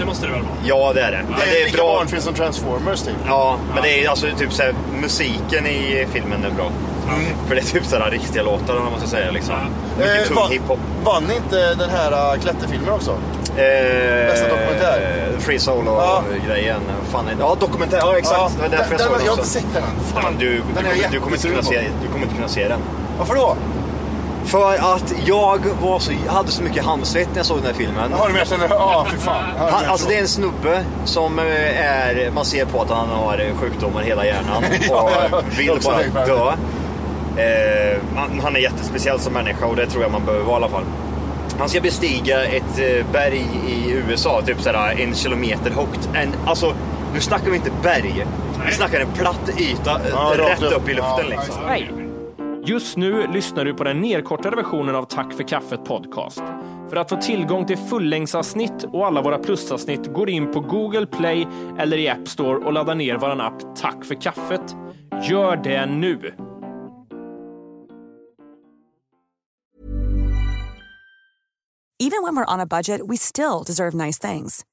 Det 0.00 0.06
måste 0.06 0.26
det 0.26 0.32
väl 0.32 0.42
vara? 0.42 0.52
Ja, 0.64 0.92
det 0.94 1.00
är 1.00 1.10
det. 1.12 1.22
Det 1.36 1.42
är, 1.42 1.52
det 1.52 1.60
är 1.60 1.64
lika 1.64 1.76
bra. 1.76 1.86
barnfilm 1.96 2.22
som 2.22 2.34
Transformers 2.34 3.02
typ. 3.02 3.14
Ja, 3.26 3.56
men 3.74 3.82
det 3.82 4.04
är 4.04 4.08
alltså 4.10 4.26
typ 4.38 4.52
såhär, 4.52 4.74
musiken 5.00 5.66
i 5.66 6.06
filmen 6.12 6.44
är 6.44 6.50
bra. 6.50 6.70
För 7.48 7.54
det 7.54 7.60
är 7.60 7.64
typ 7.64 7.84
sådär 7.86 8.10
riktiga 8.10 8.42
låtar 8.42 8.76
om 8.76 8.84
man 8.90 9.00
ska 9.00 9.08
säga 9.08 9.30
liksom. 9.30 9.54
Mycket 9.98 10.20
Eh, 10.22 10.26
tung 10.26 10.36
vann- 10.36 10.50
hiphop. 10.50 10.78
Vann 11.04 11.24
inte 11.36 11.74
den 11.74 11.90
här 11.90 12.34
uh, 12.34 12.40
klätterfilmen 12.40 12.90
också? 12.90 13.10
Eh, 13.10 14.26
Bästa 14.26 14.48
dokumentär. 14.48 15.00
Free 15.38 15.54
Ja. 15.56 15.60
Solo-grejen. 15.60 16.80
Fan, 17.12 17.28
är- 17.28 17.36
ja, 17.40 17.56
dokumentär. 17.60 17.98
Ja, 18.00 18.16
exakt. 18.18 18.56
det 18.56 18.62
var 18.62 18.68
därför 18.68 18.92
jag 18.92 19.00
såg 19.00 19.10
den, 19.10 19.18
den 19.18 19.26
jag 19.26 19.32
har 19.32 19.38
också. 19.38 19.58
inte 19.58 19.68
sett 19.68 19.74
den 19.74 19.82
än. 19.82 19.90
Ja, 20.14 20.20
Fan, 20.20 20.36
du, 20.38 20.46
du, 20.50 20.56
den 20.56 20.84
jag 20.84 20.84
kommer, 20.84 21.08
du, 21.12 21.20
kommer 21.20 21.36
inte 21.36 21.48
kunna 21.48 21.62
se, 21.62 21.80
du 22.02 22.08
kommer 22.08 22.22
inte 22.24 22.34
kunna 22.36 22.48
se 22.48 22.68
den. 22.68 22.80
Varför 23.18 23.34
då? 23.34 23.56
För 24.44 24.74
att 24.74 25.14
jag 25.26 25.58
var 25.82 25.98
så, 25.98 26.12
hade 26.28 26.50
så 26.50 26.62
mycket 26.62 26.84
handsvett 26.84 27.28
när 27.30 27.36
jag 27.36 27.46
såg 27.46 27.56
den 27.56 27.66
här 27.66 27.72
filmen. 27.72 28.12
Har 28.12 28.28
du 28.28 28.34
med 28.34 28.48
känner, 28.48 28.68
ja 28.68 29.06
fy 29.10 29.16
fan. 29.18 29.44
Han, 29.58 29.84
alltså 29.88 30.08
det 30.08 30.16
är 30.16 30.20
en 30.20 30.28
snubbe 30.28 30.84
som 31.04 31.38
eh, 31.38 31.80
är, 31.86 32.30
man 32.30 32.44
ser 32.44 32.64
på 32.64 32.82
att 32.82 32.90
han 32.90 33.08
har 33.08 33.38
eh, 33.38 33.56
sjukdomar 33.60 34.02
i 34.02 34.04
hela 34.04 34.26
hjärnan 34.26 34.64
Ja, 34.88 35.02
och 35.02 35.10
ja, 35.10 35.28
ja. 35.30 35.42
vill 35.58 35.78
bara 35.84 36.24
dö. 36.26 36.52
Eh, 37.36 37.98
han, 38.16 38.40
han 38.42 38.56
är 38.56 38.60
jättespeciell 38.60 39.20
som 39.20 39.32
människa 39.32 39.66
och 39.66 39.76
det 39.76 39.86
tror 39.86 40.02
jag 40.02 40.12
man 40.12 40.24
behöver 40.24 40.44
vara 40.44 40.54
i 40.60 40.62
alla 40.62 40.68
fall. 40.68 40.84
Han 41.58 41.68
ska 41.68 41.80
bestiga 41.80 42.44
ett 42.44 42.78
eh, 42.78 43.06
berg 43.12 43.46
i 43.68 43.90
USA, 43.90 44.42
typ 44.46 44.60
sådär 44.60 44.94
en 44.98 45.14
kilometer 45.14 45.70
högt. 45.70 46.08
En, 46.14 46.34
alltså, 46.46 46.72
nu 47.14 47.20
snackar 47.20 47.50
vi 47.50 47.56
inte 47.56 47.70
berg. 47.82 48.26
Vi 48.66 48.72
snackar 48.72 49.00
en 49.00 49.12
platt 49.12 49.50
yta 49.58 50.00
Ja, 50.10 50.32
rätt 50.36 50.62
upp. 50.62 50.72
upp 50.76 50.88
i 50.88 50.94
luften 50.94 51.24
Ja, 51.30 51.36
liksom. 51.40 51.54
Hej! 51.68 51.92
Just 52.70 52.96
nu 52.96 53.26
lyssnar 53.26 53.64
du 53.64 53.74
på 53.74 53.84
den 53.84 54.00
nedkortade 54.00 54.56
versionen 54.56 54.94
av 54.94 55.04
Tack 55.04 55.32
för 55.32 55.48
kaffet 55.48 55.84
podcast. 55.84 56.42
För 56.90 56.96
att 56.96 57.08
få 57.08 57.16
tillgång 57.16 57.66
till 57.66 57.76
fullängdsavsnitt 57.76 58.84
och 58.92 59.06
alla 59.06 59.22
våra 59.22 59.38
plusavsnitt 59.38 60.06
går 60.06 60.30
in 60.30 60.52
på 60.52 60.60
Google 60.60 61.06
Play 61.06 61.46
eller 61.78 61.98
i 61.98 62.08
App 62.08 62.28
Store 62.28 62.64
och 62.64 62.72
laddar 62.72 62.94
ner 62.94 63.18
vår 63.18 63.40
app 63.40 63.76
Tack 63.76 64.04
för 64.04 64.14
kaffet. 64.14 64.76
Gör 65.30 65.56
det 65.56 65.86
nu! 65.86 66.34
Even 71.98 72.22
when 72.22 72.36
we're 72.36 72.54
on 72.54 72.60
a 72.60 72.66
budget, 72.66 73.00
we 73.08 73.16
still 73.16 73.62
deserve 73.66 73.94
nice 73.94 74.28
things. 74.28 74.64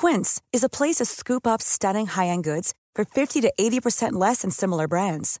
Quince 0.00 0.42
is 0.56 0.64
a 0.64 0.68
place 0.68 0.96
to 0.96 1.04
scoop 1.04 1.46
up 1.46 1.62
stunning 1.62 2.06
high-end 2.06 2.44
goods 2.44 2.72
for 2.96 3.04
50 3.04 3.40
to 3.40 3.52
80% 3.60 4.28
less 4.28 4.42
than 4.42 4.50
similar 4.50 4.88
brands. 4.88 5.40